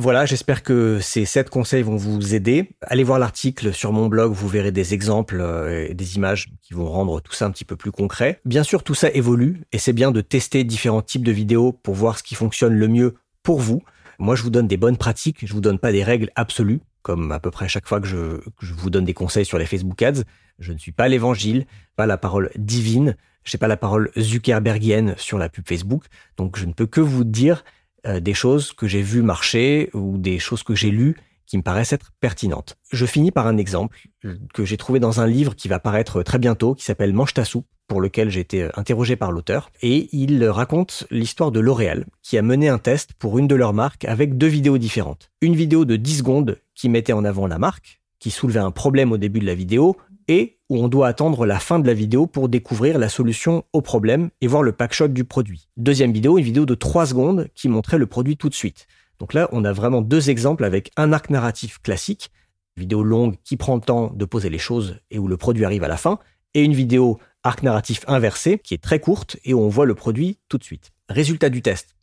Voilà, 0.00 0.26
j'espère 0.26 0.62
que 0.62 1.00
ces 1.00 1.24
sept 1.24 1.50
conseils 1.50 1.82
vont 1.82 1.96
vous 1.96 2.32
aider. 2.32 2.70
Allez 2.82 3.02
voir 3.02 3.18
l'article 3.18 3.74
sur 3.74 3.92
mon 3.92 4.06
blog, 4.06 4.32
vous 4.32 4.46
verrez 4.46 4.70
des 4.70 4.94
exemples 4.94 5.40
euh, 5.40 5.88
et 5.88 5.94
des 5.94 6.14
images 6.14 6.50
qui 6.62 6.72
vont 6.72 6.88
rendre 6.88 7.20
tout 7.20 7.32
ça 7.32 7.46
un 7.46 7.50
petit 7.50 7.64
peu 7.64 7.74
plus 7.74 7.90
concret. 7.90 8.40
Bien 8.44 8.62
sûr, 8.62 8.84
tout 8.84 8.94
ça 8.94 9.10
évolue 9.10 9.64
et 9.72 9.78
c'est 9.78 9.92
bien 9.92 10.12
de 10.12 10.20
tester 10.20 10.62
différents 10.62 11.02
types 11.02 11.24
de 11.24 11.32
vidéos 11.32 11.72
pour 11.72 11.96
voir 11.96 12.16
ce 12.16 12.22
qui 12.22 12.36
fonctionne 12.36 12.74
le 12.74 12.86
mieux 12.86 13.16
pour 13.42 13.58
vous. 13.58 13.82
Moi, 14.20 14.36
je 14.36 14.44
vous 14.44 14.50
donne 14.50 14.68
des 14.68 14.76
bonnes 14.76 14.96
pratiques, 14.96 15.44
je 15.44 15.52
vous 15.52 15.60
donne 15.60 15.80
pas 15.80 15.90
des 15.90 16.04
règles 16.04 16.30
absolues, 16.36 16.78
comme 17.02 17.32
à 17.32 17.40
peu 17.40 17.50
près 17.50 17.66
chaque 17.66 17.88
fois 17.88 18.00
que 18.00 18.06
je, 18.06 18.40
je 18.60 18.74
vous 18.74 18.90
donne 18.90 19.04
des 19.04 19.14
conseils 19.14 19.44
sur 19.44 19.58
les 19.58 19.66
Facebook 19.66 20.00
Ads. 20.00 20.22
Je 20.60 20.72
ne 20.72 20.78
suis 20.78 20.92
pas 20.92 21.08
l'évangile, 21.08 21.66
pas 21.96 22.06
la 22.06 22.18
parole 22.18 22.50
divine, 22.54 23.16
j'ai 23.42 23.58
pas 23.58 23.66
la 23.68 23.76
parole 23.76 24.12
Zuckerbergienne 24.16 25.14
sur 25.16 25.38
la 25.38 25.48
pub 25.48 25.66
Facebook, 25.66 26.04
donc 26.36 26.56
je 26.56 26.66
ne 26.66 26.72
peux 26.72 26.86
que 26.86 27.00
vous 27.00 27.24
dire 27.24 27.64
euh, 28.06 28.20
des 28.20 28.34
choses 28.34 28.72
que 28.72 28.86
j'ai 28.86 29.02
vues 29.02 29.22
marcher 29.22 29.90
ou 29.92 30.18
des 30.18 30.38
choses 30.38 30.62
que 30.62 30.74
j'ai 30.74 30.90
lues 30.90 31.16
qui 31.46 31.56
me 31.56 31.62
paraissent 31.62 31.92
être 31.92 32.12
pertinentes. 32.20 32.76
Je 32.92 33.06
finis 33.06 33.30
par 33.30 33.46
un 33.46 33.56
exemple 33.56 33.98
euh, 34.24 34.36
que 34.52 34.64
j'ai 34.64 34.76
trouvé 34.76 35.00
dans 35.00 35.20
un 35.20 35.26
livre 35.26 35.56
qui 35.56 35.66
va 35.66 35.78
paraître 35.78 36.22
très 36.22 36.38
bientôt, 36.38 36.74
qui 36.74 36.84
s'appelle 36.84 37.12
Mange 37.12 37.34
ta 37.34 37.44
soupe, 37.44 37.66
pour 37.88 38.00
lequel 38.00 38.28
j'ai 38.28 38.40
été 38.40 38.64
euh, 38.64 38.70
interrogé 38.76 39.16
par 39.16 39.32
l'auteur. 39.32 39.70
Et 39.82 40.08
il 40.12 40.44
raconte 40.44 41.06
l'histoire 41.10 41.50
de 41.50 41.58
L'Oréal, 41.58 42.04
qui 42.22 42.38
a 42.38 42.42
mené 42.42 42.68
un 42.68 42.78
test 42.78 43.14
pour 43.14 43.38
une 43.38 43.48
de 43.48 43.54
leurs 43.54 43.72
marques 43.72 44.04
avec 44.04 44.36
deux 44.36 44.46
vidéos 44.46 44.78
différentes. 44.78 45.30
Une 45.40 45.56
vidéo 45.56 45.84
de 45.84 45.96
10 45.96 46.18
secondes 46.18 46.58
qui 46.74 46.88
mettait 46.88 47.14
en 47.14 47.24
avant 47.24 47.46
la 47.46 47.58
marque, 47.58 48.00
qui 48.20 48.30
soulevait 48.30 48.60
un 48.60 48.70
problème 48.70 49.10
au 49.12 49.16
début 49.16 49.40
de 49.40 49.46
la 49.46 49.54
vidéo, 49.54 49.96
et 50.28 50.58
où 50.68 50.76
on 50.76 50.88
doit 50.88 51.08
attendre 51.08 51.46
la 51.46 51.58
fin 51.58 51.78
de 51.78 51.86
la 51.86 51.94
vidéo 51.94 52.26
pour 52.26 52.48
découvrir 52.48 52.98
la 52.98 53.08
solution 53.08 53.64
au 53.72 53.80
problème 53.80 54.30
et 54.40 54.46
voir 54.46 54.62
le 54.62 54.72
packshot 54.72 55.08
du 55.08 55.24
produit. 55.24 55.68
Deuxième 55.76 56.12
vidéo, 56.12 56.38
une 56.38 56.44
vidéo 56.44 56.66
de 56.66 56.74
3 56.74 57.06
secondes 57.06 57.48
qui 57.54 57.68
montrait 57.68 57.98
le 57.98 58.06
produit 58.06 58.36
tout 58.36 58.50
de 58.50 58.54
suite. 58.54 58.86
Donc 59.18 59.34
là, 59.34 59.48
on 59.52 59.64
a 59.64 59.72
vraiment 59.72 60.02
deux 60.02 60.30
exemples 60.30 60.64
avec 60.64 60.92
un 60.96 61.12
arc 61.12 61.30
narratif 61.30 61.80
classique, 61.82 62.30
une 62.76 62.82
vidéo 62.82 63.02
longue 63.02 63.36
qui 63.42 63.56
prend 63.56 63.74
le 63.74 63.80
temps 63.80 64.12
de 64.14 64.24
poser 64.24 64.50
les 64.50 64.58
choses 64.58 65.00
et 65.10 65.18
où 65.18 65.26
le 65.26 65.36
produit 65.36 65.64
arrive 65.64 65.82
à 65.82 65.88
la 65.88 65.96
fin, 65.96 66.18
et 66.54 66.62
une 66.62 66.74
vidéo 66.74 67.18
arc 67.42 67.62
narratif 67.62 68.04
inversé 68.06 68.58
qui 68.58 68.74
est 68.74 68.82
très 68.82 69.00
courte 69.00 69.38
et 69.44 69.54
où 69.54 69.60
on 69.60 69.68
voit 69.68 69.86
le 69.86 69.94
produit 69.94 70.38
tout 70.48 70.58
de 70.58 70.64
suite. 70.64 70.92
Résultat 71.08 71.48
du 71.48 71.62
test. 71.62 71.97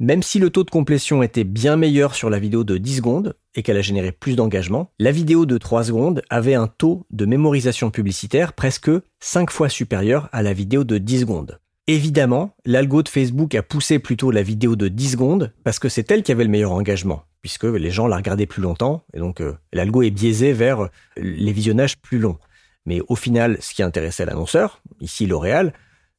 Même 0.00 0.24
si 0.24 0.40
le 0.40 0.50
taux 0.50 0.64
de 0.64 0.70
complétion 0.70 1.22
était 1.22 1.44
bien 1.44 1.76
meilleur 1.76 2.16
sur 2.16 2.28
la 2.28 2.40
vidéo 2.40 2.64
de 2.64 2.78
10 2.78 2.96
secondes 2.96 3.36
et 3.54 3.62
qu'elle 3.62 3.76
a 3.76 3.82
généré 3.82 4.10
plus 4.10 4.34
d'engagement, 4.34 4.90
la 4.98 5.12
vidéo 5.12 5.46
de 5.46 5.56
3 5.56 5.84
secondes 5.84 6.22
avait 6.30 6.54
un 6.54 6.66
taux 6.66 7.06
de 7.10 7.26
mémorisation 7.26 7.92
publicitaire 7.92 8.54
presque 8.54 8.90
5 9.20 9.50
fois 9.50 9.68
supérieur 9.68 10.28
à 10.32 10.42
la 10.42 10.52
vidéo 10.52 10.82
de 10.82 10.98
10 10.98 11.20
secondes. 11.20 11.60
Évidemment, 11.86 12.56
l'algo 12.64 13.04
de 13.04 13.08
Facebook 13.08 13.54
a 13.54 13.62
poussé 13.62 14.00
plutôt 14.00 14.32
la 14.32 14.42
vidéo 14.42 14.74
de 14.74 14.88
10 14.88 15.12
secondes 15.12 15.52
parce 15.62 15.78
que 15.78 15.88
c'est 15.88 16.10
elle 16.10 16.24
qui 16.24 16.32
avait 16.32 16.44
le 16.44 16.50
meilleur 16.50 16.72
engagement, 16.72 17.22
puisque 17.40 17.64
les 17.64 17.90
gens 17.90 18.08
la 18.08 18.16
regardaient 18.16 18.46
plus 18.46 18.62
longtemps, 18.62 19.04
et 19.12 19.20
donc 19.20 19.40
euh, 19.40 19.52
l'algo 19.72 20.02
est 20.02 20.10
biaisé 20.10 20.52
vers 20.52 20.88
les 21.16 21.52
visionnages 21.52 21.98
plus 21.98 22.18
longs. 22.18 22.38
Mais 22.84 23.00
au 23.06 23.14
final, 23.14 23.58
ce 23.60 23.74
qui 23.74 23.82
intéressait 23.82 24.26
l'annonceur, 24.26 24.80
ici 25.00 25.26
L'Oréal, 25.26 25.72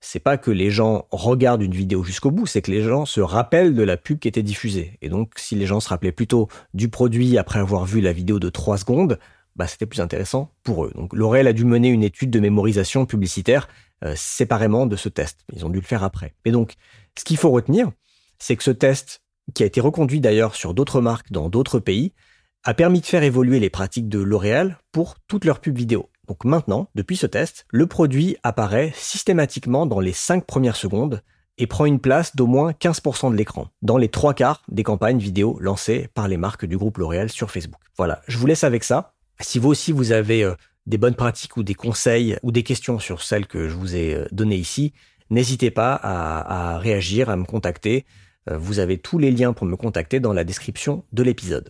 c'est 0.05 0.19
pas 0.19 0.37
que 0.37 0.51
les 0.51 0.69
gens 0.69 1.07
regardent 1.09 1.63
une 1.63 1.73
vidéo 1.73 2.03
jusqu'au 2.03 2.29
bout, 2.29 2.45
c'est 2.45 2.61
que 2.61 2.69
les 2.69 2.83
gens 2.83 3.05
se 3.05 3.21
rappellent 3.21 3.73
de 3.73 3.81
la 3.81 3.97
pub 3.97 4.19
qui 4.19 4.27
était 4.27 4.43
diffusée. 4.43 4.99
Et 5.01 5.09
donc, 5.09 5.31
si 5.35 5.55
les 5.55 5.65
gens 5.65 5.79
se 5.79 5.89
rappelaient 5.89 6.11
plutôt 6.11 6.47
du 6.75 6.89
produit 6.89 7.39
après 7.39 7.57
avoir 7.57 7.85
vu 7.85 8.01
la 8.01 8.13
vidéo 8.13 8.39
de 8.39 8.49
3 8.49 8.77
secondes, 8.77 9.17
bah, 9.55 9.65
c'était 9.65 9.87
plus 9.87 10.01
intéressant 10.01 10.51
pour 10.61 10.85
eux. 10.85 10.91
Donc, 10.93 11.13
L'Oréal 11.15 11.47
a 11.47 11.53
dû 11.53 11.65
mener 11.65 11.89
une 11.89 12.03
étude 12.03 12.29
de 12.29 12.39
mémorisation 12.39 13.07
publicitaire 13.07 13.67
euh, 14.03 14.13
séparément 14.15 14.85
de 14.85 14.95
ce 14.95 15.09
test. 15.09 15.39
Ils 15.53 15.65
ont 15.65 15.69
dû 15.69 15.79
le 15.79 15.85
faire 15.85 16.03
après. 16.03 16.35
Mais 16.45 16.51
donc, 16.51 16.75
ce 17.17 17.23
qu'il 17.23 17.37
faut 17.37 17.49
retenir, 17.49 17.89
c'est 18.37 18.55
que 18.55 18.63
ce 18.63 18.71
test, 18.71 19.23
qui 19.55 19.63
a 19.63 19.65
été 19.65 19.81
reconduit 19.81 20.19
d'ailleurs 20.19 20.53
sur 20.53 20.75
d'autres 20.75 21.01
marques 21.01 21.31
dans 21.31 21.49
d'autres 21.49 21.79
pays, 21.79 22.13
a 22.63 22.75
permis 22.75 23.01
de 23.01 23.05
faire 23.07 23.23
évoluer 23.23 23.59
les 23.59 23.71
pratiques 23.71 24.09
de 24.09 24.19
L'Oréal 24.19 24.77
pour 24.91 25.15
toutes 25.27 25.45
leurs 25.45 25.61
pubs 25.61 25.75
vidéo. 25.75 26.09
Donc 26.27 26.45
maintenant, 26.45 26.89
depuis 26.95 27.17
ce 27.17 27.27
test, 27.27 27.65
le 27.69 27.87
produit 27.87 28.37
apparaît 28.43 28.91
systématiquement 28.95 29.85
dans 29.85 29.99
les 29.99 30.13
5 30.13 30.45
premières 30.45 30.75
secondes 30.75 31.21
et 31.57 31.67
prend 31.67 31.85
une 31.85 31.99
place 31.99 32.35
d'au 32.35 32.47
moins 32.47 32.71
15% 32.71 33.31
de 33.31 33.35
l'écran, 33.35 33.69
dans 33.81 33.97
les 33.97 34.09
trois 34.09 34.33
quarts 34.33 34.61
des 34.67 34.83
campagnes 34.83 35.19
vidéo 35.19 35.57
lancées 35.61 36.09
par 36.13 36.27
les 36.27 36.37
marques 36.37 36.65
du 36.65 36.77
groupe 36.77 36.97
L'Oréal 36.97 37.29
sur 37.29 37.51
Facebook. 37.51 37.81
Voilà, 37.97 38.21
je 38.27 38.37
vous 38.37 38.45
laisse 38.45 38.63
avec 38.63 38.83
ça. 38.83 39.13
Si 39.39 39.59
vous 39.59 39.69
aussi 39.69 39.91
vous 39.91 40.11
avez 40.11 40.43
euh, 40.43 40.55
des 40.85 40.97
bonnes 40.97 41.15
pratiques 41.15 41.57
ou 41.57 41.63
des 41.63 41.73
conseils 41.73 42.37
ou 42.43 42.51
des 42.51 42.63
questions 42.63 42.99
sur 42.99 43.21
celles 43.21 43.47
que 43.47 43.69
je 43.69 43.75
vous 43.75 43.95
ai 43.95 44.15
euh, 44.15 44.25
données 44.31 44.57
ici, 44.57 44.93
n'hésitez 45.29 45.71
pas 45.71 45.93
à, 46.01 46.77
réagir, 46.77 47.29
à 47.29 47.35
me 47.35 47.45
contacter. 47.45 48.05
Euh, 48.49 48.57
vous 48.57 48.79
avez 48.79 48.97
tous 48.97 49.17
les 49.17 49.31
liens 49.31 49.53
pour 49.53 49.65
me 49.65 49.75
contacter 49.75 50.19
dans 50.19 50.33
la 50.33 50.43
description 50.43 51.05
de 51.13 51.23
l'épisode. 51.23 51.69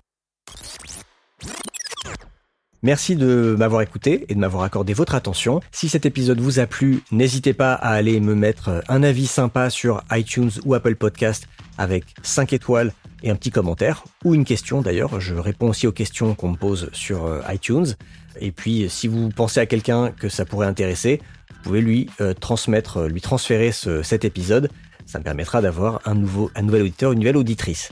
Merci 2.83 3.15
de 3.15 3.55
m'avoir 3.57 3.81
écouté 3.81 4.25
et 4.29 4.35
de 4.35 4.39
m'avoir 4.39 4.63
accordé 4.63 4.93
votre 4.93 5.15
attention. 5.15 5.59
Si 5.71 5.89
cet 5.89 6.05
épisode 6.05 6.39
vous 6.39 6.59
a 6.59 6.67
plu, 6.67 7.01
n'hésitez 7.11 7.53
pas 7.53 7.73
à 7.73 7.89
aller 7.89 8.19
me 8.19 8.35
mettre 8.35 8.83
un 8.87 9.03
avis 9.03 9.27
sympa 9.27 9.69
sur 9.69 10.03
iTunes 10.11 10.51
ou 10.65 10.73
Apple 10.73 10.95
Podcast 10.95 11.47
avec 11.77 12.05
5 12.21 12.53
étoiles 12.53 12.93
et 13.23 13.31
un 13.31 13.35
petit 13.35 13.51
commentaire 13.51 14.03
ou 14.23 14.35
une 14.35 14.45
question 14.45 14.81
d'ailleurs. 14.81 15.19
Je 15.19 15.35
réponds 15.35 15.69
aussi 15.69 15.87
aux 15.87 15.91
questions 15.91 16.35
qu'on 16.35 16.49
me 16.51 16.57
pose 16.57 16.89
sur 16.93 17.25
euh, 17.25 17.41
iTunes. 17.51 17.95
Et 18.39 18.51
puis, 18.51 18.87
si 18.89 19.07
vous 19.07 19.29
pensez 19.29 19.59
à 19.59 19.65
quelqu'un 19.65 20.11
que 20.11 20.29
ça 20.29 20.45
pourrait 20.45 20.67
intéresser, 20.67 21.21
vous 21.49 21.63
pouvez 21.63 21.81
lui 21.81 22.09
euh, 22.21 22.33
transmettre, 22.33 23.05
lui 23.05 23.21
transférer 23.21 23.71
cet 23.71 24.25
épisode. 24.25 24.69
Ça 25.05 25.19
me 25.19 25.23
permettra 25.23 25.61
d'avoir 25.61 26.01
un 26.05 26.15
nouveau, 26.15 26.51
un 26.55 26.61
nouvel 26.61 26.83
auditeur, 26.83 27.11
une 27.13 27.19
nouvelle 27.19 27.37
auditrice. 27.37 27.91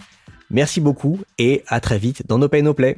Merci 0.50 0.82
beaucoup 0.82 1.20
et 1.40 1.64
à 1.68 1.80
très 1.80 1.98
vite 1.98 2.24
dans 2.28 2.38
No 2.38 2.48
Pay 2.48 2.62
No 2.62 2.74
Play. 2.74 2.98